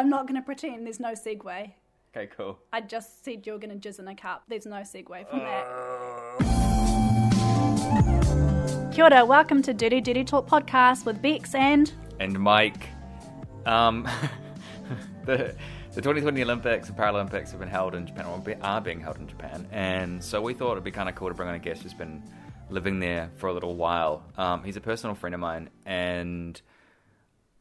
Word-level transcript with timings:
I'm 0.00 0.08
not 0.08 0.26
going 0.26 0.40
to 0.40 0.42
pretend 0.42 0.86
there's 0.86 0.98
no 0.98 1.12
segue. 1.12 1.72
Okay, 2.16 2.26
cool. 2.34 2.58
I 2.72 2.80
just 2.80 3.22
said 3.22 3.46
you're 3.46 3.58
going 3.58 3.78
to 3.78 3.88
jizz 3.88 3.98
in 3.98 4.08
a 4.08 4.14
cup. 4.14 4.44
There's 4.48 4.64
no 4.64 4.76
segue 4.76 5.28
from 5.28 5.40
that. 5.40 5.66
Kia 8.94 9.04
ora, 9.04 9.26
welcome 9.26 9.60
to 9.60 9.74
Dirty 9.74 10.00
Dirty 10.00 10.24
Talk 10.24 10.48
podcast 10.48 11.04
with 11.04 11.20
Bex 11.20 11.54
and 11.54 11.92
And 12.18 12.40
Mike, 12.40 12.88
um, 13.66 14.08
the 15.26 15.54
the 15.92 16.00
2020 16.00 16.44
Olympics 16.44 16.88
and 16.88 16.96
Paralympics 16.96 17.50
have 17.50 17.60
been 17.60 17.68
held 17.68 17.94
in 17.94 18.06
Japan, 18.06 18.24
or 18.24 18.42
are 18.62 18.80
being 18.80 19.00
held 19.00 19.18
in 19.18 19.28
Japan, 19.28 19.68
and 19.70 20.24
so 20.24 20.40
we 20.40 20.54
thought 20.54 20.72
it'd 20.72 20.84
be 20.84 20.90
kind 20.90 21.10
of 21.10 21.14
cool 21.14 21.28
to 21.28 21.34
bring 21.34 21.50
on 21.50 21.56
a 21.56 21.58
guest 21.58 21.82
who's 21.82 21.92
been 21.92 22.22
living 22.70 23.00
there 23.00 23.30
for 23.36 23.48
a 23.48 23.52
little 23.52 23.76
while. 23.76 24.24
Um, 24.38 24.64
he's 24.64 24.78
a 24.78 24.80
personal 24.80 25.14
friend 25.14 25.34
of 25.34 25.40
mine, 25.42 25.68
and 25.84 26.58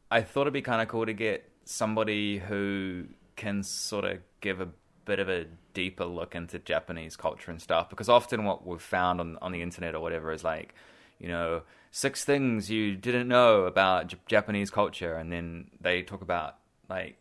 I 0.09 0.21
thought 0.21 0.43
it'd 0.43 0.53
be 0.53 0.61
kind 0.61 0.81
of 0.81 0.87
cool 0.87 1.05
to 1.05 1.11
get 1.11 1.48
somebody 1.69 2.39
who 2.39 3.05
can 3.35 3.61
sort 3.61 4.03
of 4.03 4.17
give 4.41 4.59
a 4.59 4.67
bit 5.05 5.19
of 5.19 5.29
a 5.29 5.45
deeper 5.73 6.03
look 6.05 6.33
into 6.35 6.57
Japanese 6.57 7.15
culture 7.15 7.51
and 7.51 7.61
stuff. 7.61 7.89
Because 7.89 8.09
often 8.09 8.43
what 8.43 8.65
we've 8.65 8.81
found 8.81 9.21
on 9.21 9.37
on 9.41 9.51
the 9.51 9.61
internet 9.61 9.93
or 9.93 9.99
whatever 9.99 10.31
is 10.31 10.43
like, 10.43 10.73
you 11.19 11.27
know, 11.27 11.61
six 11.91 12.25
things 12.25 12.71
you 12.71 12.95
didn't 12.95 13.27
know 13.27 13.65
about 13.65 14.07
J- 14.07 14.17
Japanese 14.27 14.71
culture, 14.71 15.15
and 15.15 15.31
then 15.31 15.69
they 15.79 16.01
talk 16.01 16.21
about 16.21 16.55
like 16.89 17.17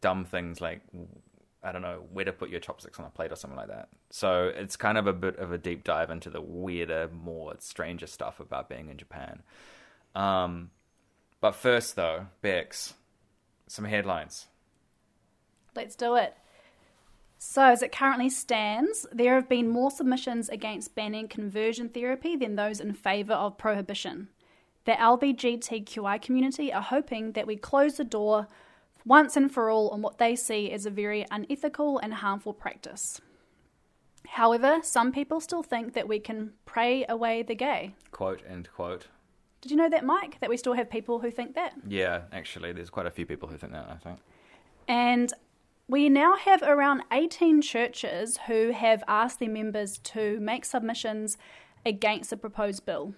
dumb 0.00 0.24
things 0.24 0.60
like 0.60 0.80
I 1.62 1.70
don't 1.70 1.82
know 1.82 2.02
where 2.12 2.24
to 2.24 2.32
put 2.32 2.50
your 2.50 2.60
chopsticks 2.60 2.98
on 2.98 3.06
a 3.06 3.10
plate 3.10 3.30
or 3.30 3.36
something 3.36 3.58
like 3.58 3.68
that. 3.68 3.88
So 4.10 4.50
it's 4.54 4.76
kind 4.76 4.98
of 4.98 5.06
a 5.06 5.12
bit 5.12 5.38
of 5.38 5.52
a 5.52 5.58
deep 5.58 5.84
dive 5.84 6.10
into 6.10 6.28
the 6.28 6.40
weirder, 6.40 7.08
more 7.12 7.54
stranger 7.60 8.08
stuff 8.08 8.40
about 8.40 8.68
being 8.68 8.88
in 8.88 8.96
Japan. 8.96 9.42
Um, 10.14 10.70
but 11.40 11.54
first, 11.54 11.96
though, 11.96 12.26
Bex, 12.42 12.94
some 13.70 13.84
headlines. 13.84 14.48
let's 15.76 15.94
do 15.94 16.16
it. 16.16 16.36
So, 17.38 17.62
as 17.62 17.82
it 17.82 17.92
currently 17.92 18.28
stands, 18.28 19.06
there 19.12 19.34
have 19.34 19.48
been 19.48 19.68
more 19.68 19.90
submissions 19.90 20.48
against 20.50 20.94
banning 20.94 21.26
conversion 21.28 21.88
therapy 21.88 22.36
than 22.36 22.56
those 22.56 22.80
in 22.80 22.92
favour 22.92 23.32
of 23.32 23.56
prohibition. 23.56 24.28
The 24.84 24.92
LBGTQI 24.92 26.20
community 26.20 26.72
are 26.72 26.82
hoping 26.82 27.32
that 27.32 27.46
we 27.46 27.56
close 27.56 27.96
the 27.96 28.04
door 28.04 28.48
once 29.06 29.36
and 29.36 29.50
for 29.50 29.70
all 29.70 29.88
on 29.90 30.02
what 30.02 30.18
they 30.18 30.36
see 30.36 30.70
as 30.70 30.84
a 30.84 30.90
very 30.90 31.24
unethical 31.30 31.98
and 31.98 32.14
harmful 32.14 32.52
practice. 32.52 33.20
However, 34.26 34.80
some 34.82 35.12
people 35.12 35.40
still 35.40 35.62
think 35.62 35.94
that 35.94 36.08
we 36.08 36.18
can 36.18 36.52
pray 36.66 37.06
away 37.08 37.42
the 37.42 37.54
gay. 37.54 37.94
Quote 38.10 38.42
end 38.46 38.68
quote. 38.74 39.06
Did 39.60 39.70
you 39.70 39.76
know 39.76 39.88
that, 39.90 40.04
Mike? 40.04 40.38
That 40.40 40.50
we 40.50 40.56
still 40.56 40.74
have 40.74 40.88
people 40.88 41.18
who 41.18 41.30
think 41.30 41.54
that? 41.54 41.74
Yeah, 41.86 42.22
actually, 42.32 42.72
there's 42.72 42.90
quite 42.90 43.06
a 43.06 43.10
few 43.10 43.26
people 43.26 43.48
who 43.48 43.56
think 43.56 43.72
that. 43.72 43.88
I 43.90 43.96
think. 43.96 44.18
And 44.88 45.32
we 45.86 46.08
now 46.08 46.36
have 46.36 46.62
around 46.62 47.02
18 47.12 47.62
churches 47.62 48.38
who 48.46 48.70
have 48.70 49.02
asked 49.06 49.40
their 49.40 49.50
members 49.50 49.98
to 49.98 50.38
make 50.40 50.64
submissions 50.64 51.36
against 51.84 52.30
the 52.30 52.36
proposed 52.36 52.86
bill. 52.86 53.14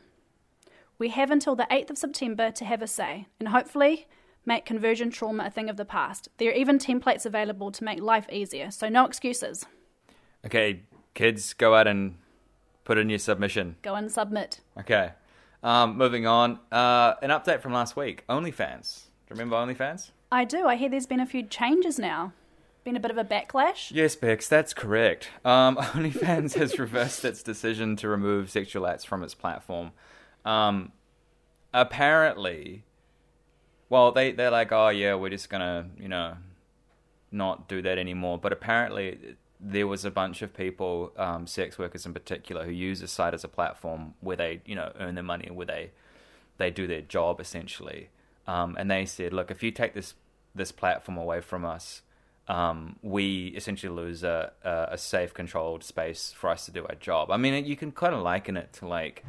We 0.99 1.11
have 1.11 1.31
until 1.31 1.55
the 1.55 1.67
8th 1.71 1.91
of 1.91 1.99
September 1.99 2.51
to 2.53 2.65
have 2.65 2.83
a 2.83 2.87
say 2.87 3.27
and 3.39 3.49
hopefully 3.49 4.07
make 4.45 4.65
conversion 4.65 5.11
trauma 5.11 5.47
a 5.47 5.51
thing 5.51 5.69
of 5.69 5.77
the 5.77 5.85
past. 5.85 6.29
There 6.39 6.51
are 6.51 6.55
even 6.55 6.79
templates 6.79 7.27
available 7.27 7.71
to 7.73 7.85
make 7.85 8.01
life 8.01 8.27
easier, 8.31 8.71
so 8.71 8.89
no 8.89 9.05
excuses. 9.05 9.67
Okay, 10.45 10.83
kids, 11.15 11.55
go 11.55 11.75
out 11.75 11.87
and 11.87 12.17
put 12.85 12.99
in 12.99 13.09
your 13.09 13.19
submission. 13.19 13.77
Go 13.83 13.95
and 13.95 14.11
submit. 14.11 14.61
Okay. 14.79 15.13
Um, 15.63 15.97
moving 15.97 16.27
on. 16.27 16.59
Uh, 16.71 17.15
an 17.23 17.31
update 17.31 17.61
from 17.61 17.73
last 17.73 17.97
week. 17.97 18.25
OnlyFans. 18.29 19.05
Do 19.27 19.35
you 19.35 19.41
remember 19.41 19.57
OnlyFans? 19.57 20.11
I 20.31 20.45
do. 20.45 20.67
I 20.67 20.77
hear 20.77 20.89
there's 20.89 21.07
been 21.07 21.21
a 21.21 21.27
few 21.27 21.43
changes 21.45 21.99
now. 21.99 22.33
Been 22.85 22.97
a 22.97 23.01
bit 23.01 23.13
of 23.13 23.19
a 23.19 23.25
backlash. 23.25 23.93
Yes, 23.93 24.17
Bex, 24.17 24.49
that's 24.49 24.75
correct. 24.75 25.29
Um, 25.45 25.77
OnlyFans 25.77 26.55
has 26.55 26.79
reversed 26.79 27.25
its 27.25 27.43
decision 27.43 27.95
to 27.97 28.09
remove 28.09 28.51
sexual 28.51 28.87
acts 28.89 29.05
from 29.05 29.23
its 29.23 29.35
platform. 29.35 29.93
Um, 30.45 30.91
apparently, 31.73 32.83
well, 33.89 34.11
they 34.11 34.33
they're 34.33 34.51
like, 34.51 34.73
oh 34.73 34.89
yeah, 34.89 35.15
we're 35.15 35.31
just 35.31 35.49
gonna, 35.49 35.91
you 35.97 36.09
know, 36.09 36.37
not 37.31 37.69
do 37.69 37.83
that 37.83 37.99
anymore. 37.99 38.39
But 38.39 38.53
apparently, 38.53 39.37
there 39.65 39.87
was 39.87 40.05
a 40.05 40.11
bunch 40.11 40.43
of 40.43 40.53
people, 40.53 41.13
um, 41.17 41.47
sex 41.47 41.79
workers 41.79 42.05
in 42.05 42.13
particular, 42.13 42.65
who 42.65 42.73
use 42.73 43.01
the 43.01 43.09
site 43.09 43.33
as 43.33 43.45
a 43.45 43.49
platform 43.49 44.15
where 44.21 44.37
they, 44.37 44.61
you 44.67 44.75
know, 44.75 44.93
earn 44.99 45.15
their 45.15 45.25
money, 45.25 45.49
where 45.51 45.67
they 45.67 45.91
they 46.59 46.71
do 46.71 46.87
their 46.87 47.01
job 47.01 47.41
essentially. 47.41 48.09
Um, 48.47 48.77
and 48.79 48.91
they 48.91 49.07
said, 49.07 49.33
look, 49.33 49.51
if 49.51 49.63
you 49.63 49.71
take 49.71 49.95
this 49.95 50.15
this 50.55 50.73
platform 50.73 51.17
away 51.17 51.41
from 51.41 51.65
us, 51.65 52.03
um, 52.49 52.97
we 53.03 53.47
essentially 53.57 53.95
lose 53.95 54.25
a, 54.25 54.53
a, 54.65 54.89
a 54.91 54.99
safe, 54.99 55.33
controlled 55.33 55.85
space 55.85 56.35
for 56.37 56.51
us 56.51 56.67
to 56.67 56.73
do 56.73 56.85
our 56.89 56.97
job. 56.97 57.31
I 57.31 57.37
mean, 57.37 57.65
you 57.65 57.77
can 57.77 57.93
kind 57.93 58.15
of 58.15 58.23
liken 58.23 58.57
it 58.57 58.73
to 58.75 58.89
like 58.89 59.25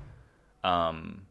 um, 0.64 1.28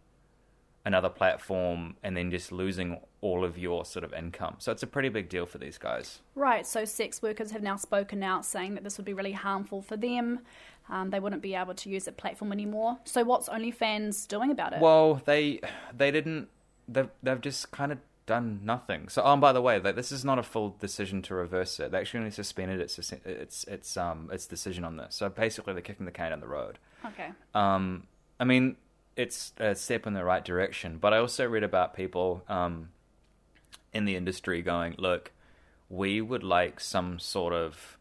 another 0.84 1.08
platform 1.08 1.96
and 2.02 2.16
then 2.16 2.30
just 2.30 2.50
losing 2.50 3.00
all 3.20 3.44
of 3.44 3.56
your 3.56 3.84
sort 3.84 4.04
of 4.04 4.12
income. 4.12 4.56
So 4.58 4.72
it's 4.72 4.82
a 4.82 4.86
pretty 4.86 5.08
big 5.08 5.28
deal 5.28 5.46
for 5.46 5.58
these 5.58 5.78
guys. 5.78 6.20
Right, 6.34 6.66
so 6.66 6.84
sex 6.84 7.22
workers 7.22 7.52
have 7.52 7.62
now 7.62 7.76
spoken 7.76 8.22
out 8.22 8.44
saying 8.44 8.74
that 8.74 8.84
this 8.84 8.98
would 8.98 9.04
be 9.04 9.14
really 9.14 9.32
harmful 9.32 9.80
for 9.80 9.96
them. 9.96 10.40
Um, 10.88 11.10
they 11.10 11.20
wouldn't 11.20 11.42
be 11.42 11.54
able 11.54 11.74
to 11.74 11.88
use 11.88 12.04
the 12.04 12.12
platform 12.12 12.52
anymore. 12.52 12.98
So 13.04 13.22
what's 13.22 13.48
OnlyFans 13.48 14.26
doing 14.26 14.50
about 14.50 14.72
it? 14.72 14.80
Well, 14.80 15.22
they 15.24 15.60
they 15.96 16.10
didn't. 16.10 16.48
They've 16.88 17.08
they've 17.22 17.40
just 17.40 17.70
kind 17.70 17.92
of 17.92 17.98
done 18.26 18.60
nothing. 18.64 19.08
So, 19.08 19.22
oh, 19.22 19.32
and 19.32 19.40
by 19.40 19.52
the 19.52 19.62
way, 19.62 19.78
like, 19.78 19.94
this 19.94 20.10
is 20.10 20.24
not 20.24 20.38
a 20.38 20.42
full 20.42 20.76
decision 20.80 21.22
to 21.22 21.34
reverse 21.34 21.78
it. 21.78 21.92
They 21.92 21.98
actually 21.98 22.18
only 22.18 22.30
suspended 22.32 22.80
its 22.80 22.98
its 23.24 23.64
its 23.64 23.96
um 23.96 24.28
its 24.32 24.46
decision 24.46 24.84
on 24.84 24.96
this. 24.96 25.14
So 25.14 25.28
basically, 25.28 25.72
they're 25.72 25.82
kicking 25.82 26.06
the 26.06 26.12
can 26.12 26.30
down 26.30 26.40
the 26.40 26.48
road. 26.48 26.78
okay. 27.06 27.30
Um, 27.54 28.08
I 28.40 28.44
mean, 28.44 28.76
it's 29.16 29.52
a 29.58 29.74
step 29.74 30.06
in 30.06 30.14
the 30.14 30.24
right 30.24 30.44
direction. 30.44 30.98
But 30.98 31.12
I 31.12 31.18
also 31.18 31.46
read 31.48 31.62
about 31.62 31.94
people 31.94 32.42
um, 32.48 32.88
in 33.92 34.04
the 34.04 34.16
industry 34.16 34.62
going, 34.62 34.94
look, 34.98 35.32
we 35.88 36.20
would 36.20 36.42
like 36.42 36.80
some 36.80 37.18
sort 37.18 37.52
of 37.52 37.98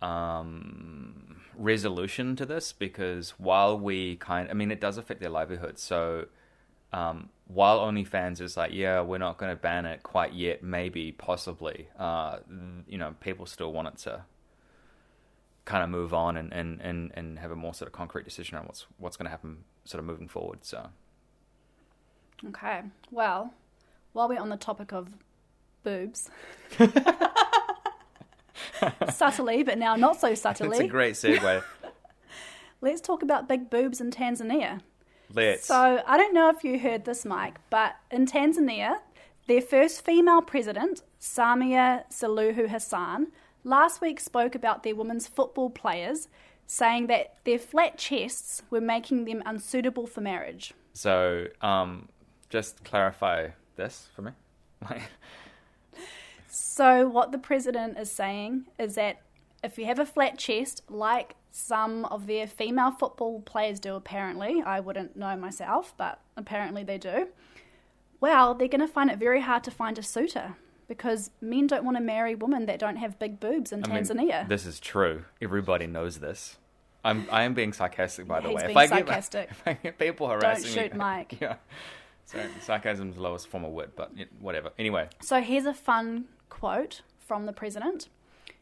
um, 0.00 1.42
resolution 1.56 2.36
to 2.36 2.46
this 2.46 2.72
because 2.72 3.30
while 3.38 3.78
we 3.78 4.16
kind, 4.16 4.48
I 4.50 4.54
mean, 4.54 4.70
it 4.70 4.80
does 4.80 4.96
affect 4.96 5.20
their 5.20 5.30
livelihood. 5.30 5.78
So 5.78 6.26
um, 6.92 7.28
while 7.46 7.80
OnlyFans 7.80 8.40
is 8.40 8.56
like, 8.56 8.72
yeah, 8.72 9.02
we're 9.02 9.18
not 9.18 9.36
going 9.36 9.50
to 9.50 9.56
ban 9.56 9.84
it 9.84 10.02
quite 10.02 10.32
yet, 10.32 10.62
maybe, 10.62 11.12
possibly, 11.12 11.88
uh, 11.98 12.38
you 12.88 12.96
know, 12.96 13.14
people 13.20 13.44
still 13.44 13.72
want 13.72 13.88
it 13.88 13.98
to 13.98 14.22
kind 15.66 15.84
of 15.84 15.90
move 15.90 16.14
on 16.14 16.38
and, 16.38 16.50
and, 16.54 16.80
and, 16.80 17.12
and 17.14 17.38
have 17.38 17.50
a 17.50 17.56
more 17.56 17.74
sort 17.74 17.88
of 17.88 17.92
concrete 17.92 18.24
decision 18.24 18.56
on 18.56 18.64
what's 18.64 18.86
what's 18.96 19.18
going 19.18 19.26
to 19.26 19.30
happen 19.30 19.58
sort 19.88 20.00
of 20.00 20.04
moving 20.04 20.28
forward. 20.28 20.64
So 20.64 20.88
Okay. 22.46 22.82
Well, 23.10 23.52
while 24.12 24.28
we're 24.28 24.40
on 24.40 24.48
the 24.48 24.56
topic 24.56 24.92
of 24.92 25.08
boobs, 25.82 26.30
subtly, 29.12 29.62
but 29.62 29.78
now 29.78 29.96
not 29.96 30.20
so 30.20 30.34
subtly. 30.34 30.68
it's 30.68 30.80
a 30.80 30.88
great 30.88 31.14
segue. 31.14 31.62
let's 32.80 33.00
talk 33.00 33.22
about 33.22 33.48
big 33.48 33.70
boobs 33.70 34.00
in 34.00 34.10
Tanzania. 34.10 34.80
Let's. 35.32 35.66
So 35.66 36.02
I 36.06 36.16
don't 36.16 36.32
know 36.32 36.48
if 36.48 36.64
you 36.64 36.78
heard 36.78 37.04
this, 37.04 37.24
Mike, 37.24 37.58
but 37.70 37.96
in 38.10 38.26
Tanzania, 38.26 38.98
their 39.46 39.60
first 39.60 40.04
female 40.04 40.42
president, 40.42 41.02
Samia 41.20 42.04
Suluhu 42.10 42.68
Hassan, 42.68 43.28
last 43.64 44.00
week 44.00 44.20
spoke 44.20 44.54
about 44.54 44.82
their 44.84 44.94
women's 44.94 45.26
football 45.26 45.70
players, 45.70 46.28
saying 46.68 47.06
that 47.08 47.34
their 47.44 47.58
flat 47.58 47.98
chests 47.98 48.62
were 48.70 48.80
making 48.80 49.24
them 49.24 49.42
unsuitable 49.44 50.06
for 50.06 50.20
marriage. 50.20 50.74
So, 50.92 51.46
um, 51.62 52.08
just 52.50 52.84
clarify 52.84 53.48
this 53.76 54.08
for 54.14 54.22
me. 54.22 54.32
So, 56.50 57.06
what 57.08 57.30
the 57.30 57.38
president 57.38 57.98
is 57.98 58.10
saying 58.10 58.64
is 58.78 58.94
that 58.94 59.20
if 59.62 59.78
you 59.78 59.84
have 59.86 59.98
a 59.98 60.06
flat 60.06 60.38
chest, 60.38 60.82
like 60.88 61.34
some 61.50 62.04
of 62.06 62.26
their 62.26 62.46
female 62.46 62.90
football 62.90 63.40
players 63.42 63.78
do, 63.78 63.94
apparently, 63.94 64.62
I 64.62 64.80
wouldn't 64.80 65.16
know 65.16 65.36
myself, 65.36 65.92
but 65.96 66.20
apparently 66.36 66.84
they 66.84 66.98
do, 66.98 67.28
well, 68.20 68.54
they're 68.54 68.68
going 68.68 68.80
to 68.80 68.88
find 68.88 69.10
it 69.10 69.18
very 69.18 69.40
hard 69.40 69.62
to 69.64 69.70
find 69.70 69.98
a 69.98 70.02
suitor 70.02 70.56
because 70.88 71.30
men 71.40 71.66
don't 71.66 71.84
want 71.84 71.96
to 71.96 72.02
marry 72.02 72.34
women 72.34 72.66
that 72.66 72.78
don't 72.78 72.96
have 72.96 73.18
big 73.18 73.38
boobs 73.38 73.72
in 73.72 73.84
I 73.84 73.88
mean, 73.94 74.02
Tanzania. 74.04 74.48
this 74.48 74.66
is 74.66 74.80
true. 74.80 75.24
Everybody 75.40 75.86
knows 75.86 76.18
this. 76.18 76.56
I'm 77.04 77.26
I 77.30 77.44
am 77.44 77.54
being 77.54 77.72
sarcastic, 77.72 78.26
by 78.26 78.40
the 78.40 78.48
He's 78.48 78.56
way. 78.56 78.62
being 78.62 78.70
if 78.70 78.76
I 78.76 78.86
get 78.86 79.06
sarcastic. 79.06 79.48
if 79.52 79.62
I 79.66 79.72
get 79.74 79.98
people 79.98 80.28
harassing 80.28 80.64
shoot 80.72 80.92
me, 80.92 80.98
Mike. 80.98 81.36
Yeah. 81.40 81.56
So 82.24 82.38
sarcasm's 82.60 83.14
the 83.14 83.22
lowest 83.22 83.48
form 83.48 83.64
of 83.64 83.72
wit, 83.72 83.92
but 83.96 84.12
whatever. 84.40 84.70
Anyway, 84.78 85.08
So 85.22 85.40
here's 85.40 85.64
a 85.64 85.72
fun 85.72 86.26
quote 86.50 87.00
from 87.26 87.46
the 87.46 87.52
president. 87.54 88.08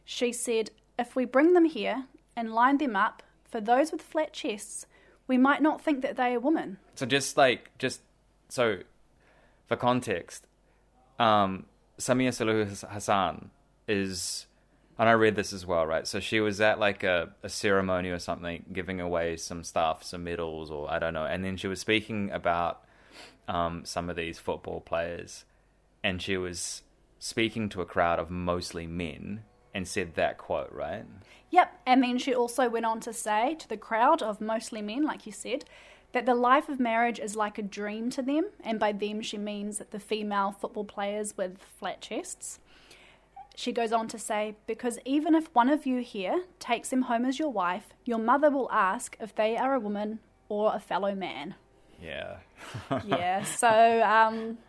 She 0.05 0.31
said, 0.31 0.71
If 0.97 1.17
we 1.17 1.25
bring 1.25 1.51
them 1.53 1.65
here 1.65 2.05
and 2.35 2.53
line 2.53 2.77
them 2.77 2.95
up, 2.95 3.23
for 3.43 3.59
those 3.59 3.91
with 3.91 4.01
flat 4.01 4.31
chests, 4.31 4.85
we 5.27 5.37
might 5.37 5.61
not 5.61 5.81
think 5.81 6.01
that 6.01 6.15
they 6.15 6.33
are 6.33 6.39
women. 6.39 6.77
So 6.95 7.05
just 7.05 7.35
like 7.35 7.71
just 7.77 8.01
so 8.47 8.79
for 9.67 9.75
context, 9.75 10.47
um, 11.19 11.65
Samia 11.99 12.29
Suluhu 12.29 12.87
Hassan 12.89 13.49
is, 13.87 14.45
and 14.99 15.09
I 15.09 15.13
read 15.13 15.35
this 15.35 15.51
as 15.51 15.65
well, 15.65 15.85
right? 15.85 16.05
So 16.07 16.19
she 16.19 16.39
was 16.39 16.61
at 16.61 16.79
like 16.79 17.03
a, 17.03 17.29
a 17.43 17.49
ceremony 17.49 18.09
or 18.09 18.19
something, 18.19 18.65
giving 18.71 19.01
away 19.01 19.37
some 19.37 19.63
stuff, 19.63 20.03
some 20.03 20.23
medals, 20.23 20.69
or 20.69 20.91
I 20.91 20.99
don't 20.99 21.13
know, 21.13 21.25
and 21.25 21.43
then 21.43 21.57
she 21.57 21.67
was 21.67 21.79
speaking 21.79 22.31
about 22.31 22.83
um, 23.47 23.83
some 23.85 24.09
of 24.09 24.15
these 24.15 24.37
football 24.37 24.81
players, 24.81 25.45
and 26.03 26.21
she 26.21 26.37
was 26.37 26.83
speaking 27.19 27.69
to 27.69 27.81
a 27.81 27.85
crowd 27.85 28.19
of 28.19 28.29
mostly 28.29 28.85
men 28.85 29.43
and 29.73 29.87
said 29.87 30.15
that 30.15 30.37
quote, 30.37 30.71
right? 30.71 31.05
Yep, 31.49 31.81
and 31.85 32.03
then 32.03 32.17
she 32.17 32.33
also 32.33 32.69
went 32.69 32.85
on 32.85 32.99
to 33.01 33.13
say 33.13 33.55
to 33.55 33.69
the 33.69 33.77
crowd 33.77 34.21
of 34.21 34.41
mostly 34.41 34.81
men, 34.81 35.03
like 35.03 35.25
you 35.25 35.31
said, 35.31 35.65
that 36.13 36.25
the 36.25 36.35
life 36.35 36.69
of 36.69 36.79
marriage 36.79 37.19
is 37.19 37.35
like 37.35 37.57
a 37.57 37.61
dream 37.61 38.09
to 38.11 38.21
them, 38.21 38.45
and 38.63 38.79
by 38.79 38.91
them 38.91 39.21
she 39.21 39.37
means 39.37 39.81
the 39.91 39.99
female 39.99 40.51
football 40.51 40.85
players 40.85 41.35
with 41.37 41.57
flat 41.79 42.01
chests. 42.01 42.59
She 43.55 43.71
goes 43.71 43.91
on 43.91 44.07
to 44.09 44.19
say, 44.19 44.55
because 44.67 44.99
even 45.03 45.33
if 45.33 45.53
one 45.53 45.69
of 45.69 45.85
you 45.87 46.01
here 46.01 46.43
takes 46.59 46.93
him 46.93 47.03
home 47.03 47.25
as 47.25 47.39
your 47.39 47.49
wife, 47.51 47.87
your 48.05 48.19
mother 48.19 48.51
will 48.51 48.69
ask 48.71 49.17
if 49.19 49.33
they 49.33 49.57
are 49.57 49.73
a 49.73 49.79
woman 49.79 50.19
or 50.47 50.75
a 50.75 50.79
fellow 50.79 51.15
man. 51.15 51.55
Yeah. 52.01 52.37
yeah, 53.05 53.43
so 53.43 53.67
um, 54.03 54.59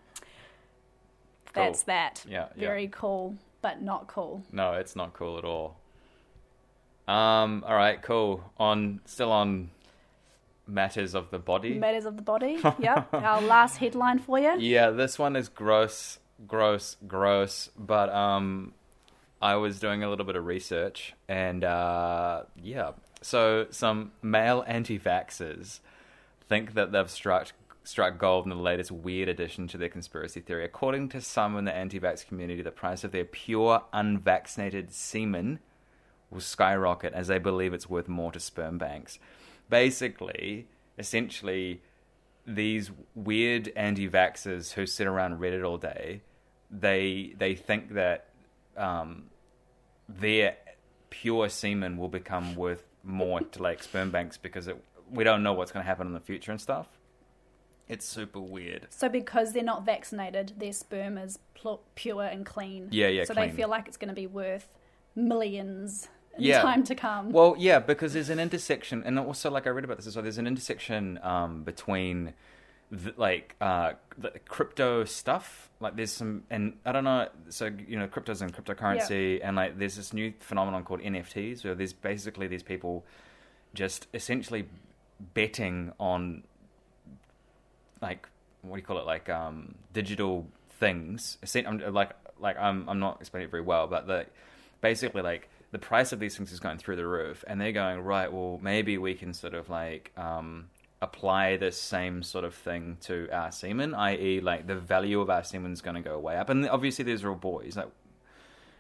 that's 1.53 1.81
Cool. 1.83 1.87
that. 1.87 2.25
Yeah, 2.27 2.49
yeah. 2.57 2.67
Very 2.69 2.89
cool, 2.89 3.37
but 3.61 3.83
not 3.83 4.07
cool. 4.07 4.43
No, 4.53 4.73
it's 4.73 4.97
not 4.97 5.13
cool 5.15 5.37
at 5.39 5.45
all. 5.45 5.77
Um. 7.07 7.65
All 7.67 7.75
right. 7.75 8.01
Cool. 8.03 8.43
On 8.59 9.01
still 9.07 9.33
on 9.33 9.71
matters 10.69 11.15
of 11.15 11.31
the 11.31 11.39
body. 11.39 11.75
Matters 11.75 12.05
of 12.05 12.17
the 12.17 12.23
body. 12.23 12.59
Yep. 12.79 13.15
Our 13.15 13.41
last 13.43 13.79
headline 13.79 14.19
for 14.19 14.39
you. 14.39 14.57
Yeah, 14.59 14.91
this 14.91 15.19
one 15.19 15.37
is 15.37 15.49
gross, 15.49 16.19
gross, 16.47 16.97
gross. 17.07 17.71
But 17.77 18.11
um, 18.11 18.75
I 19.41 19.57
was 19.57 19.81
doing 19.81 20.03
a 20.03 20.11
little 20.11 20.25
bit 20.25 20.37
of 20.37 20.47
research, 20.47 21.15
and 21.29 21.65
uh, 21.65 22.43
yeah, 22.63 22.93
so 23.23 23.67
some 23.71 24.13
male 24.23 24.65
anti-vaxxers 24.67 25.81
think 26.49 26.75
that 26.75 26.93
they've 26.93 27.11
struck 27.11 27.53
struck 27.85 28.19
gold 28.19 28.45
in 28.45 28.51
the 28.51 28.57
latest 28.57 28.91
weird 28.91 29.31
addition 29.31 29.67
to 29.67 29.79
their 29.79 29.89
conspiracy 29.89 30.41
theory. 30.41 30.63
According 30.63 31.09
to 31.09 31.23
some 31.23 31.57
in 31.57 31.65
the 31.65 31.75
anti-vax 31.75 32.27
community, 32.27 32.61
the 32.61 32.71
price 32.71 33.03
of 33.03 33.13
their 33.13 33.25
pure 33.25 33.83
unvaccinated 33.95 34.93
semen 34.93 35.59
will 36.31 36.43
skyrocket 36.43 37.15
as 37.15 37.29
they 37.29 37.39
believe 37.39 37.73
it's 37.73 37.89
worth 37.89 38.07
more 38.07 38.31
to 38.33 38.41
sperm 38.41 38.77
banks. 38.77 39.19
Basically, 39.69 40.67
essentially, 40.99 41.83
these 42.47 42.91
weird 43.15 43.71
anti-vaxxers 43.77 44.73
who 44.73 44.87
sit 44.87 45.07
around 45.07 45.39
Reddit 45.39 45.65
all 45.65 45.77
day, 45.79 46.23
they 46.71 47.35
they 47.39 47.55
think 47.55 47.95
that 47.95 48.29
um, 48.77 49.25
their 50.09 50.57
pure 51.11 51.49
semen 51.49 51.97
will 51.99 52.09
become 52.09 52.55
worth 52.55 52.85
more 53.03 53.41
to 53.41 53.63
like 53.63 53.83
sperm 53.83 54.11
banks 54.11 54.37
because 54.37 54.69
it, 54.69 54.83
we 55.11 55.25
don't 55.25 55.43
know 55.43 55.53
what's 55.53 55.73
going 55.73 55.83
to 55.83 55.87
happen 55.87 56.07
in 56.07 56.13
the 56.13 56.21
future 56.21 56.51
and 56.51 56.61
stuff. 56.61 56.87
It's 57.89 58.05
super 58.05 58.41
weird. 58.41 58.87
So 58.91 59.09
because 59.09 59.53
they're 59.53 59.63
not 59.63 59.87
vaccinated, 59.87 60.53
their 60.59 60.75
sperm 60.75 61.17
is 61.17 61.39
pl- 61.55 61.81
pure 61.95 62.25
and 62.25 62.45
clean. 62.45 62.89
Yeah, 62.91 63.09
yeah, 63.09 63.25
So 63.25 63.33
clean. 63.33 63.49
they 63.49 63.57
feel 63.57 63.69
like 63.69 63.89
it's 63.89 63.97
going 63.97 64.11
to 64.11 64.15
be 64.15 64.27
worth 64.27 64.69
millions 65.15 66.09
in 66.39 66.45
Yeah. 66.45 66.63
time 66.63 66.83
to 66.85 66.95
come. 66.95 67.31
Well, 67.33 67.55
yeah, 67.59 67.79
because 67.79 68.13
there's 68.15 68.31
an 68.31 68.39
intersection, 68.41 69.03
and 69.05 69.19
also 69.19 69.51
like 69.51 69.67
I 69.67 69.71
read 69.71 69.85
about 69.85 69.97
this 69.99 70.07
as 70.07 70.17
well. 70.17 70.23
There's 70.23 70.39
an 70.39 70.47
intersection 70.47 71.19
um, 71.23 71.63
between 71.65 72.35
the, 72.91 73.13
like 73.17 73.57
uh, 73.61 73.93
the 74.17 74.31
crypto 74.49 75.05
stuff. 75.05 75.71
Like 75.81 75.97
there's 75.97 76.13
some, 76.13 76.45
and 76.51 76.79
I 76.85 76.93
don't 76.93 77.05
know. 77.05 77.29
So 77.51 77.71
you 77.87 77.99
know, 77.99 78.07
cryptos 78.09 78.41
and 78.41 78.53
cryptocurrency, 78.55 79.41
and 79.43 79.57
like 79.57 79.79
there's 79.79 79.97
this 79.97 80.13
new 80.13 80.33
phenomenon 80.41 80.85
called 80.85 81.01
NFTs, 81.01 81.65
where 81.65 81.75
there's 81.75 81.93
basically 81.93 82.47
these 82.47 82.63
people 82.63 83.05
just 83.75 84.07
essentially 84.15 84.67
betting 85.35 85.93
on 85.99 86.43
like 88.01 88.29
what 88.63 88.77
do 88.77 88.81
you 88.81 88.87
call 88.87 88.99
it 88.99 89.05
like 89.07 89.29
um 89.29 89.75
digital 89.93 90.47
things 90.79 91.39
like 91.91 92.13
like 92.39 92.57
I'm 92.59 92.89
I'm 92.89 93.01
not 93.01 93.19
explaining 93.21 93.49
it 93.49 93.51
very 93.51 93.63
well 93.63 93.89
but 93.89 94.07
the 94.07 94.27
basically 94.81 95.23
like 95.23 95.49
the 95.71 95.79
price 95.79 96.13
of 96.13 96.21
these 96.21 96.37
things 96.37 96.51
is 96.53 96.61
going 96.61 96.79
through 96.79 96.97
the 96.97 97.07
roof 97.07 97.45
and 97.47 97.61
they're 97.61 97.73
going 97.73 98.01
right 98.01 98.33
well 98.33 98.59
maybe 98.63 98.97
we 98.99 99.15
can 99.15 99.33
sort 99.35 99.55
of 99.55 99.69
like 99.69 100.13
um 100.17 100.69
apply 101.01 101.57
this 101.57 101.81
same 101.81 102.23
sort 102.23 102.45
of 102.45 102.55
thing 102.55 102.97
to 103.01 103.29
our 103.33 103.53
semen 103.53 103.95
i.e. 103.95 104.41
like 104.41 104.67
the 104.67 104.75
value 104.75 105.21
of 105.21 105.31
our 105.31 105.45
semen 105.45 105.73
is 105.73 105.81
going 105.81 105.95
to 105.95 106.01
go 106.01 106.19
way 106.19 106.37
up 106.37 106.49
and 106.49 106.69
obviously 106.69 107.05
these 107.05 107.23
are 107.23 107.29
all 107.31 107.37
boys 107.37 107.77
like 107.77 107.89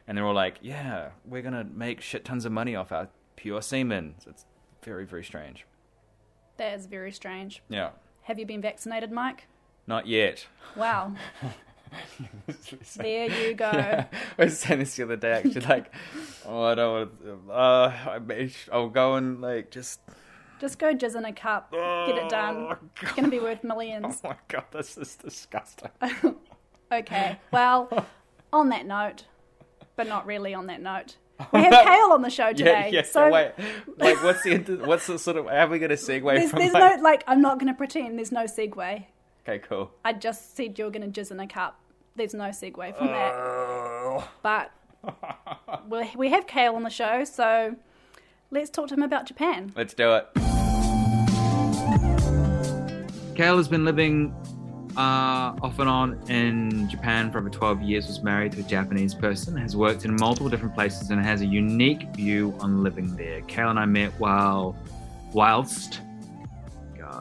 and 0.06 0.16
they're 0.16 0.26
all 0.26 0.34
like 0.34 0.56
yeah 0.62 1.10
we're 1.24 1.42
going 1.42 1.54
to 1.54 1.64
make 1.64 2.00
shit 2.00 2.24
tons 2.24 2.44
of 2.44 2.50
money 2.52 2.74
off 2.74 2.90
our 2.90 3.08
pure 3.36 3.62
semen 3.62 4.14
so 4.24 4.30
it's 4.30 4.44
very 4.82 5.04
very 5.04 5.22
strange 5.24 5.64
that 6.56 6.74
is 6.74 6.86
very 6.86 7.12
strange. 7.12 7.62
yeah 7.68 7.90
Have 8.22 8.40
you 8.40 8.44
been 8.46 8.60
vaccinated, 8.62 9.12
Mike? 9.12 9.46
not 9.86 10.06
yet 10.08 10.46
Wow. 10.74 11.12
there 12.96 13.30
you 13.30 13.54
go. 13.54 13.66
I 13.70 14.08
was 14.38 14.58
saying 14.58 14.80
this 14.80 14.96
the 14.96 15.04
other 15.04 15.16
day, 15.16 15.32
actually. 15.32 15.60
Like, 15.60 15.92
oh, 16.46 16.62
I 16.64 16.74
don't 16.74 16.92
want. 16.92 17.46
To, 17.46 17.52
uh, 17.52 17.92
I 18.10 18.18
may, 18.18 18.50
I'll 18.72 18.88
go 18.88 19.14
and 19.14 19.40
like 19.40 19.70
just. 19.70 20.00
Just 20.60 20.78
go 20.78 20.92
jizz 20.92 21.16
in 21.16 21.24
a 21.24 21.32
cup. 21.32 21.70
Get 21.70 22.16
it 22.16 22.28
done. 22.28 22.56
Oh, 22.56 22.76
It's 23.00 23.12
going 23.12 23.24
to 23.24 23.30
be 23.30 23.38
worth 23.38 23.62
millions. 23.62 24.20
Oh 24.24 24.30
my 24.30 24.36
god, 24.48 24.64
this 24.72 24.98
is 24.98 25.16
disgusting. 25.16 25.90
Okay. 26.90 27.38
Well, 27.52 28.06
on 28.50 28.70
that 28.70 28.86
note, 28.86 29.24
but 29.94 30.08
not 30.08 30.24
really 30.24 30.54
on 30.54 30.68
that 30.68 30.80
note, 30.80 31.16
we 31.52 31.62
have 31.62 31.84
Kale 31.84 32.12
on 32.12 32.22
the 32.22 32.30
show 32.30 32.52
today. 32.52 32.88
yeah. 32.92 33.02
so 33.02 33.30
wait, 33.30 33.52
like, 33.98 34.22
what's 34.22 34.42
the 34.42 34.56
what's 34.84 35.06
the 35.06 35.18
sort 35.18 35.36
of? 35.36 35.46
How 35.46 35.66
are 35.66 35.68
we 35.68 35.78
going 35.78 35.90
to 35.90 35.96
segue 35.96 36.22
there's, 36.34 36.50
from? 36.50 36.60
there's 36.60 36.72
like, 36.72 36.96
no, 36.96 37.02
like, 37.02 37.24
I'm 37.26 37.40
not 37.40 37.58
going 37.58 37.70
to 37.70 37.76
pretend 37.76 38.16
there's 38.16 38.32
no 38.32 38.44
segue. 38.44 39.04
Okay, 39.48 39.64
cool. 39.66 39.90
I 40.04 40.12
just 40.12 40.54
said 40.56 40.78
you're 40.78 40.90
going 40.90 41.10
to 41.10 41.20
jizz 41.20 41.30
in 41.30 41.40
a 41.40 41.46
cup. 41.46 41.80
There's 42.16 42.34
no 42.34 42.50
segue 42.50 42.98
from 42.98 43.06
that. 43.06 44.28
But 44.42 44.70
we 45.88 46.10
we 46.16 46.28
have 46.28 46.46
Kale 46.46 46.74
on 46.74 46.82
the 46.82 46.90
show, 46.90 47.24
so 47.24 47.74
let's 48.50 48.68
talk 48.68 48.88
to 48.88 48.94
him 48.94 49.02
about 49.02 49.24
Japan. 49.24 49.72
Let's 49.74 49.94
do 49.94 50.12
it. 50.16 50.26
Kale 53.36 53.56
has 53.56 53.68
been 53.68 53.86
living 53.86 54.34
uh, 54.98 55.56
off 55.62 55.78
and 55.78 55.88
on 55.88 56.20
in 56.28 56.86
Japan 56.90 57.32
for 57.32 57.38
over 57.38 57.48
12 57.48 57.80
years, 57.80 58.06
was 58.06 58.22
married 58.22 58.52
to 58.52 58.60
a 58.60 58.64
Japanese 58.64 59.14
person, 59.14 59.56
has 59.56 59.74
worked 59.74 60.04
in 60.04 60.14
multiple 60.16 60.50
different 60.50 60.74
places, 60.74 61.08
and 61.08 61.24
has 61.24 61.40
a 61.40 61.46
unique 61.46 62.02
view 62.14 62.54
on 62.60 62.82
living 62.82 63.16
there. 63.16 63.40
Kale 63.42 63.70
and 63.70 63.78
I 63.78 63.86
met 63.86 64.10
while, 64.18 64.76
whilst, 65.32 66.02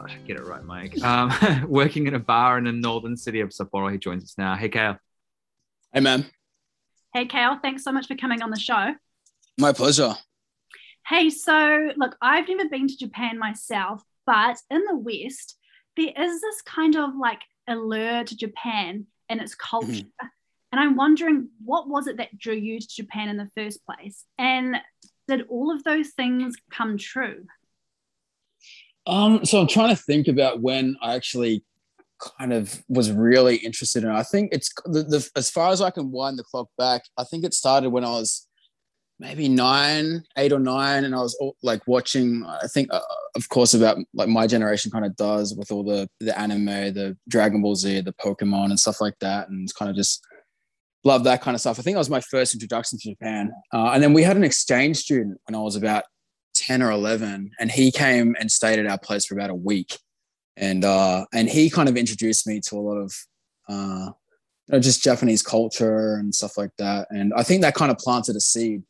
God, 0.08 0.26
get 0.26 0.36
it 0.36 0.46
right, 0.46 0.64
Mike, 0.64 1.02
um, 1.02 1.32
working 1.68 2.06
in 2.06 2.14
a 2.14 2.18
bar 2.18 2.56
in 2.56 2.64
the 2.64 2.72
northern 2.72 3.16
city 3.16 3.40
of 3.40 3.50
Sapporo. 3.50 3.92
He 3.92 3.98
joins 3.98 4.24
us 4.24 4.34
now. 4.38 4.56
Hey, 4.56 4.70
Kale. 4.70 4.98
Hey, 5.92 6.00
man. 6.00 6.24
Hey, 7.12 7.26
Kale, 7.26 7.58
thanks 7.60 7.84
so 7.84 7.92
much 7.92 8.06
for 8.06 8.16
coming 8.16 8.42
on 8.42 8.50
the 8.50 8.58
show. 8.58 8.94
My 9.58 9.72
pleasure. 9.72 10.14
Hey, 11.06 11.28
so 11.28 11.90
look, 11.96 12.16
I've 12.22 12.48
never 12.48 12.68
been 12.68 12.88
to 12.88 12.96
Japan 12.96 13.38
myself, 13.38 14.02
but 14.24 14.56
in 14.70 14.82
the 14.84 14.96
West, 14.96 15.58
there 15.96 16.12
is 16.16 16.40
this 16.40 16.62
kind 16.62 16.96
of 16.96 17.10
like 17.16 17.40
allure 17.66 18.24
to 18.24 18.36
Japan 18.36 19.06
and 19.28 19.40
its 19.40 19.54
culture. 19.54 20.04
And 20.72 20.80
I'm 20.80 20.96
wondering, 20.96 21.48
what 21.62 21.88
was 21.88 22.06
it 22.06 22.18
that 22.18 22.38
drew 22.38 22.54
you 22.54 22.80
to 22.80 22.88
Japan 22.88 23.28
in 23.28 23.36
the 23.36 23.50
first 23.56 23.84
place? 23.84 24.24
And 24.38 24.76
did 25.26 25.46
all 25.48 25.70
of 25.70 25.84
those 25.84 26.10
things 26.10 26.54
come 26.70 26.96
true? 26.96 27.44
Um, 29.08 29.44
so 29.44 29.60
I'm 29.60 29.66
trying 29.66 29.94
to 29.96 30.00
think 30.00 30.28
about 30.28 30.60
when 30.60 30.96
I 31.02 31.14
actually 31.14 31.64
kind 32.38 32.52
of 32.52 32.82
was 32.88 33.10
really 33.10 33.56
interested 33.56 34.04
in 34.04 34.10
it. 34.10 34.14
I 34.14 34.22
think 34.22 34.50
it's 34.52 34.70
the, 34.84 35.02
the 35.02 35.30
as 35.34 35.50
far 35.50 35.70
as 35.70 35.80
I 35.80 35.90
can 35.90 36.10
wind 36.10 36.38
the 36.38 36.44
clock 36.44 36.68
back, 36.76 37.02
I 37.16 37.24
think 37.24 37.44
it 37.44 37.54
started 37.54 37.90
when 37.90 38.04
I 38.04 38.10
was 38.10 38.46
maybe 39.18 39.48
nine, 39.48 40.24
eight 40.36 40.52
or 40.52 40.58
nine, 40.58 41.04
and 41.04 41.14
I 41.14 41.18
was 41.18 41.34
all, 41.40 41.56
like 41.62 41.80
watching. 41.86 42.44
I 42.44 42.66
think, 42.66 42.92
uh, 42.92 43.00
of 43.34 43.48
course, 43.48 43.72
about 43.72 43.96
like 44.12 44.28
my 44.28 44.46
generation 44.46 44.90
kind 44.90 45.06
of 45.06 45.16
does 45.16 45.54
with 45.54 45.72
all 45.72 45.84
the 45.84 46.08
the 46.20 46.38
anime, 46.38 46.66
the 46.66 47.16
Dragon 47.28 47.62
Ball 47.62 47.76
Z, 47.76 48.02
the 48.02 48.12
Pokemon, 48.12 48.66
and 48.66 48.78
stuff 48.78 49.00
like 49.00 49.18
that, 49.20 49.48
and 49.48 49.62
it's 49.62 49.72
kind 49.72 49.90
of 49.90 49.96
just 49.96 50.22
love 51.04 51.24
that 51.24 51.40
kind 51.40 51.54
of 51.54 51.62
stuff. 51.62 51.78
I 51.78 51.82
think 51.82 51.94
that 51.94 52.00
was 52.00 52.10
my 52.10 52.20
first 52.20 52.52
introduction 52.52 52.98
to 52.98 53.10
Japan, 53.10 53.52
uh, 53.72 53.92
and 53.92 54.02
then 54.02 54.12
we 54.12 54.22
had 54.22 54.36
an 54.36 54.44
exchange 54.44 54.98
student 54.98 55.38
when 55.46 55.54
I 55.54 55.62
was 55.62 55.76
about 55.76 56.04
10 56.68 56.82
or 56.82 56.90
11 56.90 57.50
and 57.58 57.70
he 57.70 57.90
came 57.90 58.36
and 58.38 58.52
stayed 58.52 58.78
at 58.78 58.86
our 58.86 58.98
place 58.98 59.24
for 59.24 59.34
about 59.34 59.48
a 59.48 59.54
week. 59.54 59.98
And 60.58 60.84
uh 60.84 61.24
and 61.32 61.48
he 61.48 61.70
kind 61.70 61.88
of 61.88 61.96
introduced 61.96 62.46
me 62.46 62.60
to 62.66 62.76
a 62.76 62.80
lot 62.80 62.98
of 62.98 63.14
uh 63.70 64.10
you 64.66 64.72
know, 64.72 64.80
just 64.80 65.02
japanese 65.02 65.42
culture 65.42 66.16
and 66.16 66.34
stuff 66.34 66.58
like 66.58 66.72
that. 66.76 67.08
And 67.10 67.32
i 67.34 67.42
think 67.42 67.62
that 67.62 67.74
kind 67.74 67.90
of 67.90 67.96
planted 67.96 68.36
a 68.36 68.40
seed. 68.40 68.82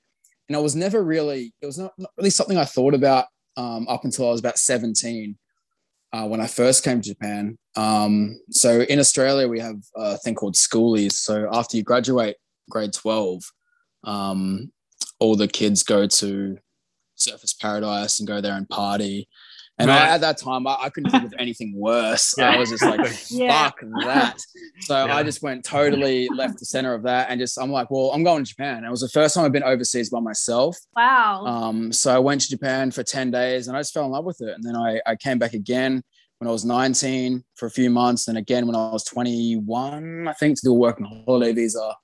And 0.48 0.56
i 0.56 0.60
was 0.60 0.74
never 0.74 1.04
really 1.04 1.54
it 1.62 1.66
was 1.66 1.78
not, 1.78 1.92
not 1.98 2.10
really 2.16 2.30
something 2.30 2.58
i 2.58 2.64
thought 2.64 2.94
about 2.94 3.26
um, 3.56 3.86
up 3.88 4.04
until 4.04 4.26
i 4.26 4.32
was 4.32 4.40
about 4.40 4.58
17 4.58 5.36
uh, 6.12 6.26
when 6.26 6.40
i 6.40 6.48
first 6.48 6.82
came 6.82 7.00
to 7.00 7.08
japan. 7.10 7.58
Um, 7.76 8.40
so 8.50 8.80
in 8.80 8.98
Australia, 8.98 9.46
we 9.46 9.60
have 9.60 9.80
a 9.94 10.18
thing 10.18 10.34
called 10.34 10.56
schoolies. 10.56 11.12
So 11.12 11.48
after 11.52 11.76
you 11.76 11.84
graduate 11.84 12.34
grade 12.68 12.92
12, 12.92 13.42
um, 14.02 14.72
all 15.20 15.36
the 15.36 15.46
kids 15.46 15.84
go 15.84 16.08
to 16.08 16.58
Surfers 17.18 17.58
Paradise 17.58 18.18
and 18.20 18.26
go 18.28 18.40
there 18.40 18.54
and 18.54 18.68
party. 18.68 19.28
And 19.80 19.88
Right. 19.88 20.02
I, 20.02 20.14
at 20.14 20.20
that 20.22 20.38
time, 20.38 20.66
I, 20.66 20.76
I 20.82 20.90
couldn't 20.90 21.10
think 21.12 21.22
of 21.24 21.34
anything 21.38 21.72
worse. 21.76 22.34
Yeah. 22.36 22.50
I 22.50 22.56
was 22.56 22.68
just 22.70 22.82
like, 22.84 22.98
Yeah. 23.30 23.62
fuck 23.64 23.78
that. 24.04 24.40
So 24.80 25.04
Yeah. 25.06 25.14
I 25.16 25.22
just 25.22 25.40
went 25.40 25.64
totally 25.64 26.28
left 26.34 26.58
the 26.58 26.64
center 26.64 26.94
of 26.94 27.04
that 27.04 27.30
and 27.30 27.38
just, 27.40 27.56
I'm 27.60 27.70
like, 27.70 27.88
well, 27.88 28.10
I'm 28.10 28.24
going 28.24 28.42
to 28.42 28.48
Japan. 28.48 28.84
It 28.84 28.90
was 28.90 29.02
the 29.02 29.08
first 29.08 29.36
time 29.36 29.44
I've 29.44 29.52
been 29.52 29.62
overseas 29.62 30.10
by 30.10 30.18
myself. 30.18 30.76
Wow. 30.96 31.44
Um, 31.46 31.92
so 31.92 32.12
I 32.12 32.18
went 32.18 32.40
to 32.40 32.48
Japan 32.48 32.90
for 32.90 33.04
10 33.04 33.30
days 33.30 33.68
and 33.68 33.76
I 33.76 33.80
just 33.80 33.94
fell 33.94 34.04
in 34.04 34.10
love 34.10 34.24
with 34.24 34.40
it. 34.40 34.52
And 34.52 34.64
then 34.64 34.74
I, 34.74 35.00
I 35.06 35.14
came 35.14 35.38
back 35.38 35.52
again 35.54 36.02
when 36.38 36.48
I 36.48 36.52
was 36.52 36.64
19 36.64 37.44
for 37.54 37.66
a 37.66 37.70
few 37.70 37.88
months. 37.88 38.26
And 38.26 38.36
again 38.36 38.66
when 38.66 38.74
I 38.74 38.90
was 38.90 39.04
21, 39.04 40.26
I 40.26 40.32
think, 40.32 40.56
to 40.58 40.62
do 40.66 40.72
a 40.72 40.74
working 40.74 41.22
holiday 41.24 41.52
visa. 41.52 41.94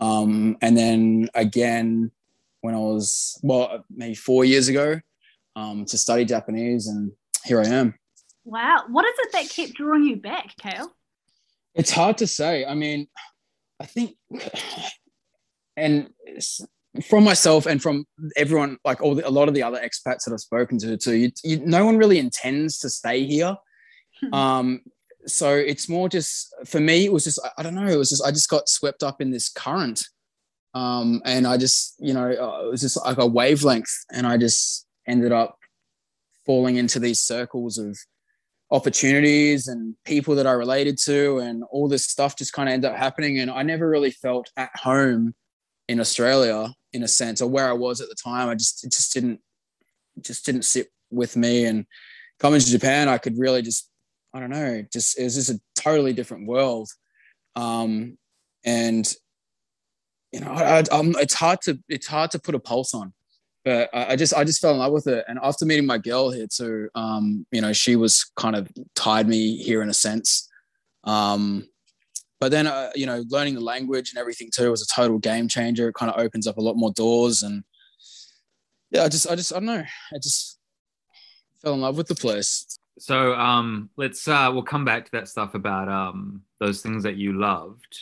Um, 0.00 0.58
and 0.60 0.76
then 0.76 1.30
again 1.34 2.10
when 2.66 2.74
I 2.74 2.78
was, 2.78 3.38
well, 3.44 3.84
maybe 3.88 4.16
four 4.16 4.44
years 4.44 4.66
ago 4.66 5.00
um, 5.54 5.84
to 5.84 5.96
study 5.96 6.24
Japanese. 6.24 6.88
And 6.88 7.12
here 7.44 7.60
I 7.60 7.68
am. 7.68 7.94
wow. 8.44 8.82
What 8.88 9.06
is 9.06 9.14
it 9.18 9.32
that 9.32 9.48
kept 9.48 9.74
drawing 9.74 10.02
you 10.02 10.16
back, 10.16 10.56
Kale? 10.60 10.90
It's 11.76 11.92
hard 11.92 12.18
to 12.18 12.26
say. 12.26 12.64
I 12.64 12.74
mean, 12.74 13.06
I 13.78 13.86
think, 13.86 14.16
and 15.76 16.10
from 17.06 17.22
myself 17.22 17.66
and 17.66 17.80
from 17.80 18.04
everyone, 18.36 18.78
like 18.84 19.00
all 19.00 19.14
the, 19.14 19.28
a 19.28 19.30
lot 19.30 19.46
of 19.46 19.54
the 19.54 19.62
other 19.62 19.78
expats 19.78 20.24
that 20.24 20.32
I've 20.32 20.40
spoken 20.40 20.76
to, 20.78 20.96
too, 20.96 21.14
you, 21.14 21.30
you, 21.44 21.60
no 21.64 21.86
one 21.86 21.98
really 21.98 22.18
intends 22.18 22.80
to 22.80 22.90
stay 22.90 23.24
here. 23.24 23.56
Hmm. 24.20 24.34
Um, 24.34 24.80
so 25.26 25.54
it's 25.54 25.88
more 25.88 26.08
just 26.08 26.52
for 26.64 26.80
me. 26.80 27.04
It 27.04 27.12
was 27.12 27.24
just 27.24 27.38
I, 27.44 27.50
I 27.58 27.62
don't 27.62 27.74
know. 27.74 27.86
It 27.86 27.96
was 27.96 28.10
just 28.10 28.24
I 28.24 28.30
just 28.30 28.48
got 28.48 28.68
swept 28.68 29.02
up 29.04 29.20
in 29.20 29.30
this 29.30 29.48
current, 29.48 30.08
um, 30.76 31.22
and 31.24 31.46
I 31.46 31.56
just 31.56 31.94
you 31.98 32.12
know 32.12 32.26
uh, 32.26 32.66
it 32.66 32.70
was 32.70 32.82
just 32.82 32.98
like 33.04 33.18
a 33.18 33.26
wavelength, 33.26 33.94
and 34.12 34.26
I 34.26 34.36
just 34.36 34.86
ended 35.06 35.32
up 35.32 35.58
falling 36.44 36.76
into 36.76 36.98
these 36.98 37.20
circles 37.20 37.78
of 37.78 37.96
opportunities 38.70 39.68
and 39.68 39.94
people 40.04 40.34
that 40.34 40.46
I 40.46 40.52
related 40.52 40.98
to 41.04 41.38
and 41.38 41.62
all 41.70 41.88
this 41.88 42.06
stuff 42.06 42.36
just 42.36 42.52
kind 42.52 42.68
of 42.68 42.72
ended 42.72 42.90
up 42.90 42.96
happening. 42.96 43.38
And 43.38 43.50
I 43.50 43.62
never 43.62 43.88
really 43.88 44.10
felt 44.10 44.50
at 44.56 44.70
home 44.74 45.34
in 45.88 46.00
Australia 46.00 46.72
in 46.92 47.02
a 47.02 47.08
sense 47.08 47.40
or 47.40 47.48
where 47.48 47.68
I 47.68 47.72
was 47.74 48.00
at 48.00 48.08
the 48.08 48.16
time. 48.16 48.48
I 48.48 48.54
just, 48.54 48.84
it 48.84 48.90
just 48.90 49.12
didn't, 49.12 49.40
just 50.20 50.44
didn't 50.46 50.64
sit 50.64 50.88
with 51.10 51.36
me. 51.36 51.64
And 51.64 51.86
coming 52.40 52.60
to 52.60 52.66
Japan, 52.70 53.08
I 53.08 53.18
could 53.18 53.38
really 53.38 53.62
just, 53.62 53.88
I 54.34 54.40
don't 54.40 54.50
know, 54.50 54.82
just, 54.92 55.18
it 55.18 55.24
was 55.24 55.36
just 55.36 55.50
a 55.50 55.60
totally 55.76 56.12
different 56.12 56.48
world. 56.48 56.88
Um, 57.54 58.18
and, 58.64 59.06
you 60.36 60.44
know, 60.44 60.52
I, 60.52 60.82
it's 61.22 61.34
hard 61.34 61.60
to, 61.62 61.78
it's 61.88 62.06
hard 62.06 62.30
to 62.32 62.38
put 62.38 62.54
a 62.54 62.58
pulse 62.58 62.94
on 62.94 63.12
but 63.66 63.90
I, 63.92 64.12
I 64.12 64.16
just 64.16 64.32
I 64.32 64.44
just 64.44 64.60
fell 64.60 64.70
in 64.70 64.78
love 64.78 64.92
with 64.92 65.08
it. 65.08 65.24
And 65.26 65.40
after 65.42 65.66
meeting 65.66 65.86
my 65.86 65.98
girl 65.98 66.30
here 66.30 66.46
too, 66.46 66.88
um, 66.94 67.44
you 67.50 67.60
know, 67.60 67.72
she 67.72 67.96
was 67.96 68.30
kind 68.36 68.54
of 68.54 68.70
tied 68.94 69.28
me 69.28 69.56
here 69.56 69.82
in 69.82 69.90
a 69.90 69.94
sense. 69.94 70.48
Um, 71.02 71.68
but 72.38 72.52
then 72.52 72.68
uh, 72.68 72.90
you 72.94 73.06
know, 73.06 73.24
learning 73.28 73.56
the 73.56 73.60
language 73.60 74.10
and 74.10 74.20
everything 74.20 74.50
too 74.54 74.70
was 74.70 74.82
a 74.82 74.94
total 74.94 75.18
game 75.18 75.48
changer. 75.48 75.88
It 75.88 75.96
kind 75.96 76.12
of 76.12 76.20
opens 76.20 76.46
up 76.46 76.58
a 76.58 76.62
lot 76.62 76.76
more 76.76 76.92
doors, 76.92 77.42
and 77.42 77.64
yeah, 78.92 79.02
I 79.02 79.08
just 79.08 79.28
I 79.28 79.34
just 79.34 79.52
I 79.52 79.56
don't 79.56 79.66
know, 79.66 79.84
I 80.14 80.18
just 80.22 80.60
fell 81.60 81.74
in 81.74 81.80
love 81.80 81.96
with 81.96 82.06
the 82.06 82.14
place. 82.14 82.78
So 83.00 83.34
um, 83.34 83.90
let's 83.96 84.28
uh, 84.28 84.48
we'll 84.52 84.62
come 84.62 84.84
back 84.84 85.06
to 85.06 85.10
that 85.12 85.28
stuff 85.28 85.54
about 85.54 85.88
um, 85.88 86.42
those 86.60 86.82
things 86.82 87.02
that 87.02 87.16
you 87.16 87.32
loved. 87.32 87.98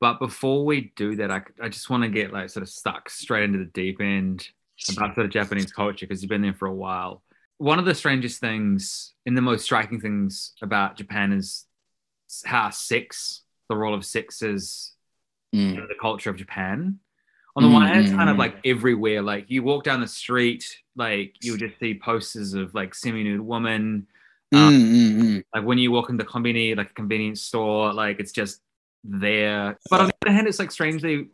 But 0.00 0.18
before 0.20 0.64
we 0.64 0.92
do 0.96 1.16
that, 1.16 1.30
I, 1.30 1.42
I 1.60 1.68
just 1.68 1.90
want 1.90 2.04
to 2.04 2.08
get 2.08 2.32
like 2.32 2.50
sort 2.50 2.62
of 2.62 2.68
stuck 2.68 3.10
straight 3.10 3.44
into 3.44 3.58
the 3.58 3.64
deep 3.66 4.00
end 4.00 4.48
about 4.90 5.14
sort 5.16 5.26
of 5.26 5.32
Japanese 5.32 5.72
culture 5.72 6.06
because 6.06 6.22
you've 6.22 6.28
been 6.30 6.42
there 6.42 6.54
for 6.54 6.66
a 6.66 6.74
while. 6.74 7.22
One 7.56 7.80
of 7.80 7.84
the 7.84 7.94
strangest 7.94 8.40
things 8.40 9.14
and 9.26 9.36
the 9.36 9.42
most 9.42 9.64
striking 9.64 10.00
things 10.00 10.52
about 10.62 10.96
Japan 10.96 11.32
is 11.32 11.66
how 12.44 12.70
sex, 12.70 13.42
the 13.68 13.76
role 13.76 13.94
of 13.94 14.04
sex 14.04 14.42
is 14.42 14.94
Mm. 15.54 15.78
in 15.78 15.88
the 15.88 15.94
culture 15.98 16.28
of 16.28 16.36
Japan. 16.36 16.98
On 17.56 17.62
the 17.62 17.70
one 17.70 17.86
hand, 17.86 18.04
it's 18.04 18.14
kind 18.14 18.28
of 18.28 18.36
Mm. 18.36 18.40
like 18.40 18.56
everywhere. 18.66 19.22
Like 19.22 19.46
you 19.48 19.62
walk 19.62 19.82
down 19.82 20.02
the 20.02 20.06
street, 20.06 20.78
like 20.94 21.42
you 21.42 21.52
would 21.52 21.60
just 21.60 21.80
see 21.80 21.98
posters 21.98 22.52
of 22.52 22.74
like 22.74 22.94
semi-nude 22.94 23.40
women. 23.40 24.06
Um, 24.52 24.74
Mm, 24.74 24.92
mm, 24.92 25.22
mm. 25.22 25.44
like 25.54 25.64
when 25.64 25.78
you 25.78 25.90
walk 25.90 26.10
into 26.10 26.24
convenience, 26.24 26.76
like 26.76 26.90
a 26.90 26.94
convenience 26.94 27.40
store, 27.40 27.94
like 27.94 28.20
it's 28.20 28.30
just 28.32 28.60
there. 29.04 29.78
But 29.90 30.00
on 30.00 30.06
the 30.08 30.14
other 30.26 30.34
hand, 30.34 30.46
it's 30.48 30.58
like 30.58 30.70
strangely 30.70 31.28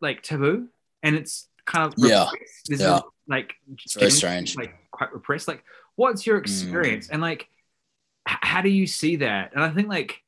like 0.00 0.22
taboo, 0.22 0.68
and 1.02 1.16
it's 1.16 1.48
kind 1.66 1.84
of 1.92 1.94
Yeah. 1.98 2.24
repressed. 2.30 2.66
There's 2.66 2.80
Yeah. 2.80 2.86
no, 3.00 3.12
like 3.28 3.54
It's 3.84 3.94
very 3.94 4.10
strange. 4.10 4.56
like 4.56 4.74
quite 4.90 5.12
repressed. 5.12 5.46
Like, 5.48 5.62
what's 5.96 6.26
your 6.26 6.38
Mm. 6.38 6.42
experience, 6.42 7.08
and 7.08 7.20
like, 7.22 7.48
h- 8.28 8.38
how 8.42 8.62
do 8.62 8.68
you 8.68 8.86
see 8.86 9.16
that? 9.16 9.52
And 9.54 9.62
I 9.62 9.70
think 9.70 9.88
like 9.88 10.22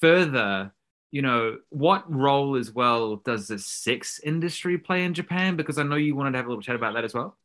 further, 0.00 0.72
you 1.10 1.22
know, 1.22 1.58
what 1.68 2.10
role 2.12 2.56
as 2.56 2.72
well 2.72 3.16
does 3.16 3.48
the 3.48 3.58
sex 3.58 4.18
industry 4.24 4.78
play 4.78 5.04
in 5.04 5.14
Japan? 5.14 5.56
Because 5.56 5.78
I 5.78 5.82
know 5.84 5.96
you 5.96 6.16
wanted 6.16 6.32
to 6.32 6.38
have 6.38 6.46
a 6.46 6.48
little 6.48 6.62
chat 6.62 6.74
about 6.74 6.94
that 6.94 7.04
as 7.04 7.14
well. 7.14 7.36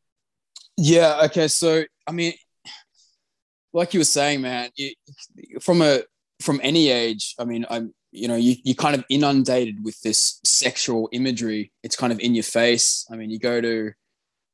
Yeah. 0.77 1.21
Okay. 1.25 1.47
So, 1.47 1.83
I 2.07 2.11
mean, 2.11 2.33
like 3.73 3.93
you 3.93 3.99
were 3.99 4.05
saying, 4.05 4.41
man, 4.41 4.71
you, 4.75 4.93
from 5.59 5.81
a 5.81 6.01
from 6.41 6.59
any 6.63 6.89
age, 6.89 7.35
I 7.39 7.45
mean, 7.45 7.65
I'm 7.69 7.93
you 8.17 8.27
know, 8.27 8.35
you 8.35 8.55
you're 8.63 8.75
kind 8.75 8.95
of 8.95 9.03
inundated 9.09 9.83
with 9.83 9.99
this 10.01 10.39
sexual 10.43 11.09
imagery. 11.11 11.71
It's 11.83 11.95
kind 11.95 12.11
of 12.11 12.19
in 12.19 12.35
your 12.35 12.43
face. 12.43 13.05
I 13.11 13.15
mean, 13.15 13.29
you 13.29 13.39
go 13.39 13.61
to 13.61 13.91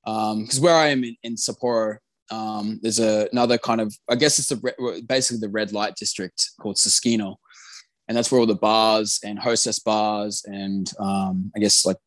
um 0.06 0.44
because 0.44 0.60
where 0.60 0.76
I 0.76 0.88
am 0.88 1.04
in, 1.04 1.16
in 1.24 1.36
Sapporo, 1.36 1.98
um, 2.32 2.80
there's 2.82 3.00
a, 3.00 3.28
another 3.32 3.58
kind 3.58 3.82
of 3.82 3.96
I 4.10 4.16
guess 4.16 4.40
it's 4.40 4.50
the 4.50 5.04
basically 5.08 5.40
the 5.40 5.54
red 5.54 5.72
light 5.72 5.96
district 5.96 6.52
called 6.60 6.76
Susukino, 6.76 7.36
and 8.08 8.18
that's 8.18 8.32
where 8.32 8.40
all 8.40 8.48
the 8.48 8.56
bars 8.56 9.20
and 9.24 9.40
hostess 9.40 9.80
bars 9.80 10.44
and 10.46 10.92
um, 11.00 11.52
I 11.56 11.60
guess 11.60 11.86
like 11.86 11.98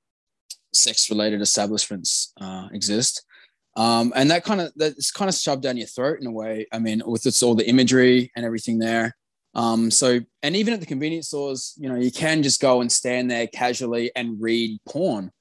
sex 0.75 1.11
related 1.11 1.41
establishments 1.41 2.33
uh, 2.41 2.69
exist. 2.73 3.25
Um, 3.77 4.13
and 4.17 4.31
that 4.31 4.45
kind 4.45 4.61
of 4.61 4.73
that's 4.77 5.11
kind 5.11 5.29
of 5.29 5.35
shoved 5.35 5.63
down 5.63 5.77
your 5.77 5.87
throat 5.87 6.19
in 6.21 6.27
a 6.27 6.33
way. 6.33 6.67
I 6.73 6.79
mean, 6.79 7.03
with 7.05 7.27
it's 7.27 7.43
all 7.43 7.55
the 7.55 7.69
imagery 7.69 8.33
and 8.35 8.45
everything 8.45 8.79
there. 8.79 9.15
Um, 9.57 9.91
so, 9.91 10.21
and 10.43 10.55
even 10.55 10.75
at 10.75 10.81
the 10.81 10.87
convenience 10.87 11.29
stores, 11.29 11.73
you 11.79 11.89
know, 11.89 11.95
you 11.95 12.13
can 12.13 12.43
just 12.43 12.61
go 12.61 12.83
and 12.83 12.93
stand 12.93 13.31
there 13.31 13.47
casually 13.47 14.13
and 14.15 14.41
read 14.41 14.79
porn, 14.87 15.33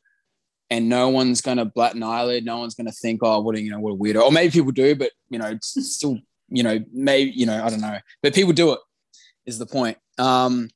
and 0.69 0.87
no 0.87 1.09
one's 1.09 1.41
going 1.41 1.57
to 1.57 1.65
bat 1.65 1.95
an 1.95 2.01
eyelid. 2.01 2.45
No 2.45 2.59
one's 2.59 2.75
going 2.75 2.87
to 2.87 2.93
think, 2.93 3.19
oh, 3.23 3.41
what 3.41 3.57
a 3.57 3.61
you 3.61 3.69
know, 3.69 3.79
what 3.79 3.91
a 3.91 3.97
weirdo. 3.97 4.23
Or 4.23 4.31
maybe 4.31 4.51
people 4.51 4.71
do, 4.71 4.95
but 4.95 5.11
you 5.29 5.37
know, 5.37 5.47
it's 5.47 5.75
still, 5.93 6.17
you 6.47 6.63
know, 6.63 6.79
maybe 6.93 7.31
you 7.31 7.45
know, 7.45 7.61
I 7.61 7.69
don't 7.69 7.81
know, 7.81 7.99
but 8.23 8.33
people 8.33 8.53
do 8.53 8.71
it. 8.71 8.79
Is 9.45 9.59
the 9.59 9.65
point. 9.65 9.97
Um, 10.17 10.69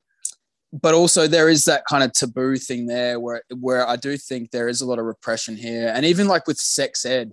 but 0.73 0.93
also 0.93 1.25
there 1.25 1.49
is 1.49 1.65
that 1.65 1.85
kind 1.89 2.03
of 2.03 2.11
taboo 2.13 2.57
thing 2.57 2.87
there 2.87 3.19
where 3.21 3.41
where 3.57 3.87
I 3.87 3.95
do 3.95 4.17
think 4.17 4.51
there 4.51 4.67
is 4.67 4.81
a 4.81 4.85
lot 4.85 4.99
of 4.99 5.05
repression 5.05 5.55
here, 5.55 5.93
and 5.95 6.05
even 6.05 6.27
like 6.27 6.45
with 6.45 6.59
sex 6.59 7.05
ed, 7.05 7.31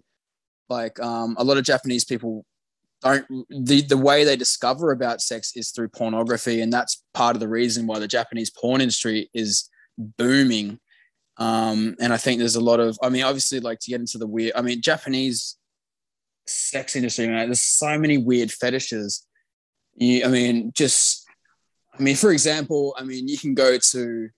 like 0.69 1.01
um, 1.01 1.35
a 1.37 1.43
lot 1.45 1.59
of 1.59 1.65
Japanese 1.65 2.05
people 2.05 2.47
don't 3.03 3.27
the 3.51 3.83
the 3.83 3.97
way 3.97 4.25
they 4.25 4.37
discover 4.37 4.91
about 4.91 5.21
sex 5.21 5.53
is 5.55 5.71
through 5.71 5.89
pornography, 5.89 6.61
and 6.61 6.73
that's 6.73 7.03
part 7.15 7.37
of 7.37 7.41
the 7.41 7.49
reason 7.49 7.87
why 7.87 7.99
the 7.99 8.09
Japanese 8.09 8.51
porn 8.51 8.81
industry 8.81 9.31
is 9.35 9.69
booming. 9.99 10.79
Um, 11.39 11.97
and 12.01 12.13
I 12.13 12.17
think 12.17 12.39
there's 12.39 12.57
a 12.57 12.61
lot 12.61 12.81
of, 12.81 12.99
I 13.03 13.11
mean, 13.11 13.23
obviously, 13.23 13.61
like 13.61 13.79
to 13.81 13.91
get 13.91 14.01
into 14.01 14.17
the 14.17 14.27
weird, 14.27 14.53
I 14.57 14.63
mean, 14.63 14.81
Japanese 14.81 15.59
sex 16.47 16.97
industry, 16.97 17.27
man, 17.27 17.49
there's 17.49 17.61
so 17.61 17.99
many 17.99 18.17
weird 18.17 18.51
fetishes. 18.51 19.27
You, 19.97 20.25
I 20.25 20.29
mean, 20.29 20.73
just, 20.75 21.27
I 21.99 22.03
mean, 22.03 22.17
for 22.17 22.33
example, 22.33 22.95
I 22.99 23.05
mean, 23.05 23.29
you 23.29 23.37
can 23.37 23.55
go 23.55 23.77
to, 23.77 24.29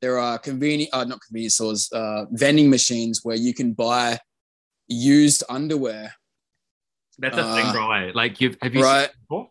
there 0.00 0.18
are 0.20 0.38
convenient, 0.38 0.94
uh, 0.94 1.02
not 1.02 1.20
convenience 1.20 1.54
stores, 1.54 1.90
uh, 1.92 2.26
vending 2.30 2.70
machines 2.70 3.20
where 3.24 3.36
you 3.36 3.52
can 3.52 3.72
buy 3.72 4.20
used 4.86 5.42
underwear. 5.48 6.14
That's 7.18 7.36
a 7.36 7.54
thing, 7.54 7.66
Uh, 7.66 7.88
right? 7.88 8.14
Like 8.14 8.40
you've 8.40 8.56
have 8.62 8.74
you 8.74 8.82
right. 8.82 9.02
seen 9.02 9.10
it 9.10 9.16
before? 9.28 9.50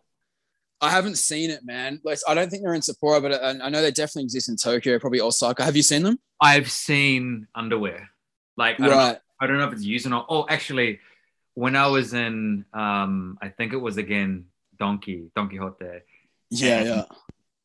I 0.80 0.90
haven't 0.90 1.16
seen 1.16 1.50
it, 1.50 1.64
man. 1.64 2.00
Like, 2.04 2.18
I 2.28 2.34
don't 2.34 2.50
think 2.50 2.62
they're 2.62 2.74
in 2.74 2.82
Sapporo, 2.82 3.22
but 3.22 3.32
I, 3.32 3.64
I 3.64 3.70
know 3.70 3.80
they 3.80 3.90
definitely 3.90 4.24
exist 4.24 4.50
in 4.50 4.56
Tokyo, 4.56 4.98
probably 4.98 5.20
Osaka. 5.22 5.64
Have 5.64 5.74
you 5.74 5.82
seen 5.82 6.02
them? 6.02 6.18
I've 6.38 6.70
seen 6.70 7.48
underwear. 7.54 8.10
Like 8.58 8.78
I 8.78 8.86
don't, 8.86 8.90
know, 8.90 8.96
Right. 8.96 9.18
I 9.40 9.46
don't 9.46 9.58
know 9.58 9.66
if 9.68 9.72
it's 9.72 9.84
used 9.84 10.06
or 10.06 10.10
not. 10.10 10.26
Oh, 10.28 10.46
actually, 10.48 11.00
when 11.54 11.76
I 11.76 11.86
was 11.86 12.12
in, 12.12 12.66
um, 12.74 13.38
I 13.40 13.48
think 13.48 13.72
it 13.72 13.78
was 13.78 13.96
again 13.96 14.46
Donki 14.78 15.30
Don 15.34 15.48
Quixote. 15.48 16.02
Yeah, 16.50 16.82
yeah. 16.84 17.04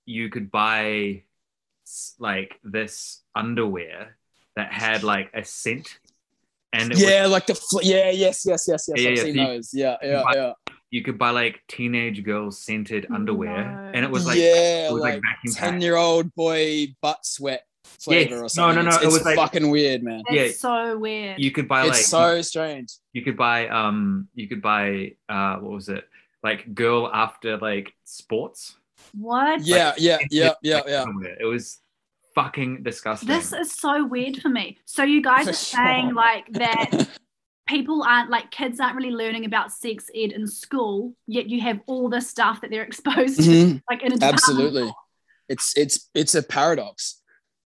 You 0.06 0.30
could 0.30 0.50
buy 0.50 1.24
like 2.20 2.58
this 2.64 3.22
underwear 3.36 4.16
that 4.56 4.72
had 4.72 5.04
like 5.04 5.30
a 5.34 5.44
scent, 5.44 6.00
and 6.74 6.92
it 6.92 6.98
Yeah, 7.00 7.26
like 7.28 7.48
the 7.48 7.56
fl- 7.56 7.82
yeah, 7.84 8.10
yes, 8.12 8.46
yes, 8.46 8.66
yes, 8.68 8.86
yes. 8.88 9.02
Yeah, 9.02 9.10
I've 9.10 9.18
yeah, 9.18 9.24
seen 9.24 9.36
so 9.36 9.42
you- 9.42 9.48
those. 9.48 9.70
Yeah, 9.74 9.98
yeah, 10.04 10.24
buy- 10.24 10.34
yeah. 10.36 10.54
you 10.90 11.02
could 11.04 11.18
buy 11.18 11.30
like 11.32 11.62
teenage 11.68 12.24
girls 12.24 12.62
scented 12.64 13.08
underwear, 13.14 13.64
No. 13.72 13.92
and 13.94 14.06
it 14.06 14.12
was 14.12 14.26
like 14.26 14.38
yeah, 14.38 14.90
it 14.90 14.94
was 14.94 15.02
like 15.02 15.16
like 15.46 15.56
ten 15.56 15.82
year 15.82 15.96
old 15.96 16.34
boy 16.36 16.88
butt 17.02 17.26
sweat 17.26 17.64
flavor 17.84 18.36
Yes. 18.36 18.42
or 18.42 18.50
something. 18.50 18.84
no, 18.84 18.90
no, 18.90 18.96
It's, 18.96 19.04
it 19.04 19.06
it's 19.06 19.14
was 19.14 19.26
like- 19.26 19.36
fucking 19.36 19.70
weird, 19.70 20.04
man. 20.04 20.24
That's 20.28 20.36
Yeah. 20.64 20.70
so 20.70 20.98
weird. 20.98 21.40
You 21.40 21.52
could 21.52 21.68
buy 21.68 21.84
like 21.84 21.92
It's 21.92 22.08
so 22.08 22.42
strange. 22.42 22.90
you 23.14 23.22
could 23.24 23.38
buy 23.38 23.68
um 23.68 24.28
you 24.34 24.48
could 24.48 24.62
buy 24.62 25.14
uh 25.30 25.56
what 25.58 25.72
was 25.72 25.90
it 25.90 26.04
like 26.44 26.74
girl 26.74 27.10
after 27.14 27.58
like 27.58 27.94
sports. 28.06 28.76
what? 29.14 29.62
Yeah, 29.62 29.94
yeah, 29.98 30.18
yeah, 30.32 30.54
yeah, 30.64 30.82
yeah. 30.88 31.06
It 31.40 31.46
was 31.46 31.80
fucking 32.36 32.84
disgusting. 32.84 33.28
This 33.28 33.54
is 33.54 33.72
so 33.72 34.06
weird 34.06 34.38
for 34.42 34.50
me. 34.50 34.78
So 34.86 35.04
you 35.04 35.22
guys 35.22 35.48
are 35.48 35.54
saying 35.54 36.08
sure. 36.08 36.16
like 36.16 36.48
that 36.54 37.10
people 37.68 38.04
aren't 38.04 38.30
like 38.30 38.52
kids 38.52 38.80
aren't 38.80 38.96
really 38.96 39.12
learning 39.12 39.46
about 39.46 39.72
sex 39.72 40.10
ed 40.16 40.32
in 40.32 40.48
school, 40.48 41.16
yet 41.28 41.50
you 41.50 41.62
have 41.62 41.80
all 41.88 42.10
this 42.10 42.30
stuff 42.30 42.62
that 42.62 42.70
they're 42.70 42.84
exposed 42.92 43.38
to, 43.44 43.50
Mhm. 43.50 43.82
like 43.90 44.04
in 44.04 44.14
a 44.14 44.18
Absolutely. 44.26 44.92
It's 45.50 45.74
it's 45.78 46.10
it's 46.14 46.36
a 46.36 46.44
paradox. 46.44 47.18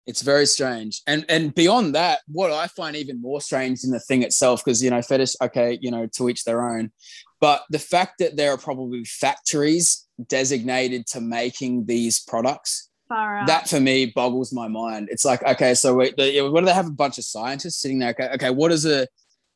It's 0.05 0.21
very 0.21 0.47
strange. 0.47 1.01
And 1.05 1.23
and 1.29 1.53
beyond 1.53 1.93
that, 1.95 2.21
what 2.27 2.51
I 2.51 2.67
find 2.67 2.95
even 2.95 3.21
more 3.21 3.41
strange 3.41 3.83
in 3.83 3.91
the 3.91 3.99
thing 3.99 4.23
itself, 4.23 4.63
because 4.65 4.81
you 4.83 4.89
know, 4.89 5.01
fetish, 5.01 5.35
okay, 5.41 5.77
you 5.81 5.91
know, 5.91 6.07
to 6.13 6.29
each 6.29 6.43
their 6.45 6.67
own. 6.67 6.91
But 7.39 7.63
the 7.69 7.79
fact 7.79 8.13
that 8.19 8.35
there 8.35 8.51
are 8.51 8.57
probably 8.57 9.05
factories 9.05 10.07
designated 10.27 11.05
to 11.07 11.21
making 11.21 11.85
these 11.85 12.19
products, 12.19 12.88
Far 13.09 13.39
out. 13.39 13.47
that 13.47 13.67
for 13.67 13.79
me 13.79 14.05
boggles 14.05 14.53
my 14.53 14.67
mind. 14.69 15.09
It's 15.11 15.25
like, 15.25 15.43
okay, 15.43 15.73
so 15.73 15.95
wait, 15.95 16.15
the, 16.15 16.41
what 16.49 16.61
do 16.61 16.67
they 16.67 16.73
have 16.73 16.87
a 16.87 16.91
bunch 16.91 17.17
of 17.17 17.25
scientists 17.25 17.81
sitting 17.81 17.99
there? 17.99 18.11
Okay, 18.11 18.29
okay 18.35 18.49
what 18.51 18.71
is 18.71 18.85
a 18.85 19.07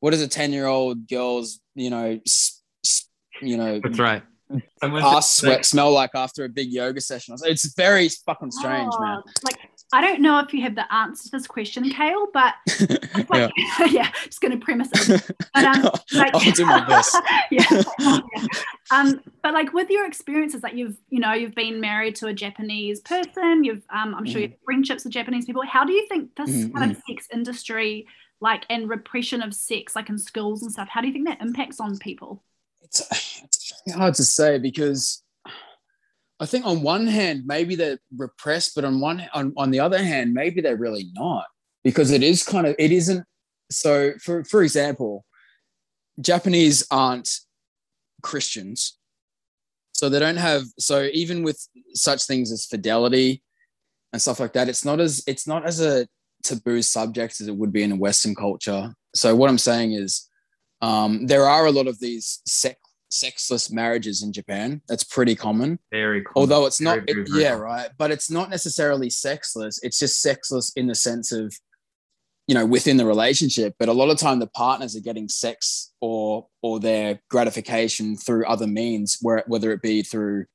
what 0.02 0.12
does 0.12 0.22
a 0.22 0.28
10-year-old 0.28 1.08
girl's, 1.08 1.62
you 1.76 1.90
know, 1.90 2.20
s- 2.26 2.62
s- 2.84 3.08
you 3.42 3.56
know, 3.56 3.80
That's 3.80 3.98
right. 4.00 4.24
Someone 4.82 5.02
ass 5.02 5.30
said, 5.30 5.46
sweat 5.48 5.66
smell 5.66 5.92
like 5.94 6.12
after 6.14 6.44
a 6.44 6.50
big 6.50 6.70
yoga 6.72 7.00
session. 7.00 7.36
It's 7.44 7.74
very 7.76 8.10
fucking 8.10 8.52
strange, 8.52 8.92
man. 9.00 9.22
Oh, 9.26 9.32
Like 9.44 9.63
I 9.94 10.02
don't 10.02 10.22
know 10.22 10.40
if 10.40 10.52
you 10.56 10.62
have 10.64 10.74
the 10.74 10.92
answer 10.92 11.26
to 11.26 11.30
this 11.30 11.46
question, 11.46 11.88
Kale, 11.88 12.28
but 12.34 12.56
it's 12.66 13.30
yeah. 13.32 13.50
yeah. 13.92 14.12
just 14.26 14.42
going 14.42 14.58
to 14.60 14.64
premise 14.66 14.90
it. 14.94 15.22
But, 15.54 15.66
um, 15.66 15.84
like, 16.12 16.34
I'll 16.34 16.52
do 16.52 16.66
my 16.66 16.84
best. 16.84 17.16
yeah, 17.52 17.64
yeah. 18.00 18.20
Um, 18.90 19.22
but 19.44 19.54
like 19.54 19.72
with 19.72 19.90
your 19.92 20.08
experiences, 20.08 20.64
like 20.64 20.74
you've, 20.74 20.98
you 21.10 21.20
know, 21.20 21.34
you've 21.34 21.56
been 21.56 21.80
married 21.80 22.16
to 22.18 22.28
a 22.28 22.34
Japanese 22.34 23.02
person. 23.02 23.64
You've, 23.64 23.84
um, 23.92 24.16
I'm 24.16 24.26
sure 24.26 24.42
you 24.42 24.48
have 24.50 24.58
friendships 24.66 25.04
with 25.04 25.14
Japanese 25.14 25.46
people. 25.46 25.64
How 25.66 25.86
do 25.86 25.94
you 25.94 26.08
think 26.08 26.36
this 26.36 26.50
Mhm, 26.50 26.74
kind 26.74 26.92
of 26.92 26.98
sex 27.08 27.28
industry, 27.32 28.08
like, 28.42 28.66
and 28.70 28.90
repression 28.90 29.42
of 29.42 29.54
sex, 29.54 29.96
like 29.96 30.10
in 30.10 30.18
schools 30.18 30.64
and 30.64 30.72
stuff, 30.72 30.90
how 30.90 31.02
do 31.02 31.08
you 31.08 31.14
think 31.14 31.28
that 31.28 31.42
impacts 31.42 31.80
on 31.80 31.98
people? 32.00 32.44
It's, 32.82 33.02
it's 33.86 33.94
hard 33.96 34.16
to 34.16 34.24
say 34.24 34.58
because 34.60 35.23
I 36.44 36.46
think 36.46 36.66
on 36.66 36.82
one 36.82 37.08
hand 37.08 37.44
maybe 37.46 37.76
they're 37.76 38.00
repressed, 38.18 38.76
but 38.76 38.84
on 38.84 39.00
one 39.00 39.26
on, 39.34 39.54
on 39.56 39.72
the 39.72 39.80
other 39.80 40.04
hand 40.04 40.34
maybe 40.34 40.60
they're 40.60 40.76
really 40.78 41.10
not 41.14 41.46
because 41.84 42.12
it 42.12 42.22
is 42.22 42.44
kind 42.44 42.68
of 42.68 42.76
it 42.78 42.92
isn't. 42.92 43.26
So 43.72 44.14
for 44.22 44.44
for 44.44 44.62
example, 44.62 45.26
Japanese 46.20 46.86
aren't 46.92 47.30
Christians, 48.22 48.98
so 49.94 50.10
they 50.10 50.20
don't 50.20 50.36
have 50.36 50.64
so 50.78 51.10
even 51.14 51.44
with 51.44 51.66
such 51.94 52.26
things 52.26 52.52
as 52.52 52.66
fidelity 52.66 53.42
and 54.12 54.22
stuff 54.22 54.42
like 54.42 54.52
that, 54.54 54.68
it's 54.68 54.84
not 54.84 55.00
as 55.00 55.24
it's 55.26 55.48
not 55.48 55.66
as 55.66 55.80
a 55.80 56.06
taboo 56.44 56.82
subject 56.82 57.40
as 57.40 57.48
it 57.48 57.56
would 57.56 57.72
be 57.72 57.84
in 57.84 57.94
a 57.94 57.96
Western 57.96 58.36
culture. 58.36 58.94
So 59.16 59.34
what 59.34 59.50
I'm 59.50 59.58
saying 59.58 59.94
is 59.94 60.30
um, 60.82 61.26
there 61.26 61.46
are 61.46 61.66
a 61.68 61.72
lot 61.72 61.88
of 61.88 62.02
these 62.02 62.42
sex, 62.46 62.78
sexless 63.14 63.72
marriages 63.72 64.24
in 64.24 64.34
Japan. 64.34 64.82
That's 64.88 65.04
pretty 65.04 65.36
common. 65.36 65.80
very 65.92 66.22
common. 66.24 66.34
Although 66.36 66.66
it's 66.66 66.82
not, 66.82 67.06
Very, 67.06 67.24
very, 67.26 67.40
it- 67.40 67.44
yeah, 67.44 67.54
right. 67.54 67.90
But 67.98 68.12
it's 68.12 68.30
not 68.32 68.50
necessarily 68.50 69.10
sexless. 69.10 69.80
It's 69.84 70.00
just 70.00 70.22
sexless 70.22 70.72
in 70.76 70.88
the 70.88 70.96
sense 70.96 71.32
of, 71.32 71.54
you 72.48 72.56
know, 72.56 72.66
within 72.66 72.98
the 72.98 73.06
relationship. 73.06 73.76
But 73.78 73.88
a 73.90 73.94
lot 73.94 74.10
of 74.10 74.18
time, 74.18 74.40
the 74.40 74.48
partners 74.48 74.96
are 74.96 75.02
getting 75.02 75.30
sex 75.30 75.94
or 76.02 76.48
or 76.62 76.80
their 76.80 77.20
gratification 77.30 78.18
through 78.18 78.46
other 78.48 78.68
means, 78.68 79.18
where 79.22 79.44
whether 79.48 79.72
it 79.72 79.82
be 79.82 80.02
through, 80.02 80.46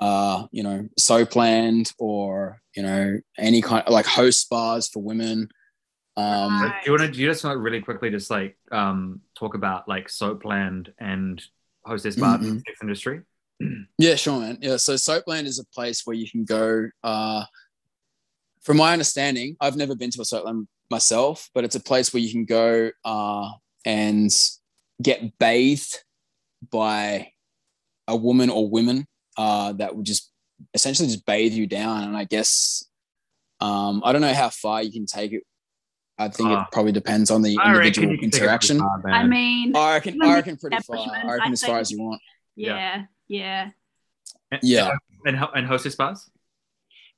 uh, 0.00 0.46
you 0.50 0.62
know, 0.62 0.88
soapland 0.98 1.92
or 1.98 2.60
you 2.74 2.82
know 2.82 3.18
any 3.38 3.60
kind 3.60 3.84
like 3.88 4.06
host 4.06 4.48
bars 4.50 4.88
for 4.88 5.02
women. 5.02 5.48
Um, 6.16 6.60
But 6.60 6.72
do 6.84 6.90
you 6.90 6.92
want 6.92 7.02
to? 7.02 7.10
Do 7.12 7.20
you 7.20 7.28
just 7.28 7.44
want 7.44 7.54
to 7.56 7.60
really 7.60 7.80
quickly 7.82 8.10
just 8.10 8.30
like 8.30 8.56
um 8.72 9.20
talk 9.38 9.54
about 9.54 9.88
like 9.88 10.08
Soapland 10.08 10.92
and 10.98 11.40
Hostess 11.84 12.16
Bar 12.16 12.38
Mhm. 12.38 12.44
in 12.48 12.56
the 12.58 12.74
industry? 12.82 13.22
Yeah, 13.98 14.16
sure, 14.16 14.40
man. 14.40 14.58
Yeah, 14.60 14.76
so 14.78 14.94
Soapland 14.94 15.44
is 15.44 15.58
a 15.60 15.64
place 15.66 16.04
where 16.04 16.16
you 16.16 16.28
can 16.28 16.44
go. 16.44 16.88
Uh, 17.04 17.44
from 18.62 18.76
my 18.78 18.92
understanding, 18.92 19.56
I've 19.60 19.76
never 19.76 19.94
been 19.94 20.10
to 20.10 20.20
a 20.20 20.24
Soapland 20.24 20.66
myself, 20.90 21.48
but 21.54 21.64
it's 21.64 21.76
a 21.76 21.80
place 21.80 22.12
where 22.12 22.22
you 22.22 22.30
can 22.30 22.44
go 22.44 22.90
uh, 23.04 23.50
and 23.84 24.30
get 25.00 25.38
bathed 25.38 25.98
by 26.70 27.32
a 28.08 28.16
woman 28.16 28.50
or 28.50 28.68
women 28.68 29.06
uh, 29.36 29.72
that 29.74 29.94
would 29.94 30.06
just 30.06 30.32
essentially 30.74 31.08
just 31.08 31.24
bathe 31.26 31.52
you 31.52 31.66
down. 31.66 32.04
And 32.04 32.16
I 32.16 32.24
guess 32.24 32.84
um, 33.60 34.02
I 34.04 34.12
don't 34.12 34.20
know 34.22 34.34
how 34.34 34.48
far 34.50 34.82
you 34.82 34.90
can 34.92 35.06
take 35.06 35.32
it. 35.32 35.44
I 36.24 36.28
think 36.28 36.48
Ah. 36.50 36.62
it 36.62 36.68
probably 36.72 36.92
depends 36.92 37.30
on 37.30 37.42
the 37.42 37.56
I 37.58 37.68
individual 37.68 38.10
you 38.12 38.18
can 38.18 38.30
take 38.30 38.42
it 38.42 38.46
pretty 38.46 38.46
interaction. 38.46 38.78
far. 38.78 39.02
I 39.10 39.26
mean, 39.26 39.76
I 39.76 39.94
reckon, 39.94 40.14
Even 40.16 40.28
I 40.28 40.34
reckon 40.34 40.56
pretty 40.56 40.76
far. 40.82 40.96
I 40.98 41.32
reckon 41.32 41.48
I 41.48 41.52
as 41.52 41.60
far 41.62 41.68
think- 41.76 41.80
as 41.80 41.90
you 41.90 42.02
want. 42.02 42.20
yeah, 42.56 43.04
yeah. 43.28 43.70
And- 44.50 44.60
Yeah. 44.62 44.90
and 45.26 45.36
ho- 45.36 45.50
and 45.54 45.66
Hostess 45.66 45.94
bars. 45.96 46.28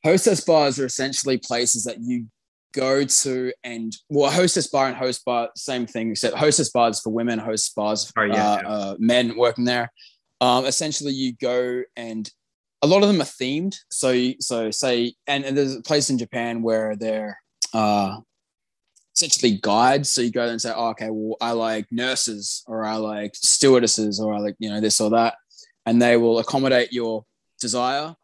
hostess 0.04 0.40
bars 0.42 0.78
are 0.78 0.86
essentially 0.86 1.38
places 1.38 1.84
that 1.84 1.98
you 2.00 2.26
go 2.74 3.04
to 3.04 3.52
and 3.62 3.96
well 4.10 4.30
hostess 4.30 4.66
bar 4.66 4.88
and 4.88 4.96
host 4.96 5.24
bar 5.24 5.48
same 5.56 5.86
thing 5.86 6.10
except 6.10 6.36
hostess 6.36 6.70
bars 6.70 7.00
for 7.00 7.10
women 7.10 7.38
host 7.38 7.74
bars 7.74 8.12
Oh, 8.16 8.22
yeah, 8.24 8.34
uh, 8.34 8.58
yeah. 8.62 8.68
Uh, 8.68 8.96
men 8.98 9.36
working 9.36 9.64
there 9.64 9.90
um, 10.40 10.66
essentially 10.66 11.12
you 11.12 11.32
go 11.40 11.82
and 11.96 12.28
a 12.82 12.86
lot 12.86 13.02
of 13.02 13.08
them 13.08 13.20
are 13.20 13.24
themed 13.24 13.76
so 13.90 14.32
so 14.40 14.70
say 14.70 15.14
and, 15.26 15.44
and 15.44 15.56
there's 15.56 15.76
a 15.76 15.82
place 15.82 16.10
in 16.10 16.18
japan 16.18 16.62
where 16.62 16.96
they're 16.96 17.38
uh, 17.72 18.18
essentially 19.14 19.58
guides. 19.58 20.12
So 20.12 20.20
you 20.20 20.30
go 20.30 20.42
there 20.42 20.52
and 20.52 20.60
say 20.60 20.72
oh, 20.74 20.90
okay 20.90 21.08
well 21.10 21.36
i 21.40 21.52
like 21.52 21.86
nurses 21.90 22.64
or 22.66 22.84
i 22.84 22.96
like 22.96 23.34
stewardesses 23.34 24.20
or 24.20 24.34
i 24.34 24.38
like 24.38 24.56
you 24.58 24.70
know 24.70 24.80
this 24.80 25.00
or 25.00 25.10
that. 25.10 25.34
And 25.86 26.00
they 26.00 26.16
will 26.16 26.38
accommodate 26.38 26.92
your 26.92 27.24
desire. 27.60 28.14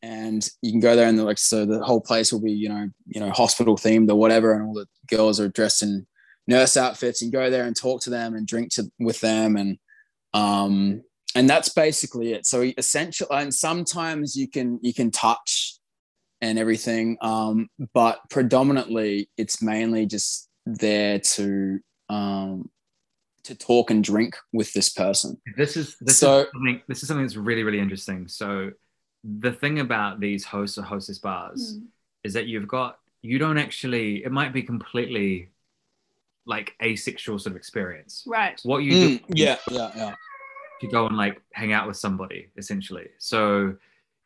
And 0.00 0.48
you 0.62 0.70
can 0.70 0.80
go 0.80 0.94
there 0.94 1.08
and 1.08 1.22
like 1.24 1.38
so 1.38 1.66
the 1.66 1.82
whole 1.82 2.00
place 2.00 2.32
will 2.32 2.40
be 2.40 2.52
you 2.52 2.68
know 2.68 2.88
you 3.06 3.20
know 3.20 3.30
hospital 3.30 3.76
themed 3.76 4.10
or 4.10 4.14
whatever. 4.14 4.52
And 4.52 4.62
all 4.66 4.74
the 4.74 4.86
girls 5.08 5.40
are 5.40 5.48
dressed 5.48 5.82
in 5.82 6.06
nurse 6.46 6.76
outfits. 6.76 7.20
And 7.22 7.32
go 7.32 7.50
there 7.50 7.64
and 7.64 7.76
talk 7.76 8.02
to 8.02 8.10
them 8.10 8.34
and 8.34 8.46
drink 8.46 8.72
to, 8.74 8.90
with 8.98 9.20
them. 9.20 9.56
And 9.56 9.78
um 10.34 11.02
and 11.34 11.50
that's 11.50 11.68
basically 11.68 12.32
it. 12.32 12.46
So 12.46 12.70
essential 12.78 13.26
and 13.30 13.52
sometimes 13.52 14.36
you 14.36 14.48
can 14.48 14.78
you 14.82 14.94
can 14.94 15.10
touch 15.10 15.77
and 16.40 16.58
everything 16.58 17.16
um 17.20 17.68
but 17.94 18.20
predominantly 18.30 19.28
it's 19.36 19.60
mainly 19.62 20.06
just 20.06 20.48
there 20.66 21.18
to 21.18 21.78
um 22.08 22.68
to 23.44 23.54
talk 23.54 23.90
and 23.90 24.04
drink 24.04 24.36
with 24.52 24.72
this 24.72 24.88
person 24.90 25.40
This 25.56 25.76
is 25.76 25.96
this 26.00 26.18
So- 26.18 26.40
is 26.42 26.46
something, 26.52 26.82
this 26.88 27.02
is 27.02 27.08
something 27.08 27.24
that's 27.24 27.36
really 27.36 27.62
really 27.62 27.80
interesting. 27.80 28.28
So 28.28 28.70
the 29.24 29.52
thing 29.52 29.80
about 29.80 30.20
these 30.20 30.44
hosts 30.44 30.78
or 30.78 30.82
hostess 30.82 31.18
bars 31.18 31.76
Mm. 31.78 31.86
is 32.24 32.32
that 32.34 32.46
you've 32.46 32.68
got 32.68 32.98
you 33.22 33.38
don't 33.38 33.58
actually 33.58 34.22
it 34.24 34.30
might 34.30 34.52
be 34.52 34.62
completely 34.62 35.48
like 36.46 36.74
asexual 36.82 37.38
sort 37.38 37.52
of 37.52 37.56
experience. 37.56 38.24
Right. 38.26 38.60
What 38.64 38.78
you 38.84 38.92
do 38.92 39.18
Mm, 39.18 39.24
yeah 39.34 39.56
yeah 39.70 39.90
yeah 39.96 40.14
to 40.80 40.86
go 40.86 41.06
and 41.06 41.16
like 41.16 41.40
hang 41.52 41.72
out 41.72 41.86
with 41.88 41.96
somebody 41.96 42.50
essentially. 42.56 43.08
So 43.18 43.74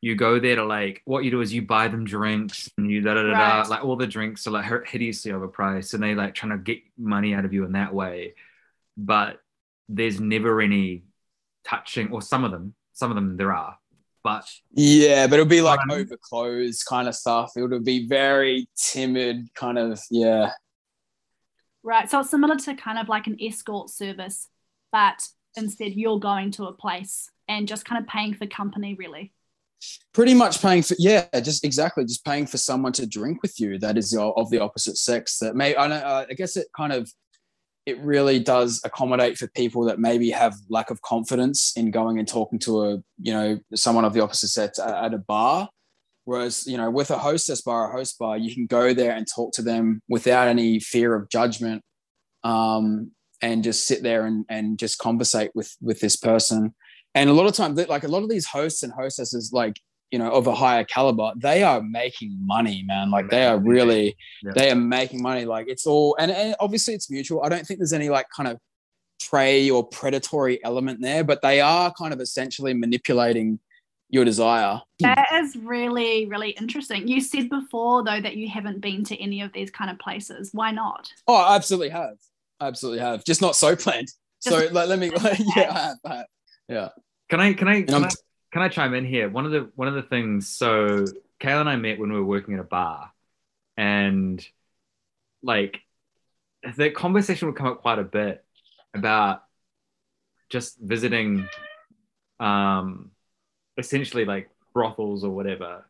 you 0.02 0.16
go 0.16 0.38
there 0.40 0.56
to 0.56 0.64
like 0.64 1.00
what 1.04 1.24
you 1.24 1.30
do 1.30 1.40
is 1.40 1.54
you 1.54 1.62
buy 1.62 1.88
them 1.88 2.04
drinks 2.04 2.68
and 2.76 2.90
you 2.90 3.00
da 3.00 3.14
da 3.14 3.22
da 3.22 3.30
Right. 3.32 3.62
da 3.62 3.68
like 3.70 3.84
all 3.84 3.96
the 3.96 4.06
drinks 4.06 4.46
are 4.46 4.50
like 4.50 4.66
hideously 4.86 5.32
overpriced 5.32 5.94
and 5.94 6.02
they 6.02 6.14
like 6.14 6.34
trying 6.34 6.52
to 6.52 6.58
get 6.58 6.80
money 6.98 7.32
out 7.34 7.44
of 7.44 7.52
you 7.54 7.64
in 7.64 7.72
that 7.72 7.94
way. 7.94 8.34
But 8.96 9.40
there's 9.88 10.20
never 10.20 10.60
any 10.60 11.04
touching 11.64 12.12
or 12.12 12.20
some 12.20 12.44
of 12.44 12.50
them, 12.50 12.74
some 12.92 13.10
of 13.10 13.14
them 13.14 13.36
there 13.36 13.54
are. 13.54 13.78
But 14.24 14.48
Yeah, 14.72 15.26
but 15.28 15.34
it'll 15.34 15.46
be 15.46 15.62
like 15.62 15.80
Um, 15.80 15.90
over 15.92 16.16
clothes 16.20 16.82
kind 16.82 17.08
of 17.08 17.14
stuff. 17.14 17.52
It 17.56 17.62
would 17.62 17.84
be 17.84 18.06
very 18.06 18.68
timid, 18.76 19.48
kind 19.54 19.78
of. 19.78 20.00
Yeah, 20.10 20.52
Right. 21.84 22.08
So 22.08 22.20
it's 22.20 22.30
similar 22.30 22.56
to 22.56 22.74
kind 22.74 22.98
of 22.98 23.08
like 23.08 23.26
an 23.26 23.36
escort 23.40 23.90
service, 23.90 24.48
but 24.92 25.26
instead 25.56 25.94
you're 25.94 26.20
going 26.20 26.52
to 26.52 26.66
a 26.66 26.72
place 26.72 27.28
and 27.48 27.66
just 27.66 27.84
kind 27.84 28.00
of 28.00 28.08
paying 28.08 28.34
for 28.34 28.46
company, 28.46 28.94
really. 28.94 29.32
Pretty 30.14 30.34
much 30.34 30.60
paying 30.60 30.82
for. 30.82 30.94
Yeah, 30.98 31.26
just 31.40 31.64
exactly, 31.64 32.04
just 32.04 32.24
paying 32.24 32.46
for 32.46 32.58
someone 32.58 32.92
to 32.92 33.06
drink 33.06 33.42
with 33.42 33.58
you 33.60 33.78
that 33.78 33.98
is 33.98 34.16
of 34.16 34.50
the 34.50 34.60
opposite 34.60 34.96
sex. 34.96 35.38
That 35.38 35.56
may 35.56 35.76
I 35.76 35.86
know. 35.86 35.96
Uh, 35.96 36.26
I 36.28 36.34
guess 36.34 36.56
it 36.56 36.68
kind 36.76 36.92
of 36.92 37.10
it 37.86 37.98
really 38.00 38.38
does 38.38 38.80
accommodate 38.84 39.36
for 39.36 39.48
people 39.48 39.84
that 39.84 39.98
maybe 39.98 40.30
have 40.30 40.54
lack 40.68 40.90
of 40.90 41.02
confidence 41.02 41.72
in 41.76 41.90
going 41.90 42.18
and 42.18 42.28
talking 42.28 42.58
to 42.60 42.84
a 42.84 42.98
you 43.20 43.32
know 43.32 43.58
someone 43.74 44.04
of 44.04 44.12
the 44.12 44.20
opposite 44.20 44.48
sex 44.48 44.78
at, 44.78 45.14
a 45.14 45.18
bar 45.18 45.68
whereas 46.24 46.66
you 46.66 46.76
know 46.76 46.90
with 46.90 47.10
a 47.10 47.18
hostess 47.18 47.62
bar 47.62 47.88
or 47.88 47.92
host 47.92 48.18
bar 48.18 48.36
you 48.36 48.54
can 48.54 48.66
go 48.66 48.94
there 48.94 49.12
and 49.12 49.26
talk 49.26 49.52
to 49.52 49.62
them 49.62 50.00
without 50.08 50.48
any 50.48 50.78
fear 50.78 51.14
of 51.14 51.28
judgment 51.28 51.82
um, 52.44 53.10
and 53.40 53.64
just 53.64 53.86
sit 53.86 54.02
there 54.02 54.26
and, 54.26 54.44
and 54.48 54.78
just 54.78 54.98
conversate 54.98 55.50
with 55.54 55.76
with 55.80 56.00
this 56.00 56.16
person 56.16 56.74
and 57.14 57.28
a 57.28 57.32
lot 57.32 57.46
of 57.46 57.54
times 57.54 57.78
like 57.88 58.04
a 58.04 58.08
lot 58.08 58.22
of 58.22 58.28
these 58.28 58.46
hosts 58.46 58.82
and 58.82 58.92
hostesses 58.92 59.52
like 59.52 59.78
you 60.10 60.18
know 60.18 60.30
of 60.30 60.46
a 60.46 60.54
higher 60.54 60.84
caliber 60.84 61.32
they 61.36 61.62
are 61.62 61.82
making 61.82 62.36
money 62.44 62.84
man. 62.86 63.10
Like 63.10 63.30
they 63.30 63.46
are 63.46 63.58
really 63.58 64.16
yeah. 64.42 64.52
they 64.54 64.70
are 64.70 64.76
making 64.76 65.22
money. 65.22 65.44
Like 65.44 65.68
it's 65.68 65.86
all 65.86 66.14
and, 66.18 66.30
and 66.30 66.54
obviously 66.60 66.94
it's 66.94 67.10
mutual. 67.10 67.42
I 67.42 67.48
don't 67.48 67.66
think 67.66 67.80
there's 67.80 67.94
any 67.94 68.10
like 68.10 68.26
kind 68.34 68.48
of 68.48 68.58
prey 69.28 69.70
or 69.70 69.86
predatory 69.86 70.62
element 70.64 71.00
there 71.00 71.22
but 71.22 71.40
they 71.42 71.60
are 71.60 71.92
kind 71.94 72.12
of 72.12 72.20
essentially 72.20 72.74
manipulating 72.74 73.58
your 74.10 74.24
desire. 74.24 74.80
That 75.00 75.28
is 75.32 75.56
really 75.56 76.26
really 76.26 76.50
interesting. 76.50 77.08
You 77.08 77.22
said 77.22 77.48
before 77.48 78.04
though 78.04 78.20
that 78.20 78.36
you 78.36 78.50
haven't 78.50 78.80
been 78.80 79.04
to 79.04 79.16
any 79.20 79.40
of 79.40 79.52
these 79.54 79.70
kind 79.70 79.90
of 79.90 79.98
places. 79.98 80.50
Why 80.52 80.70
not? 80.70 81.10
Oh 81.26 81.34
i 81.34 81.56
absolutely 81.56 81.88
have. 81.88 82.16
I 82.60 82.66
absolutely 82.66 83.00
have. 83.00 83.24
Just 83.24 83.40
not 83.40 83.54
Soapland. 83.54 84.12
Just 84.44 84.56
so 84.56 84.68
like, 84.72 84.88
let 84.88 84.98
me 84.98 85.10
yeah 85.56 85.70
I 85.70 85.78
have, 85.78 85.96
I 86.04 86.16
have. 86.16 86.26
Yeah 86.72 86.88
can 87.28 87.40
i 87.40 87.52
can 87.52 87.68
i, 87.68 87.82
can 87.82 88.04
I 88.04 88.08
can 88.52 88.60
I 88.60 88.68
chime 88.68 88.94
in 88.94 89.06
here? 89.06 89.28
One 89.28 89.46
of 89.46 89.50
the 89.50 89.70
one 89.74 89.88
of 89.88 89.94
the 89.94 90.02
things. 90.02 90.48
So 90.48 91.06
Kayla 91.40 91.62
and 91.62 91.68
I 91.68 91.76
met 91.76 91.98
when 91.98 92.12
we 92.12 92.18
were 92.18 92.24
working 92.24 92.54
at 92.54 92.60
a 92.60 92.64
bar, 92.64 93.10
and 93.76 94.46
like 95.42 95.80
the 96.76 96.90
conversation 96.90 97.48
would 97.48 97.56
come 97.56 97.66
up 97.66 97.80
quite 97.80 97.98
a 97.98 98.04
bit 98.04 98.44
about 98.94 99.42
just 100.50 100.78
visiting, 100.78 101.48
um, 102.38 103.10
essentially 103.78 104.26
like 104.26 104.50
brothels 104.74 105.24
or 105.24 105.30
whatever. 105.30 105.86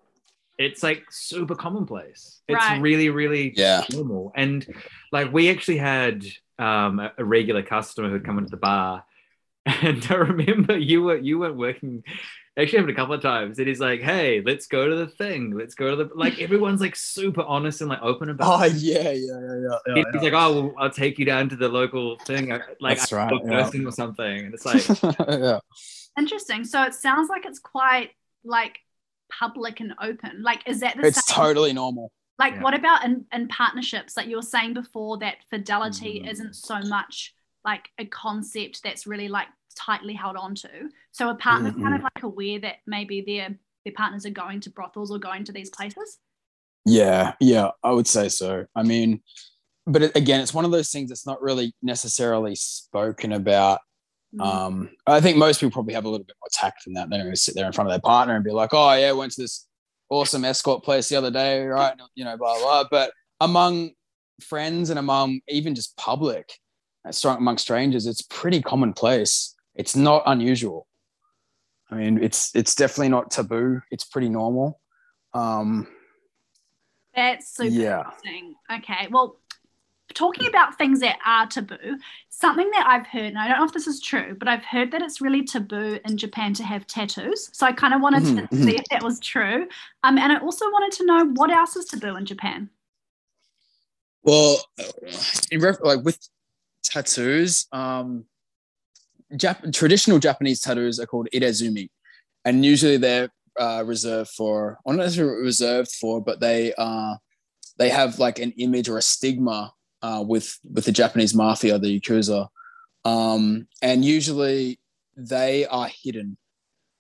It's 0.57 0.85
like 0.85 1.03
super 1.11 1.57
commonplace. 1.57 2.43
It's 2.47 2.57
right. 2.57 2.81
really, 2.81 3.09
really 3.09 3.53
yeah. 3.57 3.83
normal. 3.93 4.33
And 4.37 4.65
like 5.11 5.33
we 5.33 5.51
actually 5.51 5.79
had 5.79 6.25
um, 6.61 7.01
a, 7.01 7.13
a 7.19 7.25
regular 7.25 7.65
customer 7.65 8.09
who'd 8.09 8.25
come 8.25 8.39
into 8.39 8.51
the 8.51 8.57
bar, 8.57 9.05
and 9.67 10.07
I 10.11 10.15
remember 10.15 10.77
you 10.77 11.03
were 11.03 11.17
you 11.17 11.39
weren't 11.39 11.57
working 11.57 12.03
actually 12.59 12.79
happened 12.79 12.97
a 12.97 13.01
couple 13.01 13.15
of 13.15 13.23
times. 13.23 13.59
And 13.59 13.69
he's 13.69 13.81
like, 13.81 14.01
"Hey, 14.01 14.43
let's 14.45 14.67
go 14.67 14.89
to 14.89 14.95
the 14.95 15.07
thing. 15.07 15.57
Let's 15.57 15.75
go 15.75 15.91
to 15.91 16.05
the 16.05 16.11
like." 16.15 16.41
Everyone's 16.41 16.81
like 16.81 16.97
super 16.97 17.43
honest 17.43 17.81
and 17.81 17.91
like 17.91 18.03
open 18.03 18.29
about. 18.31 18.43
Oh 18.63 18.65
yeah, 18.65 19.11
yeah, 19.11 19.13
yeah, 19.13 19.79
yeah. 19.87 19.95
He's 19.95 20.05
yeah. 20.15 20.21
like, 20.21 20.33
"Oh, 20.35 20.53
well, 20.53 20.75
I'll 20.79 20.91
take 20.91 21.19
you 21.19 21.25
down 21.25 21.49
to 21.49 21.57
the 21.57 21.69
local 21.69 22.19
thing, 22.19 22.51
like 22.81 22.99
That's 22.99 23.13
right, 23.13 23.33
yeah. 23.45 23.71
or 23.87 23.93
something." 23.93 24.47
And 24.47 24.55
it's 24.55 24.67
like, 24.67 25.19
yeah, 25.29 25.61
interesting. 26.19 26.65
So 26.65 26.83
it 26.83 26.95
sounds 26.95 27.29
like 27.29 27.47
it's 27.47 27.59
quite 27.59 28.11
like 28.45 28.79
public 29.31 29.81
and 29.81 29.95
open. 30.01 30.43
Like, 30.43 30.69
is 30.69 30.81
that 30.81 30.97
the? 30.97 31.07
It's 31.07 31.27
same? 31.27 31.37
totally 31.37 31.73
normal. 31.73 32.13
Like, 32.39 32.55
yeah. 32.55 32.63
what 32.63 32.75
about 32.75 33.05
in 33.05 33.25
in 33.33 33.49
partnerships? 33.49 34.17
Like 34.17 34.27
you 34.27 34.37
were 34.37 34.43
saying 34.43 34.75
before, 34.75 35.19
that 35.19 35.37
fidelity 35.49 36.23
mm. 36.25 36.31
isn't 36.31 36.55
so 36.55 36.81
much 36.81 37.35
like 37.65 37.89
a 37.99 38.05
concept 38.05 38.83
that's 38.83 39.07
really 39.07 39.29
like 39.29 39.49
tightly 39.77 40.15
held 40.15 40.37
on 40.37 40.55
to. 40.57 40.69
So 41.13 41.31
a 41.31 41.35
partner's 41.35 41.75
mm-hmm. 41.75 41.83
kind 41.83 41.95
of 41.95 42.03
like 42.03 42.23
aware 42.23 42.59
that 42.61 42.77
maybe 42.87 43.23
their 43.23 43.57
their 43.85 43.95
partners 43.97 44.25
are 44.27 44.31
going 44.31 44.61
to 44.61 44.71
brothels 44.71 45.11
or 45.11 45.19
going 45.19 45.45
to 45.45 45.53
these 45.53 45.71
places. 45.71 46.19
Yeah, 46.85 47.35
yeah, 47.41 47.71
I 47.83 47.93
would 47.93 48.07
say 48.07 48.29
so. 48.29 48.67
I 48.75 48.83
mean, 48.83 49.23
but 49.87 50.03
it, 50.03 50.17
again, 50.17 50.41
it's 50.41 50.55
one 50.55 50.65
of 50.65 50.71
those 50.71 50.91
things 50.91 51.09
that's 51.09 51.27
not 51.27 51.43
really 51.43 51.75
necessarily 51.83 52.55
spoken 52.55 53.33
about. 53.33 53.81
Mm. 54.35 54.45
Um, 54.45 54.91
I 55.07 55.21
think 55.21 55.37
most 55.37 55.61
people 55.61 55.73
probably 55.73 55.95
have 55.95 56.05
a 56.05 56.09
little 56.09 56.25
bit 56.25 56.37
more 56.41 56.49
tact 56.53 56.85
than 56.85 56.95
that. 56.95 57.11
They're 57.11 57.23
going 57.23 57.35
to 57.35 57.41
sit 57.41 57.55
there 57.55 57.67
in 57.67 57.73
front 57.73 57.89
of 57.89 57.93
their 57.93 58.01
partner 58.01 58.35
and 58.35 58.45
be 58.45 58.51
like, 58.51 58.71
"Oh 58.73 58.93
yeah, 58.95 59.13
went 59.13 59.33
to 59.33 59.43
this 59.43 59.67
awesome 60.09 60.45
escort 60.45 60.83
place 60.83 61.09
the 61.09 61.17
other 61.17 61.31
day, 61.31 61.65
right?" 61.65 61.95
You 62.15 62.25
know, 62.25 62.37
blah 62.37 62.59
blah. 62.59 62.85
But 62.91 63.13
among 63.41 63.91
friends 64.41 64.91
and 64.91 64.99
among 64.99 65.41
even 65.49 65.75
just 65.75 65.97
public, 65.97 66.53
among 67.25 67.59
strangers, 67.59 68.07
it's 68.07 68.23
pretty 68.23 68.63
commonplace 68.63 69.55
it's 69.75 69.97
not 69.97 70.23
unusual. 70.27 70.87
I 71.91 71.97
mean, 71.97 72.23
it's 72.23 72.55
it's 72.55 72.75
definitely 72.75 73.11
not 73.11 73.31
taboo. 73.31 73.81
It's 73.91 74.05
pretty 74.05 74.29
normal. 74.29 74.81
Um, 75.35 75.87
That's 77.15 77.55
super 77.55 77.71
yeah. 77.71 77.99
interesting. 78.01 78.55
Okay, 78.73 79.09
well, 79.11 79.39
talking 80.15 80.47
about 80.47 80.79
things 80.79 81.01
that 81.01 81.19
are 81.27 81.47
taboo, 81.47 81.99
something 82.31 82.71
that 82.71 82.87
I've 82.87 83.07
heard, 83.07 83.27
and 83.27 83.39
I 83.39 83.49
don't 83.49 83.59
know 83.59 83.65
if 83.65 83.73
this 83.73 83.87
is 83.87 84.01
true, 84.01 84.37
but 84.39 84.49
I've 84.49 84.65
heard 84.65 84.91
that 84.93 85.03
it's 85.03 85.21
really 85.21 85.45
taboo 85.45 85.99
in 86.05 86.17
Japan 86.17 86.55
to 86.55 86.65
have 86.65 86.87
tattoos. 86.87 87.51
So 87.53 87.67
I 87.67 87.73
kind 87.73 87.95
of 87.95 88.01
wanted 88.01 88.23
mm-hmm, 88.23 88.37
to 88.37 88.43
mm-hmm. 88.43 88.65
see 88.65 88.77
if 88.77 88.85
that 88.91 89.03
was 89.03 89.21
true. 89.21 89.69
Um, 90.03 90.19
and 90.19 90.33
I 90.33 90.39
also 90.39 90.67
wanted 90.67 90.97
to 90.99 91.07
know 91.07 91.27
what 91.35 91.51
else 91.51 91.77
is 91.77 91.87
taboo 91.87 92.17
in 92.17 92.25
Japan. 92.25 92.71
Well, 94.23 94.59
in 95.51 95.61
ref- 95.61 95.83
like 95.83 96.05
with 96.05 96.19
tattoos, 96.83 97.67
um, 97.73 98.25
Jap- 99.35 99.73
traditional 99.73 100.19
Japanese 100.19 100.61
tattoos 100.61 101.01
are 101.01 101.07
called 101.07 101.29
irezumi, 101.33 101.89
and 102.45 102.65
usually 102.65 102.99
they're 102.99 103.31
uh, 103.59 103.83
reserved 103.87 104.31
for, 104.31 104.79
or 104.85 104.95
not 104.95 105.05
necessarily 105.05 105.43
reserved 105.43 105.91
for, 105.93 106.23
but 106.23 106.39
they 106.41 106.75
uh, 106.77 107.15
they 107.79 107.89
have 107.89 108.19
like 108.19 108.39
an 108.39 108.53
image 108.59 108.89
or 108.89 108.99
a 108.99 109.03
stigma 109.03 109.73
uh, 110.03 110.23
with 110.27 110.59
with 110.71 110.85
the 110.85 110.93
Japanese 110.93 111.35
mafia, 111.35 111.79
the 111.79 111.99
yakuza, 111.99 112.49
um, 113.05 113.67
and 113.81 114.05
usually 114.05 114.79
they 115.17 115.67
are 115.67 115.89
hidden. 116.03 116.37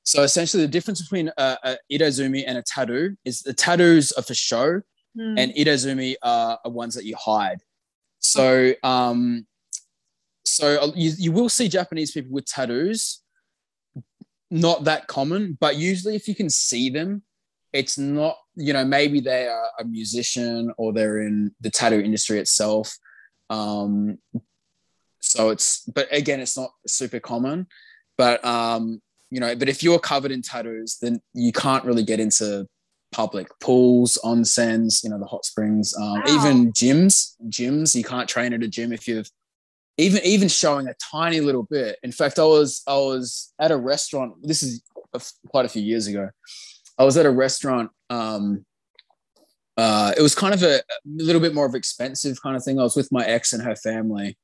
So 0.04 0.22
essentially, 0.22 0.62
the 0.62 0.68
difference 0.68 1.02
between 1.02 1.30
a, 1.36 1.58
a 1.62 1.76
irezumi 1.92 2.44
and 2.46 2.58
a 2.58 2.62
tattoo 2.62 3.16
is 3.24 3.42
the 3.42 3.52
tattoos 3.52 4.12
are 4.12 4.22
for 4.22 4.34
show, 4.34 4.80
mm. 5.16 5.38
and 5.38 5.52
irezumi 5.52 6.14
are, 6.22 6.58
are 6.64 6.70
ones 6.70 6.94
that 6.94 7.04
you 7.04 7.16
hide. 7.16 7.60
So 8.20 8.72
um, 8.82 9.46
so 10.52 10.76
uh, 10.82 10.92
you, 10.94 11.12
you 11.16 11.32
will 11.32 11.48
see 11.48 11.66
Japanese 11.66 12.12
people 12.12 12.30
with 12.30 12.44
tattoos, 12.44 13.22
not 14.50 14.84
that 14.84 15.06
common, 15.06 15.56
but 15.58 15.76
usually 15.76 16.14
if 16.14 16.28
you 16.28 16.34
can 16.34 16.50
see 16.50 16.90
them, 16.90 17.22
it's 17.72 17.96
not, 17.96 18.36
you 18.54 18.74
know, 18.74 18.84
maybe 18.84 19.20
they 19.20 19.46
are 19.46 19.70
a 19.80 19.84
musician 19.84 20.70
or 20.76 20.92
they're 20.92 21.22
in 21.22 21.54
the 21.62 21.70
tattoo 21.70 22.00
industry 22.00 22.38
itself. 22.38 22.94
Um, 23.48 24.18
so 25.20 25.48
it's, 25.48 25.86
but 25.86 26.06
again, 26.12 26.40
it's 26.40 26.58
not 26.58 26.68
super 26.86 27.18
common. 27.18 27.66
But, 28.18 28.44
um, 28.44 29.00
you 29.30 29.40
know, 29.40 29.56
but 29.56 29.70
if 29.70 29.82
you're 29.82 29.98
covered 29.98 30.32
in 30.32 30.42
tattoos, 30.42 30.98
then 31.00 31.22
you 31.32 31.52
can't 31.52 31.86
really 31.86 32.04
get 32.04 32.20
into 32.20 32.66
public 33.10 33.48
pools, 33.58 34.18
onsens, 34.22 35.02
you 35.02 35.08
know, 35.08 35.18
the 35.18 35.24
hot 35.24 35.46
springs, 35.46 35.94
um, 35.96 36.20
wow. 36.20 36.22
even 36.28 36.72
gyms. 36.72 37.36
Gyms, 37.48 37.94
you 37.94 38.04
can't 38.04 38.28
train 38.28 38.52
at 38.52 38.62
a 38.62 38.68
gym 38.68 38.92
if 38.92 39.08
you've 39.08 39.30
even 39.98 40.22
even 40.24 40.48
showing 40.48 40.88
a 40.88 40.94
tiny 40.94 41.40
little 41.40 41.64
bit. 41.64 41.98
In 42.02 42.12
fact, 42.12 42.38
I 42.38 42.44
was 42.44 42.82
I 42.86 42.96
was 42.96 43.52
at 43.60 43.70
a 43.70 43.76
restaurant. 43.76 44.34
This 44.42 44.62
is 44.62 44.82
quite 45.48 45.66
a 45.66 45.68
few 45.68 45.82
years 45.82 46.06
ago. 46.06 46.30
I 46.98 47.04
was 47.04 47.16
at 47.16 47.26
a 47.26 47.30
restaurant. 47.30 47.90
Um, 48.10 48.64
uh, 49.76 50.12
it 50.16 50.22
was 50.22 50.34
kind 50.34 50.52
of 50.52 50.62
a, 50.62 50.76
a, 50.76 50.98
little 51.06 51.40
bit 51.40 51.54
more 51.54 51.66
of 51.66 51.74
expensive 51.74 52.40
kind 52.42 52.56
of 52.56 52.62
thing. 52.62 52.78
I 52.78 52.82
was 52.82 52.96
with 52.96 53.10
my 53.10 53.24
ex 53.24 53.52
and 53.52 53.62
her 53.62 53.74
family. 53.74 54.36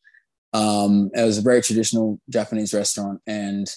Um, 0.54 1.10
it 1.14 1.22
was 1.22 1.36
a 1.36 1.42
very 1.42 1.60
traditional 1.60 2.18
Japanese 2.30 2.72
restaurant, 2.72 3.20
and 3.26 3.68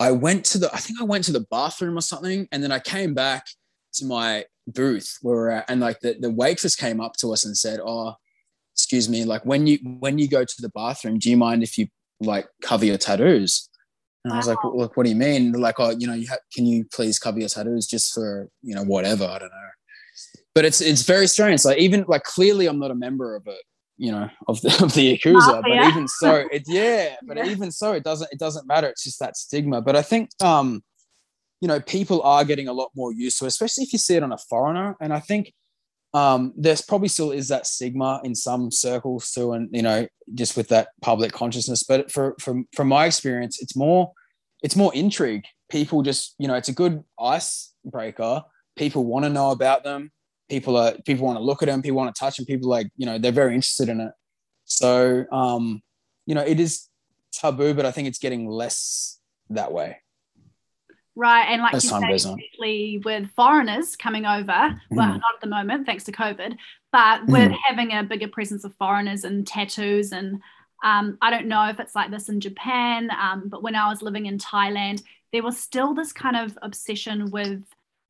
I 0.00 0.10
went 0.10 0.44
to 0.46 0.58
the. 0.58 0.72
I 0.74 0.78
think 0.78 1.00
I 1.00 1.04
went 1.04 1.24
to 1.24 1.32
the 1.32 1.46
bathroom 1.50 1.96
or 1.96 2.00
something, 2.00 2.48
and 2.50 2.62
then 2.62 2.72
I 2.72 2.80
came 2.80 3.14
back 3.14 3.46
to 3.94 4.04
my 4.04 4.44
booth 4.66 5.18
where 5.22 5.50
at, 5.50 5.70
and 5.70 5.80
like 5.80 6.00
the, 6.00 6.16
the 6.18 6.30
waitress 6.30 6.74
came 6.74 7.00
up 7.00 7.14
to 7.18 7.32
us 7.32 7.44
and 7.44 7.56
said, 7.56 7.80
"Oh, 7.80 8.14
excuse 8.76 9.08
me, 9.08 9.24
like 9.24 9.44
when 9.46 9.66
you 9.66 9.78
when 10.00 10.18
you 10.18 10.28
go 10.28 10.44
to 10.44 10.54
the 10.62 10.68
bathroom, 10.68 11.18
do 11.18 11.30
you 11.30 11.36
mind 11.36 11.62
if 11.62 11.78
you 11.78 11.88
like 12.20 12.46
cover 12.62 12.84
your 12.84 12.98
tattoos? 12.98 13.70
And 14.22 14.34
I 14.34 14.36
was 14.36 14.48
like, 14.48 14.58
look, 14.64 14.96
what 14.96 15.04
do 15.04 15.10
you 15.10 15.16
mean? 15.16 15.52
They're 15.52 15.60
like, 15.60 15.78
oh, 15.78 15.90
you 15.90 16.06
know, 16.06 16.12
you 16.12 16.26
ha- 16.28 16.44
can 16.52 16.66
you 16.66 16.84
please 16.92 17.18
cover 17.18 17.38
your 17.38 17.48
tattoos 17.48 17.86
just 17.86 18.12
for 18.12 18.50
you 18.60 18.74
know 18.74 18.82
whatever? 18.82 19.24
I 19.24 19.38
don't 19.38 19.48
know. 19.48 19.70
But 20.54 20.66
it's 20.66 20.82
it's 20.82 21.02
very 21.02 21.26
strange. 21.26 21.64
Like 21.64 21.78
even 21.78 22.04
like 22.06 22.24
clearly, 22.24 22.66
I'm 22.66 22.78
not 22.78 22.90
a 22.90 22.94
member 22.94 23.34
of 23.34 23.46
it, 23.46 23.62
you 23.96 24.12
know, 24.12 24.28
of 24.46 24.60
the 24.60 24.68
of 24.84 24.92
the 24.92 25.16
yakuza. 25.16 25.62
but 25.62 25.88
even 25.88 26.06
so, 26.06 26.46
it 26.52 26.64
yeah. 26.66 27.16
But 27.26 27.38
yeah. 27.38 27.46
even 27.46 27.72
so, 27.72 27.92
it 27.92 28.04
doesn't 28.04 28.30
it 28.30 28.38
doesn't 28.38 28.66
matter. 28.66 28.88
It's 28.88 29.04
just 29.04 29.20
that 29.20 29.38
stigma. 29.38 29.80
But 29.80 29.96
I 29.96 30.02
think 30.02 30.28
um, 30.42 30.82
you 31.62 31.68
know, 31.68 31.80
people 31.80 32.20
are 32.22 32.44
getting 32.44 32.68
a 32.68 32.74
lot 32.74 32.90
more 32.94 33.14
used 33.14 33.38
to, 33.38 33.46
it, 33.46 33.48
especially 33.48 33.84
if 33.84 33.92
you 33.94 33.98
see 33.98 34.16
it 34.16 34.22
on 34.22 34.32
a 34.32 34.38
foreigner. 34.38 34.96
And 35.00 35.14
I 35.14 35.20
think 35.20 35.54
um, 36.16 36.54
there's 36.56 36.80
probably 36.80 37.08
still 37.08 37.30
is 37.30 37.48
that 37.48 37.66
stigma 37.66 38.22
in 38.24 38.34
some 38.34 38.70
circles 38.70 39.30
too, 39.32 39.52
and 39.52 39.68
you 39.70 39.82
know, 39.82 40.08
just 40.32 40.56
with 40.56 40.68
that 40.68 40.88
public 41.02 41.30
consciousness. 41.30 41.82
But 41.82 42.10
for 42.10 42.34
from 42.40 42.66
from 42.74 42.88
my 42.88 43.04
experience, 43.04 43.60
it's 43.60 43.76
more 43.76 44.12
it's 44.62 44.76
more 44.76 44.94
intrigue. 44.94 45.44
People 45.68 46.00
just 46.00 46.34
you 46.38 46.48
know, 46.48 46.54
it's 46.54 46.70
a 46.70 46.72
good 46.72 47.04
icebreaker. 47.20 48.42
People 48.76 49.04
want 49.04 49.26
to 49.26 49.28
know 49.28 49.50
about 49.50 49.84
them. 49.84 50.10
People 50.48 50.78
are 50.78 50.94
people 51.04 51.26
want 51.26 51.38
to 51.38 51.44
look 51.44 51.62
at 51.62 51.66
them. 51.66 51.82
People 51.82 51.98
want 51.98 52.14
to 52.14 52.18
touch 52.18 52.38
them. 52.38 52.46
People 52.46 52.70
like 52.70 52.88
you 52.96 53.04
know, 53.04 53.18
they're 53.18 53.30
very 53.30 53.54
interested 53.54 53.90
in 53.90 54.00
it. 54.00 54.12
So, 54.64 55.26
um, 55.30 55.82
you 56.24 56.34
know, 56.34 56.42
it 56.42 56.58
is 56.58 56.88
taboo, 57.30 57.74
but 57.74 57.84
I 57.84 57.90
think 57.90 58.08
it's 58.08 58.18
getting 58.18 58.48
less 58.48 59.20
that 59.50 59.70
way. 59.70 59.98
Right, 61.18 61.46
and 61.48 61.62
like 61.62 61.72
As 61.74 61.82
you 61.84 61.90
say, 61.90 63.00
with 63.02 63.30
foreigners 63.30 63.96
coming 63.96 64.26
over, 64.26 64.78
well, 64.90 65.08
Mhm. 65.08 65.20
not 65.20 65.34
at 65.34 65.40
the 65.40 65.46
moment 65.46 65.86
thanks 65.86 66.04
to 66.04 66.12
COVID, 66.12 66.58
but 66.92 67.26
with 67.26 67.50
Mhm. 67.52 67.58
having 67.64 67.92
a 67.94 68.02
bigger 68.04 68.28
presence 68.28 68.64
of 68.64 68.74
foreigners 68.74 69.24
and 69.24 69.46
tattoos, 69.46 70.12
and 70.12 70.42
um, 70.84 71.16
I 71.22 71.30
don't 71.30 71.46
know 71.46 71.64
if 71.68 71.80
it's 71.80 71.94
like 71.94 72.10
this 72.10 72.28
in 72.28 72.38
Japan, 72.38 73.10
um, 73.18 73.48
but 73.48 73.62
when 73.62 73.74
I 73.74 73.88
was 73.88 74.02
living 74.02 74.26
in 74.26 74.36
Thailand, 74.36 75.02
there 75.32 75.42
was 75.42 75.58
still 75.58 75.94
this 75.94 76.12
kind 76.12 76.36
of 76.36 76.56
obsession 76.60 77.30
with 77.30 77.64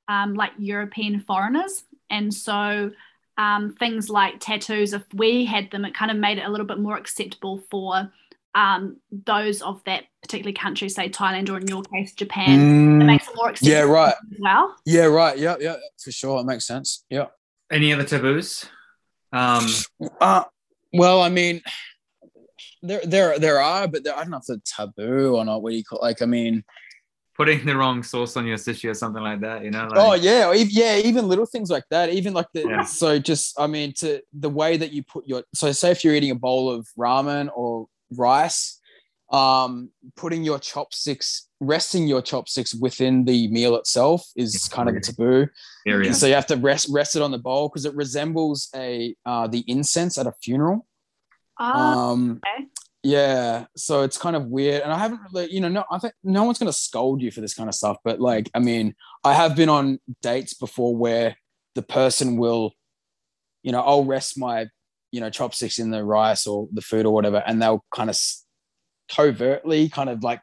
um, 0.08 0.34
like 0.34 0.52
European 0.58 1.20
foreigners, 1.20 1.84
and 2.10 2.34
so 2.34 2.90
um, 3.38 3.72
things 3.74 4.10
like 4.10 4.40
tattoos, 4.40 4.92
if 4.94 5.04
we 5.14 5.44
had 5.44 5.70
them, 5.70 5.84
it 5.84 5.94
kind 5.94 6.10
of 6.10 6.16
made 6.16 6.38
it 6.38 6.44
a 6.44 6.48
little 6.50 6.66
bit 6.66 6.78
more 6.80 6.96
acceptable 6.96 7.58
for 7.70 8.10
um, 8.56 8.96
those 9.10 9.60
of 9.60 9.84
that 9.84 10.04
particular 10.22 10.52
country, 10.52 10.88
say 10.88 11.10
Thailand 11.10 11.50
or 11.50 11.58
in 11.58 11.68
your 11.68 11.82
case 11.82 12.14
Japan. 12.14 12.58
It 12.58 13.04
Mm, 13.04 13.06
makes 13.06 13.28
it 13.28 13.36
more 13.36 13.50
acceptable 13.50 13.70
yeah, 13.70 13.82
right. 13.82 14.14
as 14.14 14.38
well. 14.40 14.74
Yeah, 14.86 15.04
right. 15.04 15.38
Yeah, 15.38 15.56
yeah, 15.60 15.76
for 16.02 16.10
sure. 16.10 16.40
It 16.40 16.44
makes 16.44 16.66
sense. 16.66 17.04
Yeah. 17.10 17.26
Any 17.70 17.92
other 17.92 18.04
taboos? 18.04 18.64
Um, 19.32 19.66
Uh, 20.20 20.44
well, 20.94 21.20
I 21.20 21.28
mean, 21.28 21.60
there, 22.82 23.02
there, 23.04 23.38
there 23.38 23.60
are, 23.60 23.86
but 23.86 24.04
there, 24.04 24.14
I 24.16 24.22
don't 24.22 24.30
know 24.30 24.38
if 24.38 24.46
they're 24.46 24.56
taboo 24.64 25.36
or 25.36 25.44
not. 25.44 25.62
What 25.62 25.70
do 25.70 25.76
you 25.76 25.84
call? 25.84 25.98
Like, 26.00 26.22
I 26.22 26.26
mean, 26.26 26.64
putting 27.36 27.66
the 27.66 27.76
wrong 27.76 28.02
sauce 28.02 28.38
on 28.38 28.46
your 28.46 28.56
sushi 28.56 28.88
or 28.88 28.94
something 28.94 29.22
like 29.22 29.40
that. 29.42 29.62
You 29.64 29.70
know. 29.70 29.88
Like, 29.88 29.98
oh 29.98 30.14
yeah, 30.14 30.48
or 30.48 30.54
yeah, 30.54 30.96
even 30.96 31.28
little 31.28 31.44
things 31.44 31.68
like 31.68 31.84
that. 31.90 32.08
Even 32.08 32.32
like 32.32 32.46
the 32.54 32.62
Yeah. 32.62 32.84
so 32.84 33.18
just, 33.18 33.60
I 33.60 33.66
mean, 33.66 33.92
to 33.98 34.22
the 34.32 34.48
way 34.48 34.78
that 34.78 34.92
you 34.92 35.02
put 35.02 35.26
your 35.26 35.42
so 35.54 35.70
say 35.72 35.90
if 35.90 36.02
you're 36.02 36.14
eating 36.14 36.30
a 36.30 36.36
bowl 36.36 36.70
of 36.70 36.88
ramen 36.98 37.50
or 37.54 37.88
rice, 38.14 38.80
um, 39.30 39.90
putting 40.16 40.44
your 40.44 40.58
chopsticks, 40.58 41.48
resting 41.60 42.06
your 42.06 42.22
chopsticks 42.22 42.74
within 42.74 43.24
the 43.24 43.48
meal 43.48 43.76
itself 43.76 44.26
is 44.36 44.54
Yeah, 44.54 44.76
kind 44.76 44.88
of 44.88 44.96
a 44.96 45.00
taboo. 45.00 45.48
area. 45.86 46.14
So 46.14 46.26
you 46.26 46.34
have 46.34 46.46
to 46.46 46.56
rest 46.56 46.88
rest 46.90 47.16
it 47.16 47.22
on 47.22 47.30
the 47.30 47.38
bowl 47.38 47.68
because 47.68 47.84
it 47.84 47.94
resembles 47.94 48.68
a 48.74 49.14
uh, 49.24 49.46
the 49.48 49.64
incense 49.66 50.18
at 50.18 50.26
a 50.26 50.32
funeral. 50.42 50.86
Oh, 51.58 51.78
Um, 51.78 52.40
okay. 52.44 52.66
yeah, 53.02 53.66
so 53.76 54.02
it's 54.02 54.18
kind 54.18 54.36
of 54.36 54.46
weird, 54.46 54.82
and 54.82 54.92
I 54.92 54.98
haven't 54.98 55.20
really, 55.32 55.50
you 55.52 55.60
know, 55.60 55.68
no, 55.68 55.84
I 55.90 55.98
think 55.98 56.12
no 56.22 56.44
one's 56.44 56.58
gonna 56.58 56.72
scold 56.72 57.22
you 57.22 57.30
for 57.30 57.40
this 57.40 57.54
kind 57.54 57.68
of 57.68 57.74
stuff, 57.74 57.96
but 58.04 58.20
like, 58.20 58.50
I 58.54 58.58
mean, 58.58 58.94
I 59.24 59.32
have 59.32 59.56
been 59.56 59.68
on 59.68 59.98
dates 60.22 60.54
before 60.54 60.94
where 60.96 61.36
the 61.74 61.82
person 61.82 62.36
will, 62.36 62.72
you 63.62 63.72
know, 63.72 63.80
I'll 63.80 64.04
rest 64.04 64.38
my, 64.38 64.66
you 65.12 65.20
know, 65.20 65.30
chopsticks 65.30 65.78
in 65.78 65.90
the 65.90 66.04
rice 66.04 66.46
or 66.46 66.68
the 66.72 66.82
food 66.82 67.06
or 67.06 67.14
whatever, 67.14 67.42
and 67.46 67.60
they'll 67.60 67.84
kind 67.94 68.10
of 68.10 68.18
covertly 69.10 69.88
kind 69.88 70.10
of 70.10 70.22
like 70.22 70.40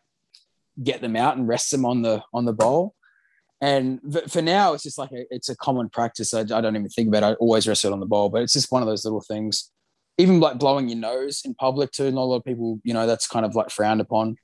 get 0.81 1.01
them 1.01 1.15
out 1.15 1.37
and 1.37 1.47
rest 1.47 1.71
them 1.71 1.85
on 1.85 2.01
the 2.01 2.23
on 2.33 2.45
the 2.45 2.53
bowl. 2.53 2.95
And 3.61 3.99
for 4.27 4.41
now, 4.41 4.73
it's 4.73 4.83
just 4.83 4.97
like 4.97 5.11
a, 5.13 5.25
it's 5.29 5.47
a 5.47 5.55
common 5.55 5.89
practice. 5.89 6.33
I, 6.33 6.41
I 6.41 6.43
don't 6.43 6.75
even 6.75 6.89
think 6.89 7.07
about 7.07 7.23
it. 7.23 7.25
I 7.27 7.33
always 7.35 7.67
rest 7.67 7.85
it 7.85 7.93
on 7.93 8.01
the 8.01 8.05
bowl, 8.05 8.29
but 8.29 8.41
it's 8.41 8.53
just 8.53 8.71
one 8.71 8.81
of 8.81 8.87
those 8.87 9.05
little 9.05 9.21
things 9.21 9.71
even 10.17 10.39
like 10.39 10.59
blowing 10.59 10.89
your 10.89 10.99
nose 10.99 11.41
in 11.45 11.55
public 11.55 11.91
too. 11.91 12.11
Not 12.11 12.21
a 12.21 12.25
lot 12.25 12.35
of 12.37 12.45
people, 12.45 12.79
you 12.83 12.93
know, 12.93 13.07
that's 13.07 13.27
kind 13.27 13.45
of 13.45 13.55
like 13.55 13.69
frowned 13.69 14.01
upon. 14.01 14.37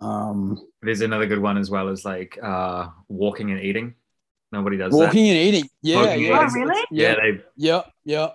Um, 0.00 0.60
There's 0.80 1.00
another 1.00 1.26
good 1.26 1.40
one 1.40 1.58
as 1.58 1.70
well 1.70 1.88
as 1.88 2.04
like 2.04 2.38
uh, 2.42 2.88
walking 3.08 3.50
and 3.50 3.60
eating. 3.60 3.94
Nobody 4.50 4.76
does 4.76 4.92
that. 4.92 4.98
walking 4.98 5.28
and 5.28 5.38
eating, 5.38 5.68
yeah, 5.82 5.96
Walking 5.96 6.22
yeah, 6.24 6.26
eating. 6.26 6.36
Oh, 6.36 6.66
really? 6.66 6.84
Yeah, 6.90 7.08
yeah, 7.08 7.14
they 7.14 7.44
yeah, 7.56 7.82
yeah. 8.04 8.28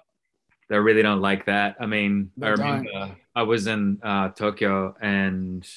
They 0.70 0.78
really 0.78 1.02
don't 1.02 1.22
like 1.22 1.46
that. 1.46 1.78
I 1.80 1.86
mean, 1.86 2.32
I 2.42 2.50
remember 2.50 3.16
I 3.36 3.44
was 3.44 3.68
in 3.68 4.00
uh, 4.04 4.30
Tokyo 4.30 4.96
and 5.00 5.68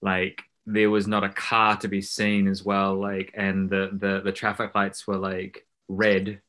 like 0.00 0.42
there 0.66 0.90
was 0.90 1.06
not 1.06 1.24
a 1.24 1.28
car 1.28 1.76
to 1.78 1.88
be 1.88 2.00
seen 2.00 2.48
as 2.48 2.64
well, 2.64 2.94
like 2.94 3.32
and 3.36 3.68
the 3.70 3.90
the 3.92 4.20
the 4.24 4.32
traffic 4.32 4.74
lights 4.74 5.06
were 5.06 5.16
like 5.16 5.66
red, 5.88 6.40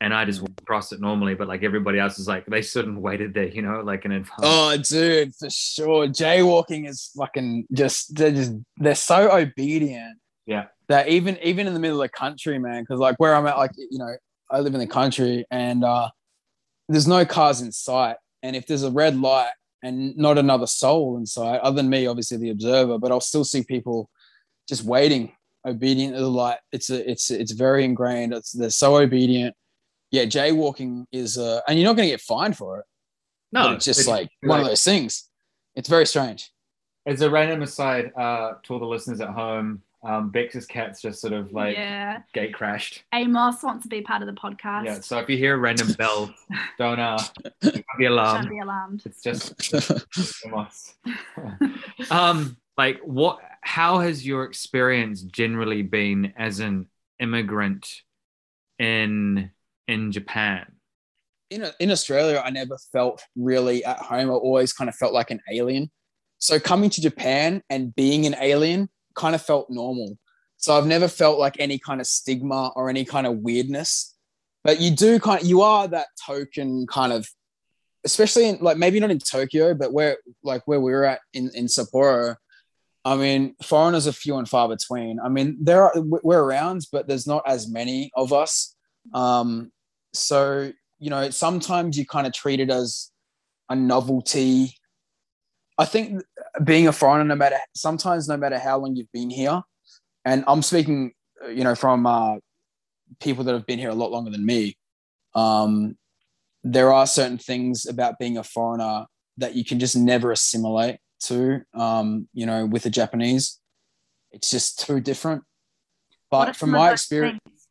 and 0.00 0.14
I 0.14 0.24
just 0.24 0.40
walked 0.40 0.60
across 0.60 0.92
it 0.92 1.00
normally, 1.00 1.34
but 1.34 1.48
like 1.48 1.62
everybody 1.62 1.98
else 1.98 2.18
is 2.18 2.28
like 2.28 2.46
they 2.46 2.62
stood 2.62 2.86
and 2.86 3.02
waited 3.02 3.34
there, 3.34 3.48
you 3.48 3.62
know, 3.62 3.80
like 3.80 4.04
in 4.04 4.12
advance. 4.12 4.40
Oh, 4.42 4.76
dude, 4.76 5.34
for 5.34 5.50
sure. 5.50 6.06
Jaywalking 6.06 6.88
is 6.88 7.10
fucking 7.16 7.66
just 7.72 8.14
they're 8.14 8.30
just 8.30 8.52
they're 8.78 8.94
so 8.94 9.30
obedient. 9.30 10.18
Yeah. 10.46 10.66
That 10.88 11.08
even 11.08 11.38
even 11.42 11.66
in 11.66 11.74
the 11.74 11.80
middle 11.80 12.00
of 12.00 12.10
the 12.10 12.16
country, 12.16 12.58
man, 12.58 12.82
because 12.82 13.00
like 13.00 13.16
where 13.18 13.34
I'm 13.34 13.46
at, 13.46 13.56
like 13.56 13.72
you 13.76 13.98
know, 13.98 14.14
I 14.50 14.60
live 14.60 14.74
in 14.74 14.80
the 14.80 14.86
country 14.86 15.44
and 15.50 15.84
uh 15.84 16.10
there's 16.88 17.08
no 17.08 17.24
cars 17.24 17.60
in 17.60 17.72
sight. 17.72 18.16
And 18.42 18.54
if 18.54 18.66
there's 18.66 18.82
a 18.82 18.90
red 18.90 19.18
light 19.18 19.52
and 19.82 20.16
not 20.16 20.38
another 20.38 20.66
soul 20.66 21.16
in 21.16 21.26
sight, 21.26 21.60
other 21.60 21.76
than 21.76 21.88
me, 21.88 22.06
obviously 22.06 22.36
the 22.36 22.50
observer, 22.50 22.98
but 22.98 23.10
I'll 23.10 23.20
still 23.20 23.44
see 23.44 23.62
people 23.62 24.10
just 24.68 24.84
waiting, 24.84 25.32
obedient 25.66 26.14
to 26.14 26.20
the 26.20 26.30
light. 26.30 26.58
It's 26.72 26.90
a, 26.90 27.10
it's 27.10 27.30
it's 27.30 27.52
very 27.52 27.84
ingrained. 27.84 28.32
It's 28.34 28.52
they're 28.52 28.70
so 28.70 28.96
obedient. 28.96 29.54
Yeah, 30.10 30.24
jaywalking 30.24 31.06
is 31.12 31.38
uh 31.38 31.60
and 31.66 31.78
you're 31.78 31.88
not 31.88 31.96
gonna 31.96 32.08
get 32.08 32.20
fined 32.20 32.56
for 32.56 32.80
it. 32.80 32.84
no, 33.52 33.72
it's 33.72 33.84
just 33.84 34.06
like 34.06 34.28
one 34.42 34.60
of 34.60 34.66
those 34.66 34.84
things. 34.84 35.28
It's 35.74 35.88
very 35.88 36.06
strange. 36.06 36.50
As 37.06 37.20
a 37.20 37.28
random 37.28 37.62
aside, 37.62 38.12
uh, 38.16 38.54
to 38.62 38.72
all 38.72 38.78
the 38.78 38.86
listeners 38.86 39.20
at 39.20 39.28
home, 39.28 39.82
um, 40.04 40.30
Bex's 40.30 40.66
cat's 40.66 41.00
just 41.00 41.20
sort 41.20 41.32
of 41.32 41.52
like 41.52 41.76
yeah. 41.76 42.20
gate 42.32 42.54
crashed. 42.54 43.04
Amos 43.12 43.62
wants 43.62 43.84
to 43.84 43.88
be 43.88 44.02
part 44.02 44.22
of 44.22 44.26
the 44.26 44.34
podcast. 44.34 44.84
Yeah, 44.84 45.00
so 45.00 45.18
if 45.18 45.28
you 45.28 45.36
hear 45.36 45.54
a 45.54 45.58
random 45.58 45.92
bell, 45.94 46.32
don't 46.78 47.00
uh, 47.00 47.18
don't 47.62 47.74
be 47.98 48.04
Don't 48.04 48.12
alarmed. 48.12 48.48
be 48.50 48.58
alarmed. 48.58 49.02
It's 49.06 49.22
just 49.22 50.44
Amos. 50.46 50.94
um, 52.10 52.56
like 52.76 53.00
what? 53.00 53.40
How 53.62 54.00
has 54.00 54.26
your 54.26 54.44
experience 54.44 55.22
generally 55.22 55.82
been 55.82 56.34
as 56.36 56.60
an 56.60 56.86
immigrant 57.18 57.88
in 58.78 59.50
in 59.88 60.12
Japan? 60.12 60.66
in 61.50 61.66
in 61.80 61.90
Australia, 61.90 62.42
I 62.44 62.50
never 62.50 62.76
felt 62.92 63.22
really 63.36 63.84
at 63.84 63.98
home. 63.98 64.30
I 64.30 64.34
always 64.34 64.72
kind 64.72 64.88
of 64.88 64.94
felt 64.94 65.12
like 65.12 65.30
an 65.30 65.40
alien. 65.50 65.90
So 66.38 66.58
coming 66.58 66.90
to 66.90 67.00
Japan 67.00 67.62
and 67.70 67.94
being 67.94 68.26
an 68.26 68.34
alien 68.40 68.88
kind 69.14 69.34
of 69.34 69.42
felt 69.42 69.70
normal. 69.70 70.18
So 70.56 70.76
I've 70.76 70.86
never 70.86 71.08
felt 71.08 71.38
like 71.38 71.56
any 71.58 71.78
kind 71.78 72.00
of 72.00 72.06
stigma 72.06 72.70
or 72.74 72.88
any 72.88 73.04
kind 73.04 73.26
of 73.26 73.38
weirdness. 73.38 74.14
But 74.62 74.80
you 74.80 74.90
do 74.90 75.20
kind 75.20 75.42
of 75.42 75.46
you 75.46 75.60
are 75.62 75.86
that 75.88 76.06
token 76.26 76.86
kind 76.86 77.12
of, 77.12 77.28
especially 78.04 78.48
in 78.48 78.58
like 78.60 78.78
maybe 78.78 78.98
not 78.98 79.10
in 79.10 79.18
Tokyo, 79.18 79.74
but 79.74 79.92
where 79.92 80.16
like 80.42 80.62
where 80.66 80.80
we 80.80 80.92
were 80.92 81.04
at 81.04 81.20
in 81.34 81.50
in 81.54 81.66
Sapporo. 81.66 82.36
I 83.04 83.16
mean, 83.16 83.54
foreigners 83.62 84.06
are 84.06 84.12
few 84.12 84.38
and 84.38 84.48
far 84.48 84.66
between. 84.68 85.20
I 85.20 85.28
mean, 85.28 85.58
there 85.60 85.82
are 85.84 85.92
we're 85.96 86.42
around, 86.42 86.86
but 86.90 87.06
there's 87.06 87.26
not 87.26 87.42
as 87.46 87.68
many 87.68 88.10
of 88.16 88.32
us. 88.32 88.74
Um, 89.12 89.70
so 90.14 90.72
you 90.98 91.10
know, 91.10 91.28
sometimes 91.28 91.98
you 91.98 92.06
kind 92.06 92.26
of 92.26 92.32
treat 92.32 92.60
it 92.60 92.70
as 92.70 93.10
a 93.68 93.76
novelty. 93.76 94.74
I 95.76 95.84
think 95.84 96.22
being 96.62 96.86
a 96.86 96.92
foreigner, 96.92 97.24
no 97.24 97.34
matter 97.34 97.58
sometimes, 97.74 98.28
no 98.28 98.36
matter 98.36 98.58
how 98.58 98.78
long 98.78 98.96
you've 98.96 99.12
been 99.12 99.30
here, 99.30 99.62
and 100.24 100.44
I'm 100.46 100.62
speaking, 100.62 101.12
you 101.48 101.64
know, 101.64 101.74
from 101.74 102.06
uh, 102.06 102.36
people 103.20 103.44
that 103.44 103.52
have 103.52 103.66
been 103.66 103.78
here 103.78 103.90
a 103.90 103.94
lot 103.94 104.10
longer 104.10 104.30
than 104.30 104.46
me. 104.46 104.76
Um, 105.34 105.96
there 106.62 106.92
are 106.92 107.06
certain 107.06 107.38
things 107.38 107.86
about 107.86 108.18
being 108.18 108.38
a 108.38 108.44
foreigner 108.44 109.06
that 109.36 109.54
you 109.54 109.64
can 109.64 109.78
just 109.78 109.96
never 109.96 110.30
assimilate 110.30 110.98
to. 111.24 111.62
Um, 111.74 112.28
you 112.32 112.46
know, 112.46 112.66
with 112.66 112.84
the 112.84 112.90
Japanese, 112.90 113.60
it's 114.30 114.50
just 114.50 114.78
too 114.86 115.00
different. 115.00 115.42
But 116.30 116.56
from 116.56 116.70
my 116.70 116.92
experience, 116.92 117.40
things? 117.44 117.66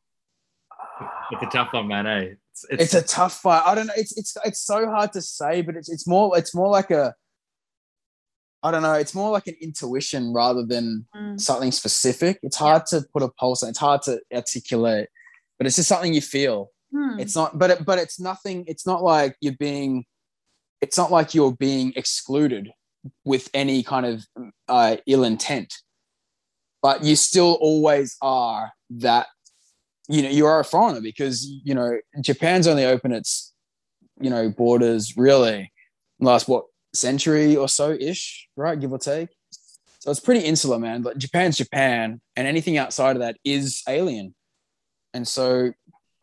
It's 1.32 1.44
a 1.44 1.58
tough 1.58 1.74
one, 1.74 1.88
man. 1.88 2.06
Eh? 2.06 2.34
It's, 2.52 2.66
it's 2.70 2.94
a 2.94 3.02
tough 3.02 3.39
fight. 3.39 3.63
I 3.66 3.76
don't 3.76 3.88
know. 3.88 3.94
It's 3.98 4.16
it's 4.18 4.38
it's 4.46 4.62
so 4.62 4.89
hard 4.89 5.12
to 5.13 5.22
say, 5.22 5.62
but 5.62 5.76
it's 5.76 5.89
it's 5.89 6.08
more 6.08 6.38
it's 6.38 6.54
more 6.54 6.70
like 6.70 6.92
a 6.92 7.13
I 8.63 8.71
don't 8.71 8.82
know. 8.82 8.93
It's 8.93 9.13
more 9.13 9.30
like 9.32 9.47
an 9.47 9.56
intuition 9.62 10.32
rather 10.34 10.65
than 10.65 11.06
Mm. 11.15 11.39
something 11.39 11.71
specific. 11.71 12.39
It's 12.43 12.56
hard 12.56 12.86
to 12.88 13.04
put 13.13 13.21
a 13.21 13.30
pulse 13.30 13.62
on. 13.63 13.69
It's 13.69 13.80
hard 13.80 14.02
to 14.04 14.21
articulate, 14.34 15.10
but 15.58 15.67
it's 15.67 15.76
just 15.76 15.89
something 15.89 16.13
you 16.13 16.21
feel. 16.21 16.69
Hmm. 16.91 17.19
It's 17.19 17.36
not, 17.36 17.58
but 17.60 17.71
it, 17.71 17.86
but 17.86 17.99
it's 17.99 18.19
nothing. 18.19 18.63
It's 18.67 18.86
not 18.88 19.04
like 19.04 19.36
you're 19.41 19.58
being. 19.60 20.06
It's 20.82 20.97
not 20.97 21.12
like 21.12 21.34
you're 21.34 21.56
being 21.56 21.93
excluded 21.95 22.71
with 23.26 23.49
any 23.54 23.84
kind 23.84 24.06
of 24.06 24.26
uh, 24.69 24.97
ill 25.08 25.23
intent, 25.23 25.73
but 26.82 27.04
you 27.04 27.15
still 27.15 27.58
always 27.62 28.15
are 28.21 28.71
that. 28.91 29.28
You 30.10 30.21
know, 30.21 30.30
you 30.30 30.45
are 30.45 30.60
a 30.60 30.65
foreigner 30.65 31.02
because 31.02 31.45
you 31.45 31.73
know 31.73 31.97
Japan's 32.21 32.67
only 32.67 32.86
open 32.86 33.12
its, 33.13 33.54
you 34.21 34.30
know, 34.30 34.49
borders 34.49 35.15
really 35.17 35.71
last 36.19 36.47
what 36.47 36.65
century 36.93 37.56
or 37.56 37.67
so 37.67 37.91
ish, 37.91 38.47
right, 38.56 38.79
give 38.79 38.91
or 38.91 38.99
take. 38.99 39.29
So 39.99 40.12
it's 40.12 40.19
pretty 40.19 40.41
insular, 40.41 40.79
man. 40.79 41.01
But 41.01 41.17
Japan's 41.17 41.58
Japan, 41.58 42.19
and 42.36 42.47
anything 42.47 42.77
outside 42.77 43.15
of 43.15 43.21
that 43.21 43.38
is 43.43 43.82
alien. 43.88 44.36
And 45.13 45.27
so 45.27 45.71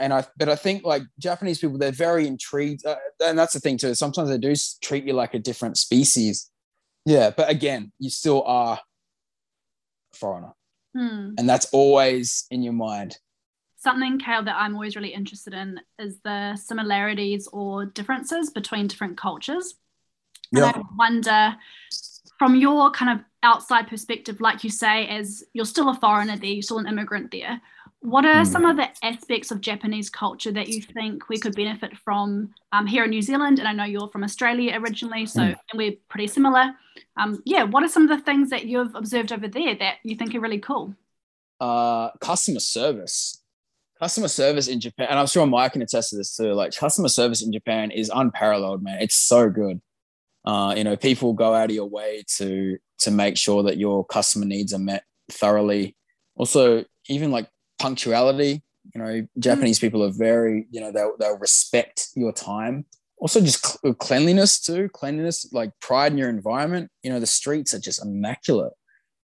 and 0.00 0.12
I 0.12 0.24
but 0.36 0.48
I 0.48 0.56
think 0.56 0.84
like 0.84 1.02
Japanese 1.18 1.58
people 1.58 1.78
they're 1.78 1.92
very 1.92 2.26
intrigued, 2.26 2.84
uh, 2.84 2.96
and 3.22 3.38
that's 3.38 3.52
the 3.52 3.60
thing 3.60 3.76
too. 3.78 3.94
Sometimes 3.94 4.28
they 4.30 4.38
do 4.38 4.54
treat 4.82 5.04
you 5.04 5.12
like 5.12 5.34
a 5.34 5.38
different 5.38 5.76
species. 5.76 6.50
Yeah, 7.04 7.30
but 7.30 7.48
again, 7.48 7.92
you 7.98 8.10
still 8.10 8.42
are 8.44 8.80
a 10.12 10.16
foreigner, 10.16 10.52
Hmm. 10.94 11.34
and 11.38 11.48
that's 11.48 11.66
always 11.72 12.46
in 12.50 12.62
your 12.62 12.72
mind. 12.72 13.18
Something, 13.76 14.18
Kale, 14.18 14.44
that 14.44 14.56
I'm 14.56 14.74
always 14.74 14.94
really 14.94 15.14
interested 15.14 15.54
in 15.54 15.80
is 15.98 16.20
the 16.22 16.56
similarities 16.56 17.48
or 17.50 17.86
differences 17.86 18.50
between 18.50 18.86
different 18.88 19.16
cultures. 19.16 19.74
And 20.52 20.58
Yeah. 20.64 20.72
I 20.74 20.82
wonder, 20.96 21.56
from 22.38 22.54
your 22.56 22.90
kind 22.90 23.18
of 23.18 23.24
outside 23.42 23.88
perspective, 23.88 24.40
like 24.40 24.64
you 24.64 24.70
say, 24.70 25.06
as 25.08 25.44
you're 25.52 25.64
still 25.64 25.88
a 25.88 25.94
foreigner 25.94 26.36
there, 26.36 26.50
you're 26.50 26.62
still 26.62 26.78
an 26.78 26.86
immigrant 26.88 27.30
there, 27.30 27.60
what 28.00 28.24
are 28.24 28.44
Hmm. 28.44 28.50
some 28.50 28.64
of 28.64 28.76
the 28.76 28.88
aspects 29.04 29.50
of 29.50 29.60
Japanese 29.60 30.08
culture 30.08 30.50
that 30.52 30.68
you 30.68 30.80
think 30.80 31.28
we 31.28 31.38
could 31.38 31.54
benefit 31.54 31.96
from 31.98 32.54
um, 32.72 32.86
here 32.86 33.04
in 33.04 33.10
New 33.10 33.20
Zealand? 33.22 33.58
And 33.58 33.68
I 33.68 33.72
know 33.72 33.84
you're 33.84 34.08
from 34.08 34.24
Australia 34.24 34.78
originally, 34.80 35.26
so 35.26 35.42
Hmm. 35.42 35.48
and 35.70 35.76
we're 35.76 35.96
pretty 36.08 36.26
similar. 36.26 36.74
Um, 37.16 37.42
yeah, 37.44 37.62
what 37.64 37.82
are 37.82 37.88
some 37.88 38.04
of 38.04 38.08
the 38.08 38.24
things 38.24 38.50
that 38.50 38.64
you've 38.66 38.94
observed 38.94 39.32
over 39.32 39.48
there 39.48 39.74
that 39.76 39.96
you 40.02 40.16
think 40.16 40.34
are 40.34 40.40
really 40.40 40.58
cool? 40.60 40.94
uh, 41.60 42.10
customer 42.20 42.58
service. 42.60 43.36
Customer 43.98 44.28
service 44.28 44.66
in 44.66 44.80
Japan, 44.80 45.08
and 45.10 45.18
I'm 45.18 45.26
sure 45.26 45.46
Mike 45.46 45.74
can 45.74 45.82
attest 45.82 46.08
to 46.08 46.16
this 46.16 46.34
too. 46.34 46.54
Like 46.54 46.74
customer 46.74 47.08
service 47.10 47.42
in 47.42 47.52
Japan 47.52 47.90
is 47.90 48.10
unparalleled, 48.14 48.82
man. 48.82 49.02
It's 49.02 49.14
so 49.14 49.50
good. 49.50 49.82
Uh, 50.44 50.74
you 50.76 50.84
know, 50.84 50.96
people 50.96 51.32
go 51.32 51.54
out 51.54 51.70
of 51.70 51.76
your 51.76 51.88
way 51.88 52.22
to 52.36 52.78
to 53.00 53.10
make 53.10 53.36
sure 53.36 53.62
that 53.62 53.78
your 53.78 54.04
customer 54.04 54.46
needs 54.46 54.72
are 54.72 54.78
met 54.78 55.04
thoroughly. 55.30 55.96
Also, 56.36 56.84
even 57.08 57.30
like 57.30 57.48
punctuality. 57.78 58.62
You 58.94 59.00
know, 59.00 59.26
Japanese 59.38 59.78
people 59.78 60.02
are 60.02 60.10
very, 60.10 60.66
you 60.70 60.80
know, 60.80 60.90
they'll 60.90 61.16
they'll 61.18 61.38
respect 61.38 62.08
your 62.14 62.32
time. 62.32 62.86
Also, 63.18 63.40
just 63.40 63.64
cl- 63.64 63.94
cleanliness 63.94 64.60
too. 64.60 64.88
Cleanliness, 64.88 65.46
like 65.52 65.70
pride 65.80 66.12
in 66.12 66.18
your 66.18 66.30
environment. 66.30 66.90
You 67.02 67.10
know, 67.10 67.20
the 67.20 67.26
streets 67.26 67.74
are 67.74 67.78
just 67.78 68.02
immaculate. 68.02 68.72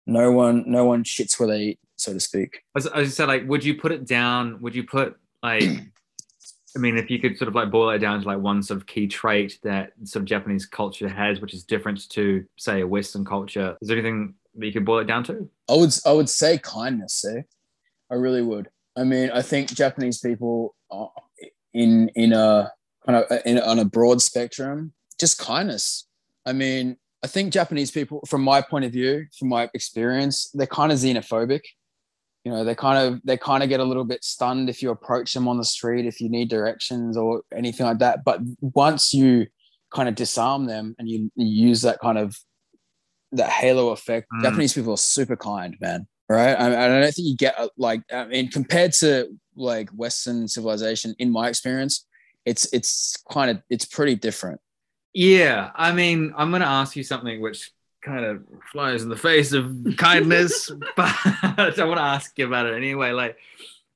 No 0.07 0.33
one, 0.33 0.65
no 0.67 0.85
one 0.85 1.05
shits 1.05 1.39
where 1.39 1.49
they 1.49 1.63
eat, 1.63 1.79
so 1.97 2.13
to 2.13 2.21
speak. 2.21 2.63
As 2.77 2.89
I 2.89 3.05
said, 3.05 3.29
like, 3.29 3.47
would 3.47 3.65
you 3.65 3.75
put 3.75 3.93
it 3.93 4.07
down? 4.07 4.61
Would 4.61 4.75
you 4.75 4.85
put 4.85 5.15
like, 5.43 5.63
I 6.77 6.79
mean, 6.79 6.97
if 6.97 7.11
you 7.11 7.19
could 7.19 7.37
sort 7.37 7.49
of 7.49 7.55
like 7.55 7.71
boil 7.71 7.91
it 7.91 7.99
down 7.99 8.21
to 8.21 8.27
like 8.27 8.39
one 8.39 8.63
sort 8.63 8.79
of 8.79 8.87
key 8.87 9.07
trait 9.07 9.59
that 9.63 9.93
sort 10.05 10.23
of 10.23 10.27
Japanese 10.27 10.67
culture 10.67 11.09
has, 11.09 11.41
which 11.41 11.55
is 11.55 11.65
different 11.65 12.09
to 12.11 12.45
say 12.57 12.81
a 12.81 12.87
Western 12.87 13.25
culture, 13.25 13.77
is 13.81 13.89
there 13.89 13.97
anything 13.97 14.35
that 14.57 14.67
you 14.67 14.73
could 14.73 14.85
boil 14.85 15.01
it 15.01 15.07
down 15.07 15.25
to? 15.25 15.49
I 15.69 15.77
would 15.77 15.95
I 16.07 16.13
would 16.13 16.29
say 16.29 16.59
kindness. 16.59 17.25
Eh? 17.25 17.43
I 18.11 18.15
really 18.15 18.43
would. 18.43 18.69
I 18.97 19.05
mean, 19.05 19.31
I 19.31 19.43
think 19.43 19.69
Japanese 19.75 20.19
people 20.19 20.75
are 20.91 21.11
in 21.75 22.09
in 22.15 22.33
a 22.33 22.73
kind 23.07 23.25
of 23.25 23.41
in, 23.45 23.59
on 23.59 23.79
a 23.79 23.85
broad 23.85 24.23
spectrum, 24.23 24.93
just 25.19 25.39
kindness. 25.39 26.07
I 26.45 26.53
mean, 26.53 26.97
I 27.23 27.29
think 27.29 27.53
Japanese 27.53 27.91
people, 27.91 28.21
from 28.27 28.43
my 28.43 28.61
point 28.61 28.85
of 28.85 28.93
view, 28.93 29.27
from 29.39 29.49
my 29.49 29.71
experience, 29.75 30.51
they're 30.55 30.67
kind 30.67 30.91
of 30.91 30.99
xenophobic. 30.99 31.61
You 32.45 32.51
know, 32.53 32.65
they 32.65 32.75
kind 32.75 32.99
of 32.99 33.21
they 33.25 33.37
kind 33.37 33.63
of 33.63 33.69
get 33.69 33.81
a 33.81 33.85
little 33.85 34.05
bit 34.05 34.25
stunned 34.25 34.69
if 34.69 34.83
you 34.83 34.91
approach 34.91 35.33
them 35.33 35.47
on 35.47 35.59
the 35.59 35.65
street, 35.65 36.07
if 36.07 36.21
you 36.21 36.29
need 36.29 36.49
directions 36.49 37.17
or 37.17 37.43
anything 37.55 37.87
like 37.87 37.99
that. 37.99 38.25
But 38.25 38.41
once 38.61 39.15
you 39.15 39.47
kind 39.95 40.09
of 40.09 40.15
disarm 40.15 40.67
them 40.67 40.97
and 40.99 41.09
you, 41.09 41.31
you 41.37 41.47
use 41.69 41.83
that 41.83 42.01
kind 42.01 42.19
of 42.19 42.37
that 43.33 43.49
halo 43.49 43.91
effect, 43.91 44.27
Mm. 44.33 44.43
Japanese 44.43 44.73
people 44.75 44.95
are 44.95 44.99
super 44.99 45.37
kind, 45.37 45.77
man. 45.81 46.07
Right? 46.29 46.55
I, 46.55 46.67
I 46.67 46.89
don't 46.89 47.15
think 47.15 47.29
you 47.29 47.37
get 47.37 47.59
uh, 47.59 47.69
like 47.77 48.03
I 48.13 48.25
mean, 48.25 48.51
compared 48.51 48.93
to 48.95 49.29
like 49.55 49.91
Western 49.91 50.49
civilization, 50.49 51.15
in 51.19 51.31
my 51.31 51.49
experience, 51.49 52.07
it's 52.45 52.73
it's 52.73 53.17
kind 53.31 53.51
of 53.51 53.63
it's 53.71 53.85
pretty 53.85 54.15
different. 54.15 54.61
Yeah, 55.15 55.71
I 55.75 55.93
mean, 55.93 56.33
I'm 56.37 56.51
going 56.51 56.63
to 56.63 56.69
ask 56.69 56.97
you 56.97 57.03
something 57.05 57.43
which 57.43 57.71
kind 58.03 58.25
of 58.25 58.43
flies 58.73 59.03
in 59.03 59.09
the 59.09 59.17
face 59.17 59.53
of 59.53 59.73
kindness, 59.97 60.71
but 60.97 61.15
I 61.25 61.85
want 61.85 61.99
to 61.99 62.03
ask 62.03 62.37
you 62.39 62.47
about 62.47 62.67
it 62.67 62.75
anyway. 62.75 63.13
Like, 63.13 63.37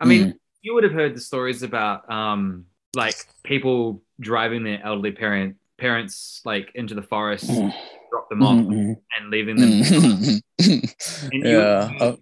I 0.00 0.04
mean, 0.06 0.38
you 0.62 0.74
would 0.74 0.84
have 0.84 0.92
heard 0.92 1.14
the 1.14 1.20
stories 1.20 1.62
about 1.62 2.10
um, 2.10 2.66
like 2.94 3.14
people 3.42 4.02
driving 4.20 4.64
their 4.64 4.80
elderly 4.84 5.12
parent 5.12 5.56
parents 5.78 6.40
like 6.44 6.70
into 6.74 6.94
the 6.94 7.02
forest, 7.02 7.50
Mm. 7.50 7.72
drop 8.10 8.28
them 8.30 8.42
off, 8.42 8.56
Mhm. 8.64 8.96
and 9.18 9.30
leaving 9.30 9.56
them. 9.56 9.70
Mhm. 9.70 10.42
And 11.32 11.44
you- 11.44 11.58
yeah. 11.58 11.90
Oh, 12.00 12.18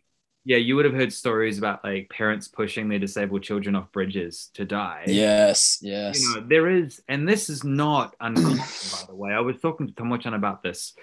yeah, 0.47 0.57
you 0.59 0.77
would 0.77 0.85
have 0.85 0.93
heard 0.95 1.13
stories 1.13 1.57
about 1.59 1.83
like 1.85 2.11
parents 2.11 2.49
pushing 2.49 2.89
their 2.89 2.99
disabled 2.99 3.43
children 3.45 3.75
off 3.77 3.91
bridges 3.93 4.51
to 4.55 4.65
die. 4.65 5.05
yes. 5.07 5.79
Yes. 5.81 6.21
you 6.21 6.35
know 6.35 6.47
there 6.47 6.69
is 6.69 7.01
and 7.09 7.27
this 7.29 7.49
is 7.49 7.63
not 7.65 8.15
uncommon 8.21 8.59
by 8.59 9.03
the 9.09 9.15
way 9.15 9.33
i 9.33 9.41
was 9.41 9.59
talking 9.61 9.87
to 9.87 9.93
tomo-chan 9.95 10.35
about 10.35 10.63
this 10.63 10.95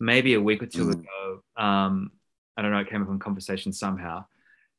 maybe 0.00 0.34
a 0.34 0.40
week 0.40 0.62
or 0.62 0.66
two 0.66 0.86
Mm. 0.86 0.92
ago 0.92 1.42
um 1.56 2.10
i 2.56 2.62
don't 2.62 2.70
know 2.72 2.78
it 2.78 2.88
came 2.90 3.02
up 3.02 3.08
in 3.08 3.18
conversation 3.18 3.72
somehow 3.72 4.24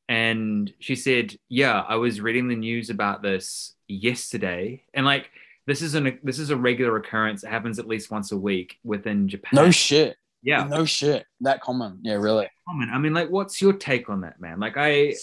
and 0.10 0.74
she 0.80 0.96
said 0.96 1.36
yeah 1.48 1.80
i 1.88 1.96
was 1.96 2.20
reading 2.22 2.48
the 2.48 2.56
news 2.56 2.90
about 2.90 3.22
this 3.22 3.76
yesterday 3.88 4.84
and 4.94 5.06
like 5.06 5.30
this 5.68 5.82
is 5.82 5.94
an 5.96 6.20
this 6.24 6.40
is 6.40 6.50
a 6.50 6.58
regular 6.58 6.98
occurrence 6.98 7.44
it 7.44 7.50
happens 7.50 7.78
at 7.80 7.88
least 7.88 8.10
once 8.12 8.32
a 8.32 8.38
week 8.38 8.78
within 8.84 9.28
japan 9.28 9.52
no 9.54 9.72
shit. 9.72 10.18
yeah 10.42 10.64
No 10.64 10.86
shit. 10.86 11.26
That 11.42 11.62
common. 11.62 12.00
Yeah. 12.02 12.16
Really. 12.16 12.50
common 12.68 12.90
i 12.92 12.98
mean 12.98 13.14
like 13.14 13.30
what's 13.30 13.62
your 13.62 13.74
take 13.74 14.10
on 14.10 14.22
that 14.22 14.42
man 14.42 14.60
like 14.60 14.76
i 14.78 15.14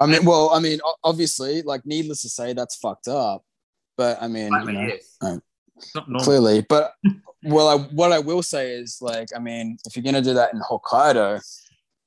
I 0.00 0.06
mean, 0.06 0.24
well, 0.24 0.50
I 0.50 0.60
mean, 0.60 0.78
obviously, 1.02 1.62
like, 1.62 1.84
needless 1.84 2.22
to 2.22 2.28
say, 2.28 2.52
that's 2.52 2.76
fucked 2.76 3.08
up. 3.08 3.42
But 3.96 4.22
I 4.22 4.28
mean, 4.28 4.54
I 4.54 4.62
you 4.62 4.70
know, 4.72 4.80
yes. 4.80 5.16
um, 5.20 5.26
it's 5.26 5.26
not 5.26 5.32
normal. 5.32 5.42
Clearly. 6.20 6.64
But 6.68 6.92
well, 7.42 7.68
I, 7.68 7.76
what 7.94 8.12
I 8.12 8.18
will 8.18 8.42
say 8.42 8.72
is, 8.72 8.98
like, 9.00 9.28
I 9.34 9.38
mean, 9.38 9.78
if 9.86 9.96
you're 9.96 10.02
gonna 10.02 10.22
do 10.22 10.34
that 10.34 10.52
in 10.52 10.60
Hokkaido, 10.60 11.40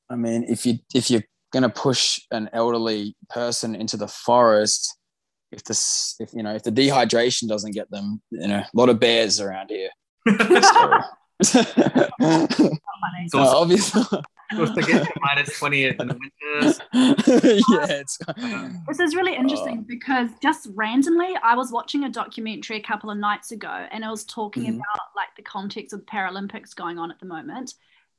I 0.10 0.16
mean, 0.16 0.46
if 0.48 0.66
you 0.66 0.80
if 0.94 1.10
you're 1.10 1.24
gonna 1.54 1.70
push 1.70 2.20
an 2.32 2.50
elderly 2.54 3.16
person 3.30 3.76
into 3.76 3.98
the 3.98 4.08
forest, 4.08 4.98
if 5.52 5.64
this, 5.64 6.16
if 6.20 6.34
you 6.34 6.44
know, 6.44 6.56
if 6.56 6.64
the 6.64 6.72
dehydration 6.72 7.48
doesn't 7.48 7.72
get 7.72 7.90
them, 7.92 8.22
you 8.30 8.48
know, 8.48 8.60
a 8.60 8.70
lot 8.74 8.90
of 8.90 9.00
bears 9.00 9.40
around 9.40 9.70
here. 9.70 9.90
So, 11.44 11.64
Funny. 12.20 13.28
So- 13.30 13.40
obviously, 13.40 14.04
Supposed 14.52 14.76
to 14.76 14.82
get 14.82 15.04
to 15.04 15.14
minus 15.22 15.58
20 15.60 15.86
in 15.86 15.98
the 15.98 16.20
winters 16.20 16.80
yeah, 16.94 17.86
it's 18.02 18.18
This 18.88 19.00
is 19.00 19.16
really 19.16 19.36
interesting 19.36 19.80
Oh. 19.80 19.86
because 19.88 20.30
just 20.42 20.68
randomly, 20.74 21.34
I 21.44 21.56
was 21.56 21.72
watching 21.72 22.04
a 22.04 22.10
documentary 22.10 22.78
a 22.78 22.82
couple 22.84 23.10
of 23.10 23.18
nights 23.18 23.52
ago, 23.52 23.88
and 23.92 24.04
it 24.04 24.08
was 24.10 24.26
talking 24.26 24.64
Mhm. 24.64 24.76
about 24.76 25.08
like 25.16 25.30
the 25.38 25.44
context 25.44 25.94
of 25.94 26.06
Paralympics 26.06 26.76
going 26.76 26.98
on 27.00 27.12
at 27.12 27.20
the 27.20 27.26
moment. 27.26 27.74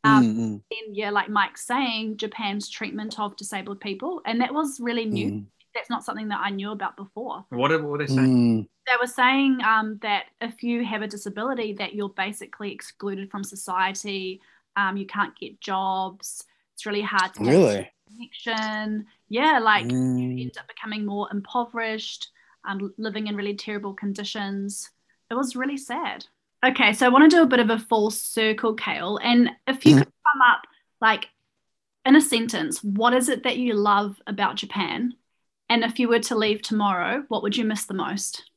Um, 0.04 0.24
Mm, 0.24 0.36
mm, 0.36 0.62
And 0.86 0.96
yeah, 0.96 1.10
like 1.10 1.28
Mike's 1.28 1.64
saying, 1.66 2.16
Japan's 2.16 2.68
treatment 2.68 3.20
of 3.20 3.36
disabled 3.36 3.80
people, 3.80 4.20
and 4.26 4.40
that 4.40 4.52
was 4.52 4.80
really 4.80 5.04
new. 5.04 5.30
mm, 5.30 5.44
That's 5.74 5.88
not 5.90 6.04
something 6.04 6.28
that 6.28 6.40
I 6.42 6.50
knew 6.50 6.70
about 6.72 6.96
before. 6.96 7.44
what 7.50 7.70
are, 7.72 7.82
what 7.86 8.00
are 8.00 8.06
they 8.06 8.12
saying 8.14 8.62
mm. 8.64 8.68
They 8.86 8.92
were 9.00 9.06
saying 9.06 9.60
um, 9.64 9.98
that 10.02 10.24
if 10.40 10.62
you 10.64 10.84
have 10.84 11.02
a 11.02 11.06
disability, 11.06 11.72
that 11.74 11.94
you're 11.94 12.08
basically 12.08 12.72
excluded 12.72 13.30
from 13.30 13.44
society. 13.44 14.40
Um, 14.76 14.96
you 14.96 15.06
can't 15.06 15.38
get 15.38 15.60
jobs. 15.60 16.44
It's 16.74 16.86
really 16.86 17.02
hard 17.02 17.34
to 17.34 17.44
Really? 17.44 17.90
connection. 18.08 19.06
Yeah, 19.28 19.58
like 19.58 19.86
Mm. 19.86 20.40
end 20.40 20.58
up 20.58 20.68
becoming 20.68 21.04
more 21.06 21.28
impoverished, 21.30 22.28
um, 22.64 22.92
living 22.98 23.26
in 23.26 23.36
really 23.36 23.54
terrible 23.54 23.94
conditions. 23.94 24.90
It 25.30 25.34
was 25.34 25.56
really 25.56 25.76
sad. 25.76 26.26
Okay, 26.64 26.92
so 26.92 27.06
I 27.06 27.08
want 27.08 27.28
to 27.30 27.36
do 27.36 27.42
a 27.42 27.46
bit 27.46 27.60
of 27.60 27.70
a 27.70 27.78
full 27.78 28.10
circle, 28.10 28.74
Kale. 28.74 29.18
And 29.22 29.50
if 29.66 29.84
you 29.84 29.96
could 29.96 30.04
sum 30.06 30.42
up, 30.46 30.62
like, 31.00 31.28
in 32.04 32.16
a 32.16 32.20
sentence, 32.20 32.82
what 32.84 33.14
is 33.14 33.28
it 33.28 33.42
that 33.44 33.58
you 33.58 33.74
love 33.74 34.20
about 34.26 34.56
Japan? 34.56 35.14
And 35.68 35.82
if 35.84 35.98
you 35.98 36.08
were 36.08 36.20
to 36.20 36.36
leave 36.36 36.62
tomorrow, 36.62 37.24
what 37.28 37.42
would 37.42 37.56
you 37.56 37.64
miss 37.64 37.84
the 37.86 37.94
most? 37.94 38.48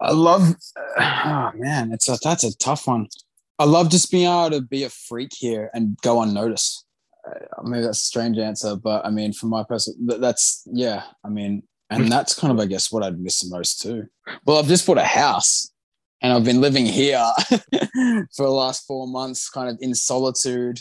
I 0.00 0.12
love. 0.12 0.54
Oh 1.00 1.52
man, 1.54 1.92
it's 1.92 2.08
a 2.08 2.18
that's 2.22 2.44
a 2.44 2.56
tough 2.56 2.86
one. 2.86 3.08
I 3.58 3.64
love 3.64 3.90
just 3.90 4.10
being 4.10 4.26
able 4.26 4.50
to 4.50 4.60
be 4.60 4.84
a 4.84 4.90
freak 4.90 5.32
here 5.36 5.70
and 5.74 5.96
go 6.02 6.22
unnoticed. 6.22 6.84
Uh, 7.26 7.62
maybe 7.62 7.82
that's 7.82 7.98
a 7.98 8.06
strange 8.06 8.38
answer, 8.38 8.76
but 8.76 9.04
I 9.04 9.10
mean, 9.10 9.32
from 9.32 9.50
my 9.50 9.64
person, 9.64 9.94
that's 10.06 10.62
yeah. 10.72 11.02
I 11.24 11.28
mean, 11.28 11.62
and 11.90 12.10
that's 12.10 12.38
kind 12.38 12.52
of, 12.52 12.60
I 12.60 12.66
guess, 12.66 12.92
what 12.92 13.02
I'd 13.02 13.18
miss 13.18 13.40
the 13.40 13.54
most 13.54 13.80
too. 13.80 14.06
Well, 14.44 14.58
I've 14.58 14.66
just 14.66 14.86
bought 14.86 14.98
a 14.98 15.04
house, 15.04 15.70
and 16.20 16.32
I've 16.32 16.44
been 16.44 16.60
living 16.60 16.86
here 16.86 17.24
for 17.50 18.44
the 18.44 18.50
last 18.50 18.86
four 18.86 19.06
months, 19.08 19.48
kind 19.48 19.68
of 19.68 19.78
in 19.80 19.94
solitude, 19.94 20.80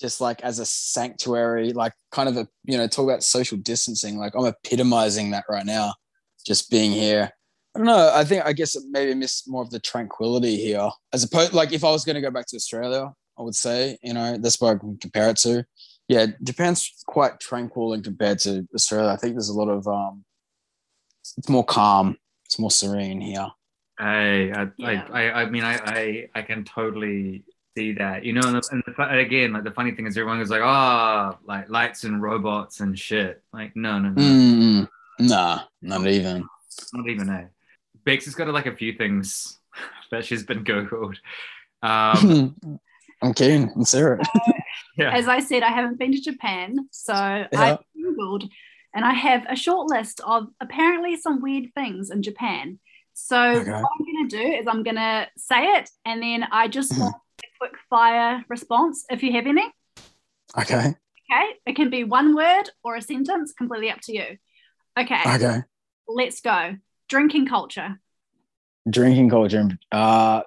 just 0.00 0.20
like 0.20 0.42
as 0.42 0.58
a 0.58 0.66
sanctuary, 0.66 1.72
like 1.72 1.94
kind 2.12 2.28
of 2.28 2.36
a 2.36 2.46
you 2.64 2.76
know, 2.76 2.86
talk 2.86 3.04
about 3.04 3.22
social 3.22 3.58
distancing. 3.58 4.18
Like 4.18 4.34
I'm 4.36 4.46
epitomizing 4.46 5.30
that 5.30 5.44
right 5.48 5.66
now, 5.66 5.94
just 6.46 6.70
being 6.70 6.92
here. 6.92 7.32
I 7.76 7.78
don't 7.78 7.86
know. 7.86 8.10
I 8.14 8.24
think 8.24 8.44
I 8.46 8.52
guess 8.52 8.76
maybe 8.90 9.14
miss 9.14 9.46
more 9.46 9.62
of 9.62 9.70
the 9.70 9.78
tranquility 9.80 10.56
here, 10.56 10.88
as 11.12 11.24
opposed 11.24 11.52
like 11.52 11.72
if 11.72 11.84
I 11.84 11.90
was 11.90 12.04
going 12.04 12.14
to 12.16 12.22
go 12.22 12.30
back 12.30 12.46
to 12.48 12.56
Australia, 12.56 13.12
I 13.38 13.42
would 13.42 13.54
say 13.54 13.98
you 14.02 14.14
know 14.14 14.38
that's 14.38 14.60
what 14.60 14.76
I 14.76 14.78
can 14.78 14.96
compare 14.98 15.28
it 15.30 15.36
to. 15.38 15.64
Yeah, 16.08 16.26
Japan's 16.42 16.90
quite 17.06 17.38
tranquil 17.40 17.92
in 17.92 18.02
compared 18.02 18.38
to 18.40 18.66
Australia. 18.74 19.10
I 19.10 19.16
think 19.16 19.34
there's 19.34 19.48
a 19.48 19.54
lot 19.54 19.68
of 19.68 19.86
um, 19.86 20.24
it's 21.36 21.48
more 21.48 21.64
calm. 21.64 22.16
It's 22.46 22.58
more 22.58 22.70
serene 22.70 23.20
here. 23.20 23.48
I, 23.98 24.52
I, 24.54 24.68
Yeah. 24.78 25.06
I, 25.10 25.28
I, 25.28 25.42
I 25.42 25.50
mean, 25.50 25.64
I, 25.64 25.74
I, 25.84 26.28
I 26.34 26.42
can 26.42 26.64
totally 26.64 27.42
see 27.76 27.92
that. 27.94 28.24
You 28.24 28.34
know, 28.34 28.42
and, 28.44 28.54
the, 28.56 28.68
and 28.70 28.82
the, 28.86 29.18
again, 29.18 29.52
like 29.52 29.64
the 29.64 29.70
funny 29.72 29.90
thing 29.92 30.06
is, 30.06 30.16
everyone 30.16 30.38
was 30.38 30.50
like, 30.50 30.62
"Ah, 30.62 31.36
like 31.44 31.68
lights 31.68 32.04
and 32.04 32.22
robots 32.22 32.80
and 32.80 32.96
shit." 32.96 33.42
Like, 33.52 33.74
no, 33.74 33.98
no, 33.98 34.10
no, 34.10 34.22
Mm, 34.22 34.88
nah, 35.18 35.60
not 35.82 36.06
even. 36.06 36.46
not 36.92 37.08
even 37.08 37.28
a. 37.30 37.50
Bex 38.06 38.24
has 38.24 38.34
got 38.34 38.48
like 38.48 38.66
a 38.66 38.74
few 38.74 38.94
things 38.94 39.58
that 40.10 40.24
she's 40.24 40.44
been 40.44 40.64
googled. 40.64 41.16
Um, 41.82 42.56
I'm 43.22 43.34
keen. 43.34 43.70
Let's 43.76 43.92
hear 43.92 44.14
it. 44.14 44.28
yeah, 44.96 45.10
As 45.14 45.28
I 45.28 45.40
said, 45.40 45.62
I 45.62 45.70
haven't 45.70 45.98
been 45.98 46.12
to 46.12 46.20
Japan, 46.20 46.88
so 46.90 47.12
Yeah. 47.12 47.46
I 47.52 47.78
googled, 47.98 48.48
and 48.94 49.04
I 49.04 49.12
have 49.12 49.44
a 49.48 49.56
short 49.56 49.88
list 49.88 50.20
of 50.24 50.48
apparently 50.60 51.16
some 51.16 51.42
weird 51.42 51.66
things 51.74 52.10
in 52.10 52.22
Japan. 52.22 52.78
So 53.14 53.36
Okay. 53.38 53.70
what 53.70 53.90
I'm 53.98 54.04
going 54.06 54.28
to 54.28 54.36
do 54.36 54.42
is 54.58 54.66
I'm 54.68 54.82
going 54.82 54.96
to 54.96 55.26
say 55.36 55.64
it, 55.78 55.90
and 56.04 56.22
then 56.22 56.44
I 56.50 56.68
just 56.68 56.92
Mm-hmm. 56.92 57.02
want 57.02 57.16
a 57.42 57.46
quick 57.58 57.72
fire 57.90 58.44
response 58.48 59.04
if 59.10 59.22
you 59.22 59.32
have 59.32 59.46
any. 59.46 59.64
Okay. 60.56 60.94
Okay, 61.28 61.46
it 61.66 61.74
can 61.74 61.90
be 61.90 62.04
one 62.04 62.36
word 62.36 62.70
or 62.84 62.94
a 62.94 63.02
sentence, 63.02 63.52
completely 63.52 63.90
up 63.90 64.00
to 64.02 64.14
you. 64.14 64.38
Okay, 64.98 65.22
Okay. 65.34 65.62
let's 66.06 66.40
go. 66.40 66.76
Drinking 67.08 67.46
culture. 67.46 68.00
Drinking 68.88 69.30
culture. 69.30 69.68
Uh, 69.92 70.42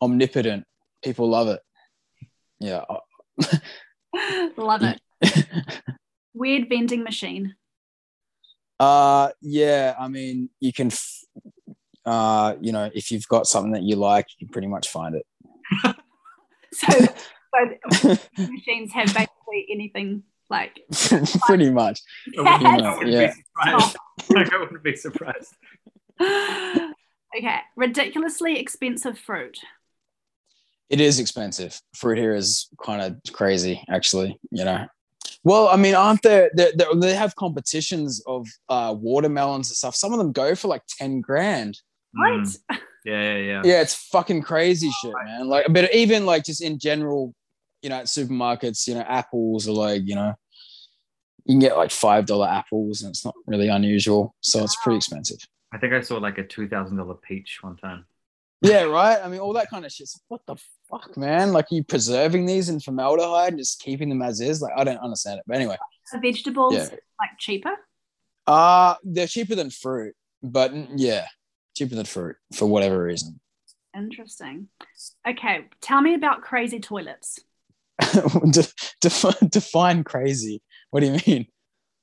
omnipotent. 0.00 0.64
People 1.02 1.28
love 1.28 1.48
it. 1.48 1.60
Yeah. 2.58 2.84
Love 4.56 4.82
it. 4.82 5.00
Weird 6.34 6.68
vending 6.70 7.02
machine. 7.02 7.54
Uh, 8.80 9.30
yeah. 9.42 9.94
I 9.98 10.08
mean, 10.08 10.48
you 10.58 10.72
can, 10.72 10.86
f- 10.86 11.24
uh, 12.06 12.54
you 12.60 12.72
know, 12.72 12.90
if 12.94 13.10
you've 13.10 13.28
got 13.28 13.46
something 13.46 13.72
that 13.72 13.82
you 13.82 13.96
like, 13.96 14.26
you 14.38 14.46
can 14.46 14.52
pretty 14.52 14.68
much 14.68 14.88
find 14.88 15.14
it. 15.14 15.26
So, 16.72 16.88
so 17.94 18.18
machines 18.36 18.92
have 18.92 19.06
basically 19.06 19.66
anything 19.70 20.24
like. 20.50 20.80
pretty 21.46 21.70
much. 21.70 22.00
I 22.38 22.58
Yes. 22.62 22.98
wouldn't 22.98 23.12
Yeah. 23.12 23.32
be 24.28 24.34
like, 24.34 24.52
I 24.52 24.58
wouldn't 24.58 24.82
be 24.82 24.96
surprised. 24.96 25.54
okay, 26.20 27.58
ridiculously 27.76 28.58
expensive 28.58 29.18
fruit. 29.18 29.58
It 30.88 31.00
is 31.00 31.18
expensive. 31.18 31.80
Fruit 31.96 32.16
here 32.18 32.34
is 32.34 32.68
kind 32.84 33.02
of 33.02 33.32
crazy, 33.32 33.82
actually. 33.90 34.38
You 34.50 34.64
know. 34.64 34.86
Well, 35.42 35.68
I 35.68 35.76
mean, 35.76 35.94
aren't 35.94 36.22
there? 36.22 36.50
They, 36.56 36.72
they, 36.76 36.84
they 36.96 37.14
have 37.14 37.34
competitions 37.36 38.22
of 38.26 38.46
uh, 38.68 38.94
watermelons 38.96 39.68
and 39.70 39.76
stuff. 39.76 39.94
Some 39.96 40.12
of 40.12 40.18
them 40.18 40.32
go 40.32 40.54
for 40.54 40.68
like 40.68 40.82
ten 40.88 41.20
grand. 41.20 41.78
Right. 42.16 42.40
Mm, 42.40 42.58
yeah, 43.04 43.22
yeah, 43.32 43.36
yeah. 43.38 43.62
Yeah, 43.64 43.80
it's 43.82 43.94
fucking 43.94 44.42
crazy 44.42 44.90
shit, 45.02 45.12
man. 45.24 45.48
Like, 45.48 45.66
but 45.70 45.92
even 45.94 46.24
like 46.26 46.44
just 46.44 46.62
in 46.62 46.78
general, 46.78 47.34
you 47.82 47.90
know, 47.90 47.96
at 47.96 48.06
supermarkets, 48.06 48.86
you 48.86 48.94
know, 48.94 49.00
apples 49.00 49.68
are 49.68 49.72
like, 49.72 50.02
you 50.04 50.14
know, 50.14 50.34
you 51.44 51.52
can 51.54 51.60
get 51.60 51.76
like 51.76 51.90
five 51.90 52.26
dollar 52.26 52.48
apples, 52.48 53.02
and 53.02 53.10
it's 53.10 53.24
not 53.24 53.34
really 53.46 53.68
unusual. 53.68 54.34
So 54.40 54.62
it's 54.64 54.76
pretty 54.82 54.96
expensive. 54.96 55.38
I 55.72 55.78
think 55.78 55.92
I 55.92 56.00
saw 56.00 56.16
like 56.16 56.38
a 56.38 56.44
two 56.44 56.68
thousand 56.68 56.96
dollar 56.96 57.14
peach 57.14 57.58
one 57.60 57.76
time. 57.76 58.06
Yeah, 58.62 58.84
right. 58.84 59.18
I 59.22 59.28
mean, 59.28 59.40
all 59.40 59.52
that 59.52 59.70
kind 59.70 59.84
of 59.84 59.92
shit. 59.92 60.08
What 60.28 60.40
the 60.46 60.56
fuck, 60.90 61.16
man? 61.16 61.52
Like, 61.52 61.66
you 61.70 61.84
preserving 61.84 62.46
these 62.46 62.68
in 62.68 62.80
formaldehyde 62.80 63.50
and 63.50 63.58
just 63.58 63.80
keeping 63.80 64.08
them 64.08 64.22
as 64.22 64.40
is? 64.40 64.62
Like, 64.62 64.72
I 64.76 64.82
don't 64.82 64.96
understand 64.96 65.38
it. 65.38 65.44
But 65.46 65.56
anyway, 65.56 65.76
Are 66.12 66.20
vegetables 66.20 66.74
yeah. 66.74 66.88
like 67.20 67.38
cheaper? 67.38 67.72
Uh 68.46 68.94
they're 69.02 69.26
cheaper 69.26 69.56
than 69.56 69.70
fruit, 69.70 70.14
but 70.42 70.72
yeah, 70.96 71.26
cheaper 71.76 71.96
than 71.96 72.06
fruit 72.06 72.36
for 72.54 72.66
whatever 72.66 73.02
reason. 73.02 73.40
Interesting. 73.96 74.68
Okay, 75.28 75.66
tell 75.80 76.00
me 76.00 76.14
about 76.14 76.42
crazy 76.42 76.78
toilets. 76.80 77.40
De- 78.50 78.72
defi- 79.00 79.46
define 79.50 80.04
crazy. 80.04 80.62
What 80.90 81.00
do 81.00 81.06
you 81.06 81.18
mean? 81.26 81.46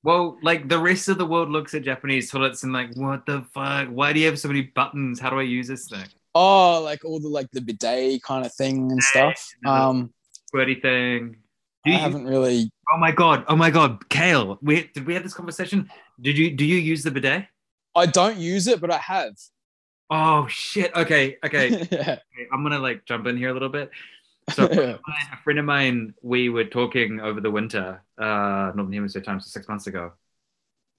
Well, 0.04 0.38
like 0.44 0.68
the 0.68 0.80
rest 0.80 1.08
of 1.08 1.18
the 1.18 1.26
world 1.26 1.50
looks 1.50 1.74
at 1.74 1.84
Japanese 1.84 2.30
toilets 2.30 2.64
and 2.64 2.74
like, 2.74 2.94
what 2.96 3.26
the 3.26 3.46
fuck? 3.54 3.88
Why 3.88 4.12
do 4.12 4.20
you 4.20 4.26
have 4.26 4.40
so 4.40 4.50
many 4.50 4.64
buttons? 4.64 5.20
How 5.20 5.30
do 5.30 5.40
I 5.40 5.44
use 5.44 5.68
this 5.68 5.88
thing? 5.88 6.06
Oh, 6.36 6.82
like 6.84 7.06
all 7.06 7.20
the 7.20 7.30
like 7.30 7.50
the 7.52 7.62
bidet 7.62 8.22
kind 8.24 8.46
of 8.46 8.54
thing 8.54 8.92
and 8.92 9.02
stuff. 9.02 9.48
Um, 9.66 10.14
Squirty 10.54 10.82
thing. 10.82 11.38
Do 11.86 11.92
I 11.92 11.96
you, 11.96 12.00
haven't 12.00 12.26
really. 12.26 12.72
oh 12.94 12.98
my 12.98 13.12
god! 13.12 13.46
Oh 13.48 13.56
my 13.56 13.70
god! 13.70 14.10
Kale, 14.10 14.58
we, 14.62 14.90
did 14.94 15.06
we 15.06 15.14
have 15.14 15.24
this 15.24 15.34
conversation? 15.34 15.90
Did 16.20 16.38
you 16.38 16.52
do 16.52 16.66
you 16.66 16.78
use 16.78 17.04
the 17.04 17.12
bidet? 17.12 17.46
I 17.96 18.06
don't 18.06 18.38
use 18.38 18.68
it, 18.68 18.82
but 18.82 18.92
I 18.92 18.98
have. 18.98 19.36
Oh 20.10 20.48
shit! 20.48 20.96
Okay, 20.96 21.38
okay. 21.46 21.70
yeah. 21.92 22.02
okay, 22.02 22.48
I'm 22.52 22.64
gonna 22.64 22.80
like 22.80 23.06
jump 23.06 23.28
in 23.28 23.38
here 23.38 23.50
a 23.50 23.54
little 23.54 23.70
bit. 23.70 23.92
So 24.52 24.66
a 24.66 24.68
friend 24.68 24.90
of 24.92 25.02
mine- 25.08 25.28
a 25.32 25.38
friend 25.44 25.60
of 25.60 25.66
mine, 25.66 26.14
we 26.22 26.50
were 26.50 26.66
talking 26.66 27.20
over 27.22 27.40
the 27.42 27.52
winter, 27.52 28.04
uh, 28.18 28.72
Northern 28.76 28.94
Hemisphere 28.94 29.22
time, 29.22 29.40
so 29.40 29.48
six 29.48 29.68
months 29.68 29.88
ago, 29.88 30.14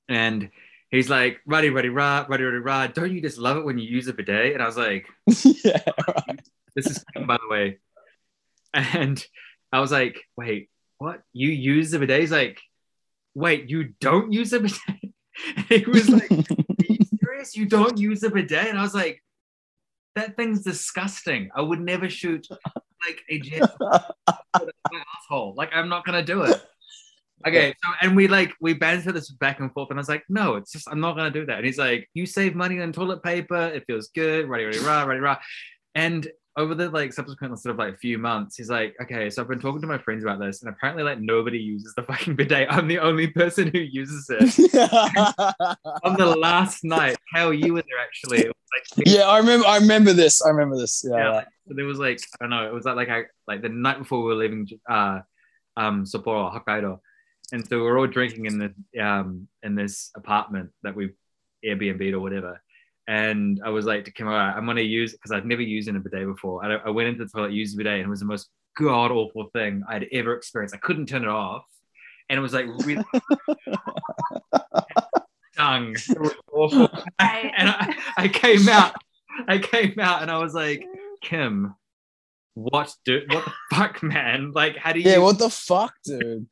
and 0.08 0.50
he's 0.90 1.10
like, 1.10 1.40
"Ruddy, 1.46 1.70
ruddy, 1.70 1.88
rah, 1.90 2.24
ruddy, 2.28 2.44
ruddy, 2.44 2.58
rah. 2.58 2.86
Don't 2.86 3.12
you 3.12 3.20
just 3.20 3.38
love 3.38 3.56
it 3.58 3.64
when 3.64 3.78
you 3.78 3.88
use 3.88 4.08
a 4.08 4.12
bidet?" 4.14 4.54
And 4.54 4.62
I 4.62 4.66
was 4.66 4.76
like, 4.76 5.06
yeah. 5.64 5.82
Right. 6.08 6.40
"This 6.74 6.86
is 6.86 7.04
by 7.26 7.36
the 7.36 7.48
way," 7.48 7.78
and 8.72 9.24
I 9.72 9.80
was 9.80 9.92
like, 9.92 10.18
"Wait, 10.36 10.70
what? 10.98 11.22
You 11.32 11.50
use 11.50 11.90
the 11.90 11.98
bidet?" 11.98 12.20
He's 12.20 12.32
like, 12.32 12.60
"Wait, 13.34 13.68
you 13.68 13.94
don't 14.00 14.32
use 14.32 14.52
a 14.52 14.60
bidet?" 14.60 14.80
And 15.56 15.64
he 15.68 15.84
was 15.90 16.08
like, 16.08 16.30
"Are 16.30 16.36
you 16.88 16.96
serious? 17.20 17.56
You 17.56 17.66
don't 17.66 17.98
use 17.98 18.22
a 18.22 18.30
bidet?" 18.30 18.68
And 18.68 18.78
I 18.78 18.82
was 18.82 18.94
like, 18.94 19.22
"That 20.14 20.36
thing's 20.36 20.62
disgusting. 20.62 21.50
I 21.54 21.60
would 21.62 21.80
never 21.80 22.08
shoot 22.08 22.46
like 23.06 23.20
a 23.30 23.60
my 24.60 25.02
asshole. 25.18 25.54
Like 25.56 25.70
I'm 25.74 25.88
not 25.88 26.04
gonna 26.04 26.24
do 26.24 26.42
it." 26.42 26.62
Okay, 27.46 27.74
so 27.82 27.90
and 28.00 28.16
we 28.16 28.26
like 28.26 28.54
we 28.60 28.72
banter 28.72 29.12
this 29.12 29.30
back 29.30 29.60
and 29.60 29.72
forth, 29.72 29.90
and 29.90 29.98
I 29.98 30.00
was 30.00 30.08
like, 30.08 30.24
"No, 30.28 30.54
it's 30.54 30.72
just 30.72 30.88
I'm 30.90 31.00
not 31.00 31.16
gonna 31.16 31.30
do 31.30 31.44
that." 31.46 31.58
And 31.58 31.66
he's 31.66 31.78
like, 31.78 32.08
"You 32.14 32.26
save 32.26 32.54
money 32.54 32.80
on 32.80 32.92
toilet 32.92 33.22
paper. 33.22 33.66
It 33.66 33.84
feels 33.86 34.08
good. 34.08 34.48
Ready, 34.48 34.64
ready, 34.64 34.78
rah, 34.78 35.04
ready, 35.04 35.20
rah." 35.20 35.38
And 35.94 36.26
over 36.56 36.74
the 36.74 36.88
like 36.90 37.12
subsequent 37.12 37.58
sort 37.58 37.72
of 37.72 37.78
like 37.78 37.98
few 37.98 38.16
months, 38.16 38.56
he's 38.56 38.70
like, 38.70 38.94
"Okay, 39.02 39.28
so 39.28 39.42
I've 39.42 39.48
been 39.48 39.60
talking 39.60 39.80
to 39.80 39.86
my 39.86 39.98
friends 39.98 40.22
about 40.22 40.38
this, 40.38 40.62
and 40.62 40.72
apparently 40.72 41.02
like 41.02 41.20
nobody 41.20 41.58
uses 41.58 41.94
the 41.94 42.02
fucking 42.02 42.36
bidet. 42.36 42.68
I'm 42.70 42.86
the 42.86 42.98
only 43.00 43.26
person 43.26 43.70
who 43.72 43.80
uses 43.80 44.26
it." 44.30 44.74
on 46.04 46.16
the 46.16 46.36
last 46.38 46.84
night, 46.84 47.16
how 47.32 47.50
you 47.50 47.74
were 47.74 47.82
there 47.82 48.00
actually? 48.02 48.46
Like, 48.46 49.06
yeah, 49.06 49.22
I 49.22 49.38
remember. 49.38 49.66
I 49.66 49.78
remember 49.78 50.12
this. 50.12 50.44
I 50.44 50.50
remember 50.50 50.76
this. 50.76 51.04
Yeah. 51.08 51.16
yeah, 51.16 51.30
like, 51.30 51.48
so 51.68 51.74
there 51.74 51.86
was 51.86 51.98
like 51.98 52.20
I 52.40 52.44
don't 52.44 52.50
know. 52.50 52.66
It 52.66 52.72
was 52.72 52.84
like 52.84 52.96
like 52.96 53.08
I 53.08 53.24
like 53.48 53.62
the 53.62 53.68
night 53.68 53.98
before 53.98 54.20
we 54.20 54.26
were 54.26 54.34
leaving 54.34 54.68
uh 54.88 55.20
um 55.76 56.04
Sapporo 56.04 56.54
Hokkaido, 56.54 57.00
and 57.52 57.66
so 57.68 57.80
we 57.80 57.86
are 57.88 57.98
all 57.98 58.06
drinking 58.06 58.46
in 58.46 58.58
the 58.58 59.00
um 59.00 59.48
in 59.62 59.74
this 59.74 60.10
apartment 60.16 60.70
that 60.82 60.94
we 60.94 61.10
Airbnb 61.64 62.12
or 62.12 62.20
whatever. 62.20 62.60
And 63.06 63.60
I 63.64 63.68
was 63.70 63.84
like 63.84 64.04
to 64.06 64.10
Kim, 64.12 64.26
all 64.28 64.32
right, 64.34 64.54
I'm 64.54 64.64
gonna 64.66 64.80
use 64.80 65.12
because 65.12 65.30
I'd 65.32 65.44
never 65.46 65.60
used 65.62 65.88
in 65.88 65.96
a 65.96 66.00
bidet 66.00 66.26
before. 66.26 66.64
I, 66.64 66.76
I 66.86 66.90
went 66.90 67.08
into 67.08 67.24
the 67.24 67.30
toilet, 67.30 67.52
used 67.52 67.74
the 67.74 67.78
bidet, 67.84 68.00
and 68.00 68.06
it 68.06 68.08
was 68.10 68.20
the 68.20 68.26
most 68.26 68.48
god 68.78 69.10
awful 69.12 69.50
thing 69.52 69.82
I'd 69.88 70.06
ever 70.12 70.34
experienced. 70.34 70.74
I 70.74 70.78
couldn't 70.78 71.06
turn 71.06 71.22
it 71.22 71.28
off, 71.28 71.64
and 72.30 72.38
it 72.38 72.40
was 72.40 72.54
like 72.54 72.66
really 72.86 73.04
tongue. 75.56 75.94
It 76.08 76.20
was 76.20 76.34
awful. 76.52 76.88
I- 77.18 77.52
and 77.56 77.68
I, 77.68 77.94
I 78.16 78.28
came 78.28 78.68
out, 78.68 78.94
I 79.48 79.58
came 79.58 79.98
out, 80.00 80.22
and 80.22 80.30
I 80.30 80.38
was 80.38 80.54
like, 80.54 80.84
Kim, 81.22 81.74
what 82.54 82.94
do 83.04 83.22
what 83.28 83.44
the 83.44 83.52
fuck, 83.76 84.02
man? 84.02 84.52
Like, 84.52 84.76
how 84.76 84.92
do 84.92 85.00
you? 85.00 85.10
Yeah. 85.10 85.18
What 85.18 85.38
the 85.38 85.50
fuck, 85.50 85.94
dude? 86.04 86.46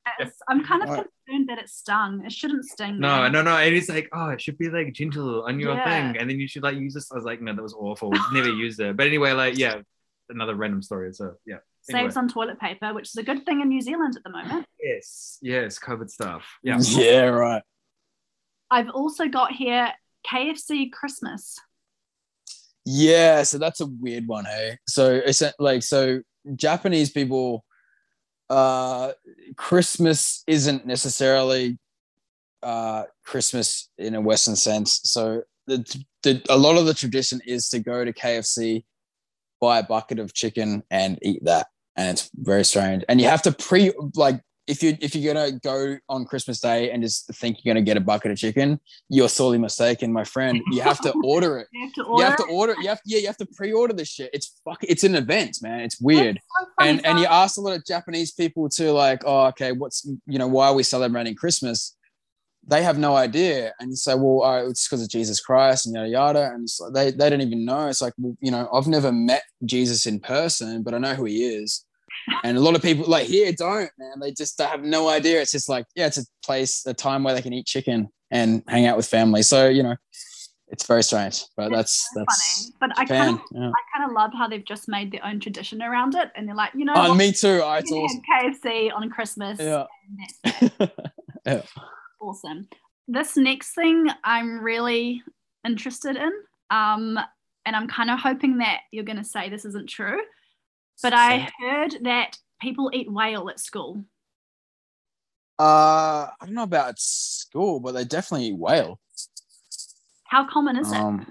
I'm 0.49 0.65
kind 0.65 0.83
of 0.83 0.89
Right. 0.91 1.07
Concerned 1.33 1.49
that 1.49 1.59
it 1.59 1.69
stung. 1.69 2.25
It 2.25 2.33
shouldn't 2.33 2.65
sting. 2.65 2.99
no, 3.01 3.23
man. 3.23 3.33
no, 3.33 3.43
no. 3.43 3.57
And 3.57 3.75
he's 3.75 3.89
like, 3.89 4.09
oh, 4.13 4.31
it 4.31 4.41
should 4.41 4.59
be 4.59 4.69
like 4.69 4.93
gentle 4.93 5.43
on 5.45 5.59
your 5.59 5.75
Yeah. 5.75 5.85
thing, 6.13 6.21
and 6.21 6.29
then 6.29 6.39
you 6.41 6.49
should 6.49 6.63
like 6.63 6.77
use 6.77 6.95
this. 6.95 7.11
I 7.11 7.15
was 7.17 7.25
like, 7.25 7.41
no, 7.41 7.55
that 7.55 7.63
was 7.63 7.75
awful. 7.75 8.13
Never 8.33 8.49
used 8.53 8.81
it. 8.81 8.97
But 8.97 9.07
anyway, 9.07 9.33
like, 9.33 9.59
yeah, 9.59 9.81
another 10.29 10.55
random 10.55 10.83
story. 10.83 11.13
So 11.13 11.35
yeah. 11.47 11.57
Anyway. 11.91 12.05
Saves 12.05 12.17
on 12.17 12.29
toilet 12.29 12.61
paper, 12.61 12.95
which 12.95 13.09
is 13.09 13.17
a 13.17 13.25
good 13.25 13.45
thing 13.45 13.61
in 13.61 13.69
New 13.69 13.81
Zealand 13.81 14.17
at 14.17 14.23
the 14.23 14.31
moment. 14.31 14.67
Yes, 14.81 15.39
yes, 15.43 15.79
COVID 15.79 16.09
stuff. 16.11 16.45
Yeah. 16.63 16.79
Yeah. 16.89 17.25
Right. 17.27 17.63
I've 18.71 18.91
also 18.91 19.29
got 19.29 19.53
here 19.53 19.93
KFC 20.27 20.91
Christmas. 20.93 21.59
Yeah, 22.85 23.43
so 23.45 23.59
that's 23.59 23.81
a 23.81 23.87
weird 23.87 24.27
one, 24.27 24.45
hey. 24.45 24.79
So 24.89 25.21
it's 25.25 25.43
like 25.59 25.83
so 25.83 26.21
Japanese 26.57 27.11
people 27.11 27.65
uh 28.53 29.13
Christmas 29.57 30.45
isn't 30.47 30.87
necessarily 30.87 31.79
uh 32.63 33.05
Christmas 33.25 33.89
in 33.97 34.15
a 34.15 34.21
western 34.21 34.57
sense. 34.57 35.01
So 35.05 35.43
the, 35.67 35.79
the 36.23 36.43
a 36.51 36.59
lot 36.59 36.77
of 36.77 36.85
the 36.87 36.95
tradition 36.95 37.41
is 37.47 37.69
to 37.71 37.79
go 37.79 38.05
to 38.05 38.13
KFC, 38.13 38.85
buy 39.61 39.79
a 39.79 39.83
bucket 39.83 40.19
of 40.19 40.35
chicken 40.35 40.83
and 40.91 41.19
eat 41.23 41.43
that. 41.45 41.69
And 41.97 42.11
it's 42.11 42.31
very 42.35 42.65
strange. 42.65 43.05
And 43.09 43.21
you 43.21 43.29
have 43.29 43.43
to 43.43 43.53
pre 43.53 43.93
like 44.15 44.41
if 44.67 44.83
you 44.83 44.97
if 45.01 45.15
you're 45.15 45.35
gonna 45.35 45.53
go 45.53 45.97
on 46.09 46.25
Christmas 46.25 46.61
Day 46.61 46.91
and 46.91 47.03
just 47.03 47.27
think 47.35 47.59
you're 47.63 47.75
gonna 47.75 47.85
get 47.85 47.97
a 47.97 48.01
bucket 48.01 48.31
of 48.31 48.39
chicken, 48.39 48.79
you're 49.09 49.29
sorely 49.29 49.59
mistaken, 49.59 50.13
my 50.13 50.25
friend. 50.25 50.61
You 50.71 50.83
have 50.83 51.01
to 51.01 51.13
order 51.25 51.59
it. 51.59 51.67
You 51.73 51.85
have 51.85 51.93
to 51.95 52.01
You 52.03 52.07
order. 52.07 52.25
have 52.25 52.37
to 52.37 52.45
order. 52.45 52.75
You 52.81 52.89
have 52.89 53.01
yeah. 53.05 53.19
You 53.19 53.27
have 53.27 53.37
to 53.39 53.47
pre-order 53.47 53.93
this 53.93 54.09
shit. 54.09 54.31
It's 54.33 54.61
fuck. 54.65 54.79
It's 54.83 55.03
an 55.05 55.17
event, 55.17 55.59
man. 55.63 55.81
It's 55.81 56.01
weird. 56.01 56.39
So. 56.61 56.67
And 56.87 57.05
and 57.05 57.19
you 57.19 57.27
ask 57.27 57.57
a 57.59 57.61
lot 57.61 57.77
of 57.77 57.85
Japanese 57.85 58.33
people 58.33 58.69
to 58.71 58.93
like, 58.93 59.23
oh, 59.27 59.47
okay, 59.47 59.73
what's 59.73 60.07
you 60.27 60.39
know 60.39 60.47
why 60.49 60.69
are 60.69 60.75
we 60.75 60.85
celebrating 60.85 61.35
Christmas? 61.35 61.97
They 62.65 62.85
have 62.85 62.97
no 62.97 63.17
idea, 63.17 63.73
and 63.81 63.91
you 63.91 63.97
say, 63.97 64.15
well, 64.15 64.43
oh, 64.45 64.71
it's 64.71 64.87
because 64.87 65.03
of 65.03 65.09
Jesus 65.09 65.41
Christ 65.41 65.87
and 65.87 65.97
yada 65.97 66.09
yada, 66.09 66.51
and 66.55 66.69
like, 66.79 66.93
they 66.93 67.11
they 67.11 67.31
don't 67.31 67.41
even 67.41 67.65
know. 67.65 67.89
It's 67.89 68.01
like, 68.01 68.13
well, 68.17 68.37
you 68.41 68.53
know, 68.53 68.69
I've 68.73 68.87
never 68.87 69.11
met 69.11 69.43
Jesus 69.65 70.07
in 70.07 70.21
person, 70.21 70.85
but 70.85 70.95
I 70.95 70.99
know 70.99 71.15
who 71.15 71.25
he 71.25 71.45
is. 71.45 71.85
And 72.45 72.57
a 72.57 72.61
lot 72.61 72.75
of 72.77 72.83
people 72.83 73.07
like 73.07 73.27
here 73.27 73.53
don't, 73.53 73.91
man. 73.99 74.21
They 74.21 74.33
just 74.33 74.59
they 74.59 74.65
have 74.65 74.83
no 74.83 75.09
idea. 75.09 75.41
It's 75.41 75.53
just 75.53 75.69
like, 75.69 75.87
yeah, 75.97 76.07
it's 76.07 76.19
a 76.19 76.25
place, 76.45 76.85
a 76.87 76.95
time 76.95 77.25
where 77.25 77.35
they 77.35 77.43
can 77.43 77.53
eat 77.53 77.67
chicken 77.67 78.09
and 78.31 78.63
hang 78.69 78.87
out 78.87 78.97
with 78.97 79.07
family. 79.07 79.43
So 79.43 79.69
you 79.69 79.83
know, 79.83 79.97
it's 80.69 80.87
very 80.87 81.03
strange, 81.03 81.45
but 81.57 81.71
that's 81.71 82.09
so 82.15 82.21
that's 82.21 82.65
funny. 82.65 82.77
But 82.81 82.99
I 82.99 83.05
kind 83.05 83.35
of 83.37 83.41
Yeah. 83.53 83.69
I 83.71 83.99
kind 83.99 84.09
of 84.11 84.13
love 84.15 84.31
how 84.37 84.49
they've 84.49 84.65
just 84.65 84.89
made 84.89 85.13
their 85.13 85.25
own 85.25 85.41
tradition 85.41 85.83
around 85.83 86.15
it, 86.15 86.31
and 86.35 86.49
they're 86.49 86.55
like, 86.55 86.73
you 86.75 86.85
know, 86.85 86.95
Oh, 86.97 87.09
what? 87.11 87.17
me 87.17 87.33
too. 87.33 87.61
Oh, 87.63 87.73
it's 87.75 87.91
awesome. 87.93 88.23
KFC 88.33 88.93
on 88.95 89.11
Christmas. 89.11 89.59
Yeah. 89.61 89.87
that's 91.45 91.69
awesome. 92.21 92.69
This 93.09 93.37
next 93.37 93.75
thing 93.75 94.09
I'm 94.25 94.61
really 94.63 95.23
interested 95.67 96.17
in, 96.17 96.33
um, 96.71 97.19
and 97.67 97.77
I'm 97.77 97.89
kind 97.89 98.11
of 98.11 98.19
hoping 98.19 98.59
that 98.59 98.81
you're 98.91 99.05
going 99.05 99.19
to 99.19 99.25
say 99.25 99.49
this 99.51 99.65
isn't 99.65 99.89
true, 99.89 100.21
but 101.03 101.13
I 101.13 101.49
heard 101.61 101.99
that 102.03 102.39
people 102.61 102.91
eat 102.93 103.11
whale 103.11 103.49
at 103.49 103.61
school. 103.61 104.05
Uh, 105.59 106.27
I 106.41 106.45
don't 106.45 106.55
know 106.55 106.63
about 106.63 106.99
school, 106.99 107.79
but 107.81 107.93
they 107.93 108.05
definitely 108.05 108.49
eat 108.49 108.59
whale. 108.59 108.99
How 110.25 110.49
common 110.49 110.77
is 110.77 110.91
it? 110.91 110.99
Um, 110.99 111.27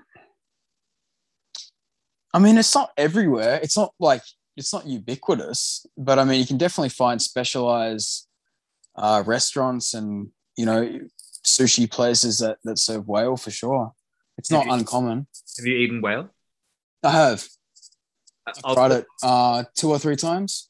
I 2.34 2.40
mean, 2.40 2.58
it's 2.58 2.74
not 2.74 2.92
everywhere. 2.96 3.60
It's 3.62 3.76
not 3.76 3.94
like 4.00 4.22
it's 4.56 4.72
not 4.74 4.86
ubiquitous, 4.86 5.86
but 5.98 6.20
I 6.20 6.24
mean, 6.24 6.40
you 6.40 6.46
can 6.46 6.58
definitely 6.58 6.90
find 6.90 7.22
specialized 7.22 8.28
uh, 8.96 9.24
restaurants 9.26 9.94
and 9.94 10.30
you 10.56 10.66
know 10.66 11.00
sushi 11.44 11.90
places 11.90 12.40
that 12.40 12.58
that 12.64 12.78
serve 12.78 13.08
whale 13.08 13.38
for 13.38 13.52
sure. 13.52 13.92
It's 14.38 14.52
not 14.52 14.66
you- 14.66 14.74
uncommon. 14.74 15.28
Have 15.58 15.66
you 15.66 15.76
eaten 15.76 16.02
whale? 16.02 16.30
I 17.04 17.12
have. 17.12 17.48
I'll- 18.64 18.76
tried 18.76 18.92
it 18.92 19.06
uh, 19.24 19.64
two 19.76 19.90
or 19.90 20.00
three 20.00 20.16
times. 20.16 20.70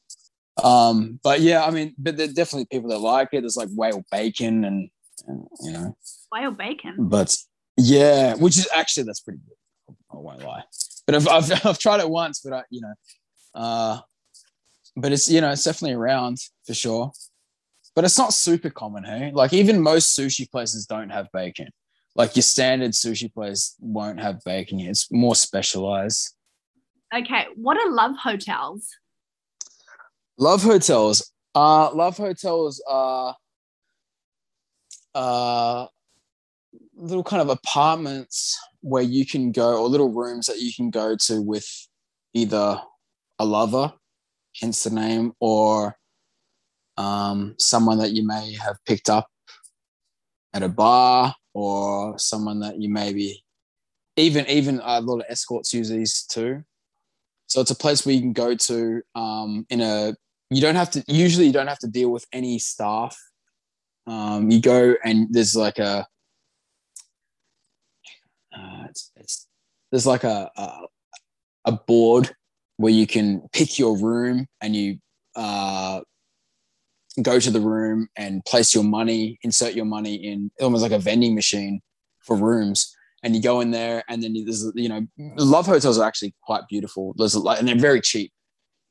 Um, 0.62 1.18
but 1.24 1.40
yeah, 1.40 1.64
I 1.64 1.70
mean, 1.70 1.94
but 1.98 2.16
there's 2.16 2.34
definitely 2.34 2.66
people 2.66 2.90
that 2.90 2.98
like 2.98 3.28
it. 3.32 3.40
There's 3.40 3.56
like 3.56 3.68
whale 3.74 4.04
bacon 4.10 4.64
and, 4.64 4.90
and 5.26 5.46
you 5.62 5.72
know, 5.72 5.96
Whale 6.30 6.50
bacon. 6.50 6.94
but 6.98 7.34
yeah, 7.78 8.34
which 8.34 8.58
is 8.58 8.68
actually 8.74 9.04
that's 9.04 9.20
pretty 9.20 9.40
good. 9.46 9.96
I 10.12 10.16
won't 10.18 10.42
lie. 10.42 10.64
But 11.06 11.14
I've 11.16 11.28
I've, 11.28 11.52
I've 11.66 11.78
tried 11.78 12.00
it 12.00 12.08
once, 12.10 12.40
but 12.44 12.52
I 12.52 12.62
you 12.70 12.82
know, 12.82 12.94
uh, 13.54 14.00
but 14.94 15.10
it's 15.12 15.30
you 15.30 15.40
know 15.40 15.50
it's 15.50 15.64
definitely 15.64 15.96
around 15.96 16.36
for 16.66 16.74
sure. 16.74 17.12
But 17.94 18.04
it's 18.04 18.18
not 18.18 18.32
super 18.34 18.70
common, 18.70 19.04
hey. 19.04 19.32
Like 19.34 19.52
even 19.54 19.80
most 19.82 20.16
sushi 20.18 20.50
places 20.50 20.86
don't 20.86 21.10
have 21.10 21.28
bacon. 21.32 21.68
Like 22.14 22.36
your 22.36 22.42
standard 22.42 22.92
sushi 22.92 23.32
place 23.32 23.74
won't 23.80 24.20
have 24.20 24.44
bacon. 24.44 24.80
It's 24.80 25.10
more 25.10 25.34
specialized. 25.34 26.34
Okay, 27.14 27.46
what 27.56 27.76
are 27.76 27.90
love 27.90 28.16
hotels? 28.16 28.88
Love 30.38 30.62
hotels. 30.62 31.30
Uh 31.54 31.92
love 31.92 32.16
hotels 32.16 32.82
are 32.88 33.36
uh 35.14 35.86
little 36.96 37.22
kind 37.24 37.42
of 37.42 37.50
apartments 37.50 38.58
where 38.80 39.02
you 39.02 39.26
can 39.26 39.52
go 39.52 39.82
or 39.82 39.88
little 39.88 40.10
rooms 40.10 40.46
that 40.46 40.60
you 40.60 40.72
can 40.74 40.88
go 40.90 41.14
to 41.16 41.42
with 41.42 41.66
either 42.32 42.80
a 43.38 43.44
lover, 43.44 43.92
hence 44.58 44.84
the 44.84 44.90
name, 44.90 45.32
or 45.38 45.96
um 46.96 47.54
someone 47.58 47.98
that 47.98 48.12
you 48.12 48.26
may 48.26 48.54
have 48.54 48.78
picked 48.86 49.10
up 49.10 49.28
at 50.54 50.62
a 50.62 50.68
bar 50.68 51.34
or 51.52 52.18
someone 52.18 52.60
that 52.60 52.80
you 52.80 52.88
maybe 52.88 53.44
even 54.16 54.46
even 54.46 54.80
a 54.82 55.00
lot 55.02 55.20
of 55.20 55.26
escorts 55.28 55.74
use 55.74 55.90
these 55.90 56.22
too. 56.22 56.64
So 57.52 57.60
it's 57.60 57.70
a 57.70 57.76
place 57.76 58.06
where 58.06 58.14
you 58.14 58.22
can 58.22 58.32
go 58.32 58.54
to 58.54 59.02
um, 59.14 59.66
in 59.68 59.82
a. 59.82 60.14
You 60.48 60.62
don't 60.62 60.74
have 60.74 60.90
to. 60.92 61.04
Usually, 61.06 61.44
you 61.44 61.52
don't 61.52 61.66
have 61.66 61.80
to 61.80 61.86
deal 61.86 62.08
with 62.08 62.24
any 62.32 62.58
staff. 62.58 63.14
Um, 64.06 64.50
you 64.50 64.58
go 64.58 64.94
and 65.04 65.26
there's 65.30 65.54
like 65.54 65.78
a. 65.78 66.06
Uh, 68.56 68.84
it's, 68.88 69.12
it's 69.16 69.48
there's 69.90 70.06
like 70.06 70.24
a, 70.24 70.50
a 70.56 70.68
a 71.66 71.72
board 71.72 72.34
where 72.78 72.92
you 72.92 73.06
can 73.06 73.42
pick 73.52 73.78
your 73.78 73.98
room 73.98 74.46
and 74.62 74.74
you 74.74 74.96
uh, 75.36 76.00
go 77.20 77.38
to 77.38 77.50
the 77.50 77.60
room 77.60 78.08
and 78.16 78.42
place 78.46 78.74
your 78.74 78.84
money, 78.84 79.38
insert 79.42 79.74
your 79.74 79.84
money 79.84 80.14
in 80.14 80.50
almost 80.62 80.82
like 80.82 80.92
a 80.92 80.98
vending 80.98 81.34
machine 81.34 81.82
for 82.20 82.34
rooms 82.34 82.96
and 83.22 83.34
you 83.34 83.42
go 83.42 83.60
in 83.60 83.70
there 83.70 84.02
and 84.08 84.22
then 84.22 84.34
there's 84.44 84.70
you 84.74 84.88
know 84.88 85.06
love 85.36 85.66
hotels 85.66 85.98
are 85.98 86.06
actually 86.06 86.34
quite 86.42 86.62
beautiful 86.68 87.14
there's 87.16 87.34
like 87.34 87.58
and 87.58 87.68
they're 87.68 87.76
very 87.76 88.00
cheap 88.00 88.32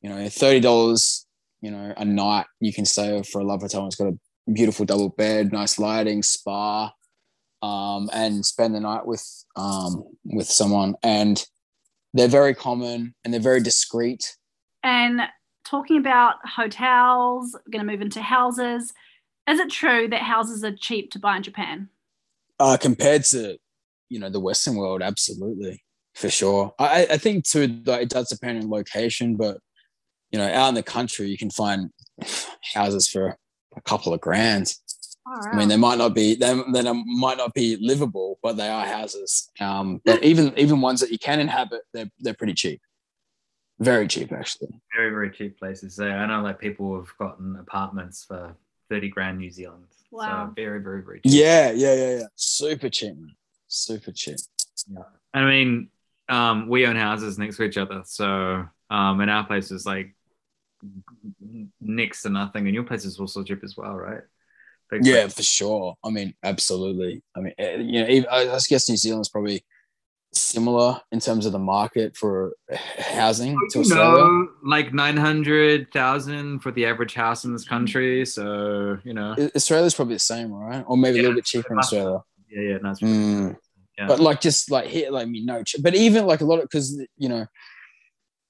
you 0.01 0.09
know 0.09 0.15
$30 0.15 1.25
you 1.61 1.71
know 1.71 1.93
a 1.97 2.05
night 2.05 2.45
you 2.59 2.73
can 2.73 2.85
stay 2.85 3.21
for 3.23 3.41
a 3.41 3.43
love 3.43 3.61
hotel 3.61 3.81
and 3.81 3.87
it's 3.87 3.95
got 3.95 4.07
a 4.07 4.51
beautiful 4.51 4.85
double 4.85 5.09
bed 5.09 5.51
nice 5.51 5.77
lighting 5.77 6.23
spa 6.23 6.91
um, 7.61 8.09
and 8.11 8.45
spend 8.45 8.73
the 8.73 8.79
night 8.79 9.05
with 9.05 9.23
um, 9.55 10.03
with 10.25 10.47
someone 10.47 10.95
and 11.03 11.45
they're 12.13 12.27
very 12.27 12.55
common 12.55 13.13
and 13.23 13.33
they're 13.33 13.41
very 13.41 13.61
discreet 13.61 14.35
And 14.83 15.21
talking 15.63 15.97
about 15.97 16.35
hotels, 16.43 17.53
we're 17.53 17.71
going 17.71 17.85
to 17.85 17.91
move 17.91 18.01
into 18.01 18.19
houses. 18.19 18.91
Is 19.47 19.59
it 19.59 19.69
true 19.69 20.07
that 20.07 20.21
houses 20.21 20.63
are 20.63 20.75
cheap 20.75 21.11
to 21.11 21.19
buy 21.19 21.37
in 21.37 21.43
Japan? 21.43 21.89
uh, 22.61 22.77
compared 22.77 23.23
to 23.25 23.57
you 24.11 24.19
know 24.19 24.29
the 24.29 24.39
western 24.39 24.75
world 24.75 25.01
absolutely 25.01 25.81
for 26.15 26.29
sure 26.29 26.73
i 26.79 27.07
i 27.11 27.17
think 27.17 27.45
too 27.45 27.67
that 27.83 28.01
it 28.01 28.09
does 28.09 28.27
depend 28.29 28.61
on 28.61 28.69
location 28.69 29.35
but 29.35 29.57
you 30.31 30.37
know 30.39 30.51
out 30.51 30.69
in 30.69 30.75
the 30.75 30.83
country 30.83 31.27
you 31.27 31.37
can 31.37 31.49
find 31.49 31.89
houses 32.73 33.07
for 33.07 33.37
a 33.75 33.81
couple 33.81 34.13
of 34.13 34.19
grand 34.19 34.67
All 35.25 35.39
i 35.51 35.55
mean 35.55 35.69
they 35.69 35.77
might 35.77 35.97
not 35.97 36.13
be 36.13 36.35
they, 36.35 36.53
they 36.73 36.83
might 37.25 37.37
not 37.37 37.53
be 37.53 37.77
livable 37.79 38.37
but 38.43 38.57
they 38.57 38.69
are 38.69 38.85
houses 38.85 39.49
um 39.59 40.01
but 40.05 40.21
even 40.23 40.53
even 40.57 40.81
ones 40.81 40.99
that 40.99 41.11
you 41.11 41.19
can 41.27 41.39
inhabit 41.39 41.81
they're 41.93 42.11
they're 42.19 42.33
pretty 42.41 42.53
cheap 42.53 42.81
very 43.79 44.07
cheap 44.07 44.31
actually 44.31 44.69
Very, 44.95 45.09
very 45.09 45.31
cheap 45.31 45.57
places. 45.57 45.95
So 45.95 46.05
I 46.07 46.27
know 46.27 46.41
like 46.43 46.59
people 46.59 46.95
have 46.97 47.11
gotten 47.17 47.55
apartments 47.55 48.23
for 48.23 48.55
30 48.91 49.09
grand 49.09 49.39
New 49.39 49.49
Zealand. 49.49 49.87
Wow. 50.11 50.25
So 50.25 50.53
very, 50.61 50.79
very, 50.83 51.01
very 51.01 51.19
cheap. 51.21 51.33
yeah 51.33 51.71
yeah 51.71 51.95
yeah 51.95 52.11
yeah 52.19 52.27
super 52.35 52.89
cheap 52.89 53.15
man 53.17 53.33
super 53.71 54.11
cheap 54.11 54.37
Yeah. 54.87 55.03
I 55.33 55.45
mean, 55.45 55.89
um, 56.29 56.67
we 56.67 56.85
own 56.85 56.95
houses 56.97 57.37
next 57.39 57.57
to 57.57 57.63
each 57.63 57.77
other. 57.77 58.01
So 58.05 58.65
um, 58.89 59.21
and 59.21 59.31
our 59.31 59.45
place 59.45 59.71
is 59.71 59.85
like 59.85 60.13
next 61.79 62.23
to 62.23 62.29
nothing. 62.29 62.65
And 62.67 62.73
your 62.75 62.83
place 62.83 63.05
is 63.05 63.19
also 63.19 63.43
cheap 63.43 63.63
as 63.63 63.77
well, 63.77 63.95
right? 63.95 64.21
Big 64.89 65.05
Yeah, 65.05 65.21
place. 65.21 65.35
for 65.35 65.43
sure. 65.43 65.95
I 66.03 66.09
mean, 66.09 66.33
absolutely. 66.43 67.21
I 67.35 67.39
mean, 67.39 67.53
eh, 67.57 67.77
you 67.77 68.01
know, 68.03 68.09
even, 68.09 68.29
I 68.29 68.59
guess 68.67 68.89
New 68.89 68.97
Zealand's 68.97 69.29
probably 69.29 69.63
similar 70.33 70.99
in 71.11 71.19
terms 71.19 71.45
of 71.45 71.51
the 71.51 71.59
market 71.59 72.15
for 72.17 72.53
housing 72.97 73.57
to 73.71 73.79
You 73.79 73.81
Australia. 73.85 74.23
know, 74.23 74.47
like 74.63 74.93
900,000 74.93 76.59
for 76.59 76.71
the 76.71 76.85
average 76.85 77.13
house 77.13 77.45
in 77.45 77.53
this 77.53 77.67
country. 77.67 78.25
So, 78.25 78.97
you 79.03 79.13
know, 79.13 79.35
Australia's 79.55 79.93
probably 79.93 80.15
the 80.15 80.19
same, 80.19 80.51
right? 80.51 80.83
Or 80.87 80.97
maybe 80.97 81.19
a 81.19 81.21
little 81.21 81.35
bit 81.35 81.45
cheaper 81.45 81.73
in 81.73 81.79
Australia. 81.79 82.19
Yeah, 82.51 82.61
yeah, 82.61 82.77
nice. 82.77 82.99
Mm. 82.99 83.55
Yeah. 83.97 84.07
But 84.07 84.19
like, 84.19 84.41
just 84.41 84.71
like 84.71 84.87
here, 84.87 85.11
like, 85.11 85.27
me, 85.27 85.43
no, 85.43 85.63
ch- 85.63 85.77
but 85.81 85.95
even 85.95 86.25
like 86.25 86.41
a 86.41 86.45
lot 86.45 86.59
of 86.59 86.63
because 86.63 87.01
you 87.17 87.29
know, 87.29 87.45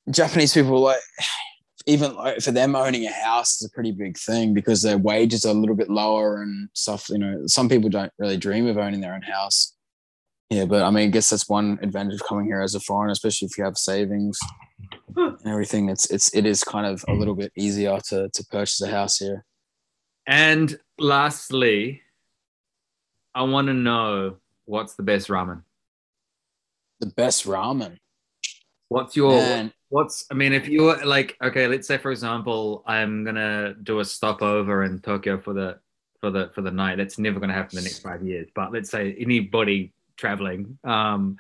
Japanese 0.10 0.54
people 0.54 0.80
like 0.80 1.00
even 1.88 2.16
like 2.16 2.42
for 2.42 2.52
them 2.52 2.76
owning 2.76 3.06
a 3.06 3.12
house 3.12 3.62
is 3.62 3.68
a 3.68 3.74
pretty 3.74 3.92
big 3.92 4.18
thing 4.18 4.54
because 4.54 4.82
their 4.82 4.98
wages 4.98 5.46
are 5.46 5.50
a 5.50 5.60
little 5.60 5.76
bit 5.76 5.90
lower 5.90 6.42
and 6.42 6.70
stuff. 6.74 7.10
You 7.10 7.18
know, 7.18 7.44
some 7.48 7.70
people 7.70 7.90
don't 7.90 8.12
really 8.20 8.38
dream 8.38 8.68
of 8.68 8.78
owning 8.78 9.02
their 9.02 9.14
own 9.14 9.24
house. 9.24 9.76
Yeah, 10.50 10.66
but 10.66 10.84
I 10.84 10.90
mean, 10.90 11.08
I 11.08 11.12
guess 11.12 11.30
that's 11.30 11.48
one 11.48 11.80
advantage 11.82 12.16
of 12.16 12.28
coming 12.28 12.46
here 12.46 12.62
as 12.62 12.76
a 12.76 12.80
foreigner, 12.82 13.14
especially 13.14 13.46
if 13.46 13.58
you 13.58 13.64
have 13.64 13.78
savings 13.78 14.38
and 15.16 15.48
everything. 15.48 15.90
It's 15.90 16.10
it's 16.12 16.34
it 16.36 16.46
is 16.46 16.64
kind 16.64 16.86
of 16.86 17.04
a 17.08 17.14
little 17.14 17.36
bit 17.36 17.52
easier 17.56 17.98
to 18.10 18.30
to 18.30 18.46
purchase 18.52 18.82
a 18.82 18.90
house 18.90 19.18
here. 19.18 19.46
And 20.28 20.78
lastly, 21.00 22.02
I 23.34 23.44
want 23.44 23.68
to 23.68 23.74
know 23.74 24.38
what's 24.66 24.96
the 24.96 25.04
best 25.04 25.28
ramen? 25.28 25.64
The 27.00 27.08
best 27.08 27.46
ramen. 27.46 27.98
What's 28.90 29.16
your 29.16 29.32
Man, 29.32 29.74
What's 29.92 30.26
I 30.32 30.36
mean, 30.36 30.54
if 30.54 30.70
you 30.70 30.84
were 30.84 31.06
like, 31.06 31.38
okay, 31.44 31.68
let's 31.68 31.86
say 31.86 31.98
for 31.98 32.12
example, 32.12 32.82
I'm 32.86 33.26
gonna 33.26 33.74
do 33.84 34.00
a 34.00 34.06
stopover 34.06 34.86
in 34.86 35.00
Tokyo 35.00 35.38
for 35.38 35.54
the 35.54 35.80
for 36.22 36.32
the 36.32 36.50
for 36.56 36.62
the 36.62 36.72
night. 36.72 36.96
That's 36.96 37.20
never 37.20 37.42
gonna 37.42 37.54
happen 37.54 37.78
in 37.78 37.84
the 37.84 37.90
next 37.90 38.00
five 38.00 38.24
years. 38.24 38.48
But 38.56 38.72
let's 38.72 38.90
say 38.90 39.16
anybody 39.20 39.92
traveling 40.16 40.78
um, 40.86 41.38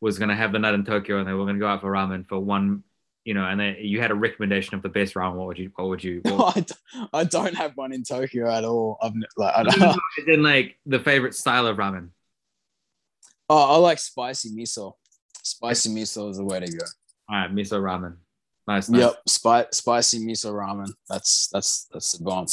was 0.00 0.18
gonna 0.18 0.34
have 0.34 0.52
the 0.52 0.58
night 0.58 0.72
in 0.72 0.84
Tokyo 0.84 1.18
and 1.18 1.28
they 1.28 1.34
were 1.34 1.44
gonna 1.44 1.58
go 1.58 1.66
out 1.66 1.82
for 1.82 1.92
ramen 1.92 2.26
for 2.26 2.40
one, 2.40 2.84
you 3.24 3.34
know, 3.34 3.44
and 3.44 3.60
then 3.60 3.76
you 3.78 4.00
had 4.00 4.10
a 4.10 4.14
recommendation 4.14 4.74
of 4.74 4.82
the 4.82 4.88
best 4.88 5.14
ramen. 5.14 5.34
What 5.34 5.48
would 5.48 5.58
you? 5.58 5.70
What 5.76 5.88
would 5.88 6.04
you? 6.04 6.20
What, 6.24 6.56
I, 6.56 6.60
don't, 6.60 7.10
I 7.12 7.24
don't 7.24 7.54
have 7.54 7.76
one 7.76 7.92
in 7.92 8.02
Tokyo 8.02 8.50
at 8.50 8.64
all. 8.64 8.98
I've 9.02 9.12
like 9.36 9.54
I 9.54 9.62
don't, 9.62 9.78
no, 9.80 9.94
in 10.26 10.42
like 10.42 10.76
the 10.86 10.98
favorite 10.98 11.34
style 11.34 11.66
of 11.66 11.76
ramen. 11.76 12.10
oh, 13.48 13.74
I 13.74 13.76
like 13.76 13.98
spicy 13.98 14.50
miso. 14.50 14.94
Spicy 15.42 15.90
miso 15.90 16.30
is 16.30 16.38
the 16.38 16.44
way 16.44 16.60
to 16.60 16.66
go. 16.66 16.84
All 17.28 17.36
right, 17.36 17.54
miso 17.54 17.80
ramen. 17.80 18.16
Nice. 18.66 18.88
nice. 18.88 19.00
Yep, 19.00 19.14
Spi- 19.26 19.66
spicy 19.72 20.20
miso 20.20 20.52
ramen. 20.52 20.92
That's 21.08 21.48
that's 21.52 21.88
that's 21.92 22.12
the 22.12 22.24
bomb. 22.24 22.46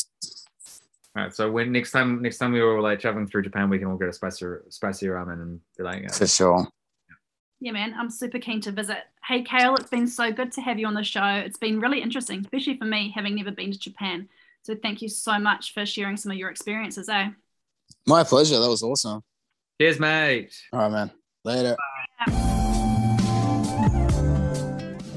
All 1.16 1.24
right. 1.24 1.34
So 1.34 1.50
when 1.52 1.72
next 1.72 1.92
time 1.92 2.22
next 2.22 2.40
time 2.40 2.52
we 2.52 2.62
were 2.62 2.82
like 2.82 3.00
traveling 3.00 3.28
through 3.28 3.44
Japan, 3.44 3.70
we 3.70 3.80
can 3.80 3.88
all 3.88 3.98
get 3.98 4.10
a 4.10 4.14
spicy 4.14 4.46
spicy 4.70 5.08
ramen 5.08 5.42
and 5.42 5.60
be 5.78 5.84
like, 5.84 6.04
yeah. 6.04 6.12
For 6.12 6.28
sure. 6.28 6.68
Yeah, 7.60 7.72
man, 7.72 7.96
I'm 7.98 8.12
super 8.12 8.38
keen 8.38 8.62
to 8.62 8.72
visit. 8.72 9.00
Hey, 9.28 9.42
Kale, 9.42 9.76
it's 9.76 9.90
been 9.90 10.08
so 10.08 10.32
good 10.32 10.52
to 10.54 10.62
have 10.62 10.78
you 10.78 10.86
on 10.86 10.94
the 10.94 11.04
show. 11.04 11.26
It's 11.26 11.58
been 11.58 11.80
really 11.80 12.02
interesting, 12.02 12.42
especially 12.42 12.78
for 12.78 12.86
me, 12.86 13.12
having 13.16 13.36
never 13.36 13.50
been 13.50 13.72
to 13.72 13.80
Japan. 13.80 14.30
So 14.62 14.76
thank 14.76 15.02
you 15.02 15.10
so 15.10 15.40
much 15.40 15.74
for 15.74 15.84
sharing 15.84 16.18
some 16.18 16.32
of 16.32 16.38
your 16.38 16.52
experiences, 16.52 17.10
eh? 17.10 17.30
My 18.06 18.24
pleasure. 18.24 18.60
That 18.60 18.70
was 18.70 18.84
awesome. 18.84 19.24
cheers, 19.82 20.00
mate. 20.00 20.54
All 20.72 20.82
right, 20.82 20.92
man. 20.92 21.12
Later. 21.44 21.76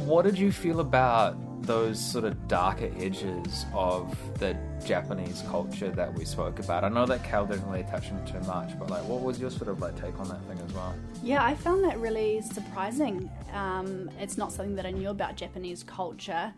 What 0.06 0.24
did 0.24 0.38
you 0.38 0.50
feel 0.50 0.80
about 0.80 1.36
those 1.70 2.00
sort 2.00 2.24
of 2.24 2.48
darker 2.48 2.90
edges 2.98 3.64
of 3.72 4.18
the 4.40 4.56
Japanese 4.84 5.44
culture 5.48 5.90
that 5.90 6.12
we 6.12 6.24
spoke 6.24 6.58
about? 6.58 6.82
I 6.82 6.88
know 6.88 7.06
that 7.06 7.22
Cal 7.22 7.46
didn't 7.46 7.64
really 7.70 7.84
touch 7.84 8.10
on 8.10 8.26
too 8.26 8.40
much, 8.40 8.76
but 8.76 8.90
like, 8.90 9.04
what 9.04 9.20
was 9.20 9.38
your 9.38 9.52
sort 9.52 9.68
of 9.68 9.80
like 9.80 9.94
take 9.94 10.18
on 10.18 10.28
that 10.30 10.42
thing 10.46 10.58
as 10.66 10.72
well? 10.72 10.92
Yeah, 11.22 11.44
I 11.44 11.54
found 11.54 11.84
that 11.84 11.96
really 12.00 12.40
surprising. 12.42 13.30
Um, 13.52 14.10
it's 14.18 14.36
not 14.36 14.50
something 14.50 14.74
that 14.74 14.84
I 14.84 14.90
knew 14.90 15.10
about 15.10 15.36
Japanese 15.36 15.84
culture, 15.84 16.52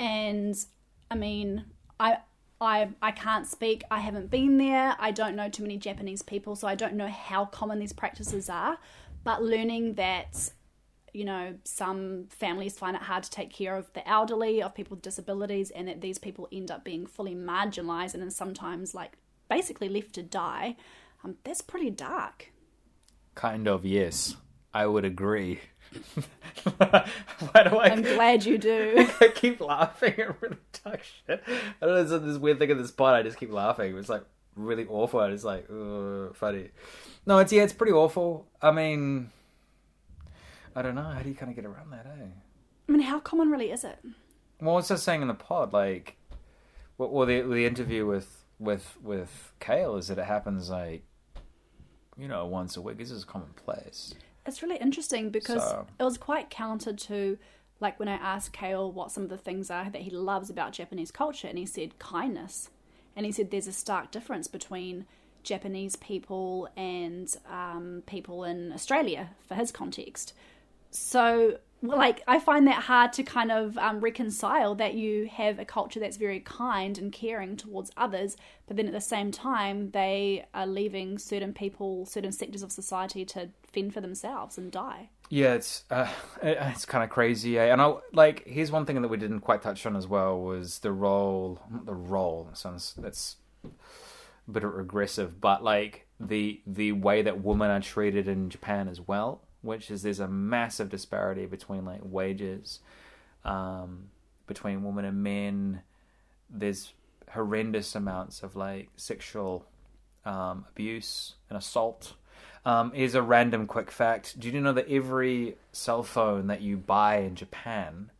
and 0.00 0.56
I 1.10 1.14
mean, 1.14 1.66
I. 2.00 2.18
I, 2.60 2.88
I 3.02 3.10
can't 3.10 3.46
speak. 3.46 3.82
I 3.90 3.98
haven't 3.98 4.30
been 4.30 4.56
there. 4.56 4.96
I 4.98 5.10
don't 5.10 5.36
know 5.36 5.50
too 5.50 5.64
many 5.64 5.76
Japanese 5.76 6.22
people, 6.22 6.56
so 6.56 6.66
I 6.66 6.76
don't 6.76 6.94
know 6.94 7.08
how 7.08 7.44
common 7.44 7.78
these 7.78 7.92
practices 7.92 8.48
are. 8.48 8.78
But 9.24 9.42
learning 9.42 9.94
that, 9.94 10.50
you 11.14 11.24
know, 11.24 11.54
some 11.62 12.26
families 12.28 12.76
find 12.76 12.96
it 12.96 13.02
hard 13.02 13.22
to 13.22 13.30
take 13.30 13.52
care 13.52 13.76
of 13.76 13.90
the 13.92 14.06
elderly, 14.06 14.60
of 14.60 14.74
people 14.74 14.96
with 14.96 15.02
disabilities, 15.02 15.70
and 15.70 15.86
that 15.88 16.00
these 16.00 16.18
people 16.18 16.48
end 16.52 16.70
up 16.70 16.84
being 16.84 17.06
fully 17.06 17.34
marginalized 17.34 18.14
and 18.14 18.22
then 18.22 18.30
sometimes, 18.30 18.94
like, 18.94 19.16
basically 19.48 19.88
left 19.88 20.12
to 20.14 20.22
die, 20.22 20.76
um, 21.22 21.36
that's 21.44 21.62
pretty 21.62 21.90
dark. 21.90 22.52
Kind 23.36 23.68
of, 23.68 23.86
yes. 23.86 24.36
I 24.74 24.86
would 24.86 25.04
agree. 25.04 25.60
Why 26.78 27.62
do 27.62 27.76
I? 27.76 27.90
I'm 27.90 28.02
glad 28.02 28.44
you 28.44 28.58
do. 28.58 29.08
I 29.20 29.28
keep 29.28 29.60
laughing 29.60 30.14
at 30.18 30.42
really 30.42 30.56
dark 30.84 31.02
shit. 31.04 31.42
I 31.46 31.86
don't 31.86 31.94
know, 31.94 32.16
it's 32.16 32.24
this 32.24 32.38
weird 32.38 32.58
thing 32.58 32.70
in 32.70 32.78
this 32.78 32.90
pod. 32.90 33.14
I 33.14 33.22
just 33.22 33.38
keep 33.38 33.52
laughing. 33.52 33.96
It's 33.96 34.08
like 34.08 34.24
really 34.56 34.84
awful. 34.86 35.20
It's 35.20 35.44
like 35.44 35.68
funny. 36.34 36.70
No, 37.24 37.38
it's 37.38 37.52
yeah, 37.52 37.62
it's 37.62 37.72
pretty 37.72 37.92
awful. 37.92 38.48
I 38.60 38.72
mean, 38.72 39.30
I 40.74 40.82
don't 40.82 40.94
know. 40.94 41.02
How 41.02 41.20
do 41.22 41.28
you 41.28 41.34
kind 41.34 41.50
of 41.50 41.56
get 41.56 41.64
around 41.64 41.90
that? 41.90 42.06
Eh? 42.06 42.24
I 42.88 42.92
mean, 42.92 43.02
how 43.02 43.20
common 43.20 43.50
really 43.50 43.70
is 43.70 43.84
it? 43.84 43.98
Well, 44.60 44.74
what's 44.74 44.90
I 44.90 44.96
saying 44.96 45.22
in 45.22 45.28
the 45.28 45.34
pod? 45.34 45.72
Like, 45.72 46.16
well, 46.98 47.10
well, 47.10 47.26
the 47.26 47.40
the 47.42 47.66
interview 47.66 48.06
with 48.06 48.44
with 48.58 48.96
with 49.02 49.52
Kale 49.60 49.96
is 49.96 50.08
that 50.08 50.18
it 50.18 50.24
happens 50.24 50.70
like, 50.70 51.04
you 52.16 52.28
know, 52.28 52.46
once 52.46 52.76
a 52.76 52.80
week. 52.82 52.98
This 52.98 53.10
is 53.10 53.24
commonplace. 53.24 54.14
It's 54.46 54.62
really 54.62 54.76
interesting 54.76 55.30
because 55.30 55.62
So- 55.62 55.86
it 55.98 56.02
was 56.04 56.18
quite 56.18 56.50
counter 56.50 56.92
to 56.92 57.38
like 57.80 57.98
when 57.98 58.08
I 58.08 58.14
asked 58.14 58.52
Kale 58.52 58.90
what 58.90 59.10
some 59.10 59.24
of 59.24 59.30
the 59.30 59.38
things 59.38 59.70
are 59.70 59.90
that 59.90 60.02
he 60.02 60.10
loves 60.10 60.50
about 60.50 60.72
Japanese 60.72 61.10
culture, 61.10 61.48
and 61.48 61.58
he 61.58 61.66
said 61.66 61.98
kindness. 61.98 62.70
And 63.16 63.24
he 63.24 63.32
said 63.32 63.50
there's 63.50 63.68
a 63.68 63.72
stark 63.72 64.10
difference 64.10 64.48
between 64.48 65.06
Japanese 65.44 65.94
people 65.96 66.68
and 66.76 67.34
um, 67.48 68.02
people 68.06 68.44
in 68.44 68.72
Australia 68.72 69.30
for 69.46 69.54
his 69.54 69.70
context. 69.70 70.32
So, 70.94 71.58
like, 71.82 72.22
I 72.28 72.38
find 72.38 72.68
that 72.68 72.84
hard 72.84 73.12
to 73.14 73.24
kind 73.24 73.50
of 73.50 73.76
um, 73.78 74.00
reconcile 74.00 74.76
that 74.76 74.94
you 74.94 75.26
have 75.26 75.58
a 75.58 75.64
culture 75.64 75.98
that's 75.98 76.16
very 76.16 76.38
kind 76.38 76.96
and 76.96 77.12
caring 77.12 77.56
towards 77.56 77.90
others, 77.96 78.36
but 78.66 78.76
then 78.76 78.86
at 78.86 78.92
the 78.92 79.00
same 79.00 79.32
time, 79.32 79.90
they 79.90 80.46
are 80.54 80.68
leaving 80.68 81.18
certain 81.18 81.52
people, 81.52 82.06
certain 82.06 82.30
sectors 82.30 82.62
of 82.62 82.70
society 82.70 83.24
to 83.26 83.50
fend 83.72 83.92
for 83.92 84.00
themselves 84.00 84.56
and 84.56 84.70
die. 84.70 85.10
Yeah, 85.30 85.54
it's 85.54 85.84
uh, 85.90 86.08
it's 86.42 86.84
kind 86.84 87.02
of 87.02 87.10
crazy, 87.10 87.58
eh? 87.58 87.72
And 87.72 87.82
I 87.82 87.94
like 88.12 88.46
here's 88.46 88.70
one 88.70 88.86
thing 88.86 89.02
that 89.02 89.08
we 89.08 89.16
didn't 89.16 89.40
quite 89.40 89.62
touch 89.62 89.84
on 89.84 89.96
as 89.96 90.06
well 90.06 90.40
was 90.40 90.78
the 90.78 90.92
role, 90.92 91.60
the 91.84 91.94
role. 91.94 92.44
That 92.44 92.56
sounds 92.56 92.94
that's 92.96 93.36
a 93.64 94.50
bit 94.50 94.62
of 94.62 94.74
regressive, 94.74 95.40
but 95.40 95.64
like 95.64 96.06
the 96.20 96.62
the 96.66 96.92
way 96.92 97.22
that 97.22 97.42
women 97.42 97.70
are 97.70 97.80
treated 97.80 98.28
in 98.28 98.50
Japan 98.50 98.86
as 98.86 99.00
well, 99.00 99.42
which 99.64 99.90
is 99.90 100.02
there's 100.02 100.20
a 100.20 100.28
massive 100.28 100.90
disparity 100.90 101.46
between 101.46 101.84
like 101.84 102.00
wages, 102.02 102.80
um, 103.44 104.10
between 104.46 104.84
women 104.84 105.04
and 105.04 105.22
men. 105.22 105.80
There's 106.50 106.92
horrendous 107.30 107.94
amounts 107.94 108.42
of 108.42 108.54
like 108.54 108.90
sexual 108.96 109.66
um, 110.24 110.66
abuse 110.70 111.34
and 111.48 111.58
assault. 111.58 112.14
Um, 112.66 112.92
here's 112.94 113.14
a 113.14 113.22
random 113.22 113.66
quick 113.66 113.90
fact. 113.90 114.38
Do 114.38 114.50
you 114.50 114.60
know 114.60 114.72
that 114.72 114.88
every 114.88 115.56
cell 115.72 116.02
phone 116.02 116.46
that 116.46 116.62
you 116.62 116.76
buy 116.76 117.18
in 117.18 117.34
Japan, 117.34 118.10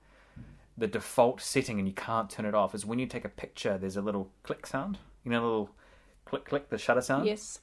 the 0.77 0.87
default 0.87 1.41
setting, 1.41 1.79
and 1.79 1.89
you 1.89 1.95
can't 1.95 2.29
turn 2.29 2.45
it 2.45 2.55
off, 2.55 2.75
is 2.75 2.85
when 2.85 2.99
you 2.99 3.07
take 3.07 3.25
a 3.25 3.31
picture, 3.31 3.79
there's 3.79 3.97
a 3.97 4.03
little 4.03 4.29
click 4.43 4.67
sound. 4.67 4.99
You 5.25 5.31
know, 5.31 5.41
a 5.41 5.45
little 5.45 5.71
click, 6.27 6.45
click, 6.45 6.69
the 6.69 6.77
shutter 6.77 7.01
sound? 7.01 7.27
Yes. 7.27 7.61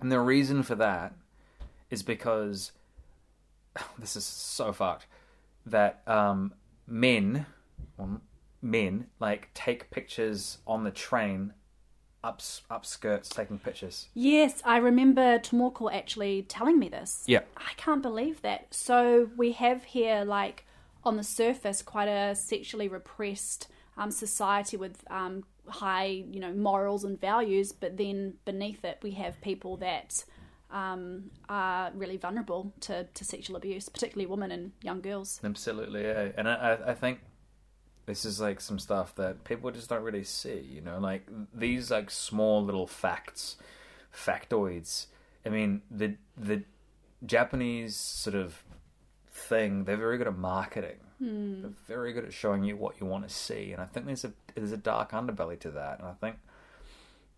And 0.00 0.12
the 0.12 0.20
reason 0.20 0.62
for 0.62 0.74
that 0.74 1.14
is 1.90 2.02
because 2.02 2.72
this 3.98 4.16
is 4.16 4.24
so 4.24 4.72
fucked 4.72 5.06
that 5.66 6.02
um, 6.06 6.54
men, 6.86 7.46
well, 7.96 8.20
men, 8.62 9.06
like 9.20 9.50
take 9.54 9.90
pictures 9.90 10.58
on 10.66 10.84
the 10.84 10.90
train, 10.90 11.52
up 12.24 12.42
up 12.70 12.84
skirts, 12.84 13.28
taking 13.28 13.58
pictures. 13.58 14.08
Yes, 14.14 14.62
I 14.64 14.78
remember 14.78 15.38
Tomoko 15.38 15.92
actually 15.92 16.42
telling 16.42 16.78
me 16.78 16.88
this. 16.88 17.24
Yeah. 17.26 17.40
I 17.56 17.72
can't 17.76 18.02
believe 18.02 18.42
that. 18.42 18.74
So 18.74 19.30
we 19.36 19.52
have 19.52 19.84
here, 19.84 20.24
like, 20.24 20.64
on 21.04 21.16
the 21.16 21.22
surface, 21.22 21.82
quite 21.82 22.08
a 22.08 22.34
sexually 22.34 22.88
repressed 22.88 23.68
um, 23.96 24.10
society 24.10 24.76
with 24.76 25.04
um, 25.10 25.44
high, 25.66 26.24
you 26.30 26.40
know, 26.40 26.52
morals 26.52 27.04
and 27.04 27.20
values, 27.20 27.72
but 27.72 27.96
then 27.96 28.34
beneath 28.44 28.84
it, 28.84 28.98
we 29.02 29.12
have 29.12 29.40
people 29.40 29.76
that 29.78 30.24
um, 30.70 31.30
are 31.48 31.90
really 31.94 32.16
vulnerable 32.16 32.72
to, 32.80 33.04
to 33.14 33.24
sexual 33.24 33.56
abuse, 33.56 33.88
particularly 33.88 34.26
women 34.26 34.50
and 34.50 34.72
young 34.82 35.00
girls. 35.00 35.40
Absolutely, 35.42 36.02
yeah. 36.02 36.28
And 36.36 36.48
I, 36.48 36.54
I- 36.54 36.90
I 36.90 36.94
think 36.94 37.20
this 38.06 38.24
is 38.24 38.40
like 38.40 38.60
some 38.60 38.78
stuff 38.78 39.14
that 39.16 39.44
people 39.44 39.70
just 39.70 39.88
don't 39.90 40.02
really 40.02 40.24
see, 40.24 40.60
you 40.60 40.80
know, 40.80 40.98
like 40.98 41.26
these 41.54 41.90
like 41.90 42.10
small 42.10 42.64
little 42.64 42.86
facts, 42.86 43.56
factoids. 44.14 45.06
I 45.44 45.48
mean, 45.50 45.82
the 45.90 46.16
the 46.36 46.62
Japanese 47.24 47.96
sort 47.96 48.36
of 48.36 48.62
thing, 49.30 49.84
they're 49.84 49.96
very 49.96 50.18
good 50.18 50.26
at 50.26 50.36
marketing. 50.38 50.96
They're 51.20 51.70
very 51.88 52.12
good 52.12 52.24
at 52.26 52.32
showing 52.32 52.62
you 52.62 52.76
what 52.76 53.00
you 53.00 53.06
want 53.06 53.26
to 53.28 53.34
see, 53.34 53.72
and 53.72 53.82
I 53.82 53.86
think 53.86 54.06
there's 54.06 54.24
a 54.24 54.32
there's 54.54 54.72
a 54.72 54.76
dark 54.76 55.10
underbelly 55.12 55.58
to 55.60 55.70
that. 55.72 55.98
And 55.98 56.06
I 56.08 56.12
think, 56.14 56.36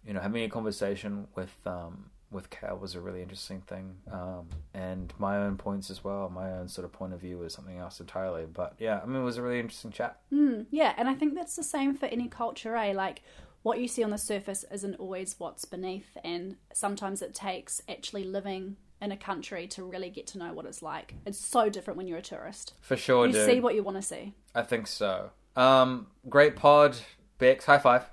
you 0.06 0.12
know, 0.12 0.20
having 0.20 0.42
a 0.44 0.48
conversation 0.50 1.28
with 1.34 1.54
um, 1.66 2.10
with 2.30 2.50
Cal 2.50 2.76
was 2.76 2.94
a 2.94 3.00
really 3.00 3.22
interesting 3.22 3.60
thing, 3.60 3.96
um, 4.10 4.48
and 4.72 5.12
my 5.18 5.36
own 5.36 5.56
points 5.56 5.90
as 5.90 6.04
well. 6.04 6.28
My 6.28 6.52
own 6.52 6.68
sort 6.68 6.84
of 6.84 6.92
point 6.92 7.12
of 7.12 7.20
view 7.20 7.38
was 7.38 7.52
something 7.52 7.78
else 7.78 8.00
entirely. 8.00 8.46
But 8.52 8.74
yeah, 8.78 9.00
I 9.02 9.06
mean, 9.06 9.20
it 9.20 9.24
was 9.24 9.36
a 9.36 9.42
really 9.42 9.58
interesting 9.58 9.90
chat. 9.90 10.18
Mm, 10.32 10.66
yeah, 10.70 10.94
and 10.96 11.08
I 11.08 11.14
think 11.14 11.34
that's 11.34 11.56
the 11.56 11.64
same 11.64 11.94
for 11.94 12.06
any 12.06 12.28
culture, 12.28 12.76
eh? 12.76 12.92
Like, 12.92 13.22
what 13.62 13.78
you 13.80 13.88
see 13.88 14.02
on 14.02 14.10
the 14.10 14.18
surface 14.18 14.64
isn't 14.70 14.94
always 14.96 15.34
what's 15.38 15.64
beneath, 15.64 16.16
and 16.24 16.56
sometimes 16.72 17.20
it 17.22 17.34
takes 17.34 17.82
actually 17.88 18.24
living 18.24 18.76
in 19.02 19.12
a 19.12 19.16
country 19.16 19.66
to 19.66 19.82
really 19.82 20.10
get 20.10 20.26
to 20.28 20.38
know 20.38 20.52
what 20.52 20.66
it's 20.66 20.82
like. 20.82 21.14
It's 21.26 21.38
so 21.38 21.68
different 21.68 21.96
when 21.96 22.06
you're 22.06 22.18
a 22.18 22.22
tourist. 22.22 22.74
For 22.80 22.96
sure, 22.96 23.26
you 23.26 23.32
dude. 23.32 23.46
see 23.46 23.60
what 23.60 23.74
you 23.74 23.82
want 23.82 23.96
to 23.96 24.02
see. 24.02 24.34
I 24.54 24.62
think 24.62 24.86
so. 24.86 25.30
Um, 25.56 26.06
great 26.28 26.54
pod, 26.56 26.96
Bex. 27.38 27.64
High 27.64 27.78
five. 27.78 28.04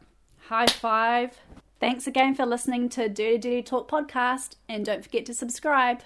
High 0.48 0.68
five. 0.68 1.38
Thanks 1.80 2.08
again 2.08 2.34
for 2.34 2.46
listening 2.46 2.90
to 2.90 3.08
Dirty 3.08 3.38
Dirty 3.38 3.62
Talk 3.62 3.90
podcast, 3.90 4.56
and 4.68 4.86
don't 4.86 5.04
forget 5.04 5.26
to 5.28 5.34
subscribe. 5.34 6.02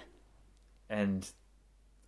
and 0.90 1.30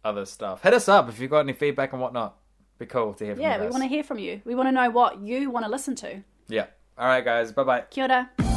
other 0.03 0.25
stuff. 0.25 0.61
Hit 0.63 0.73
us 0.73 0.89
up 0.89 1.07
if 1.07 1.17
you've 1.19 1.31
got 1.31 1.39
any 1.39 1.53
feedback 1.53 1.93
and 1.93 2.01
whatnot. 2.01 2.35
Be 2.77 2.85
cool 2.85 3.13
to 3.13 3.23
hear 3.23 3.35
from 3.35 3.41
Yeah, 3.41 3.55
you 3.55 3.63
we 3.63 3.69
want 3.69 3.83
to 3.83 3.87
hear 3.87 4.03
from 4.03 4.19
you. 4.19 4.41
We 4.43 4.53
want 4.55 4.67
to 4.67 4.71
know 4.73 4.89
what 4.89 5.21
you 5.21 5.49
want 5.49 5.65
to 5.65 5.71
listen 5.71 5.95
to. 5.95 6.21
Yeah. 6.49 6.65
All 6.97 7.07
right, 7.07 7.23
guys. 7.23 7.53
Bye 7.53 7.63
bye. 7.63 7.81
Kia 7.89 8.03
ora. 8.03 8.52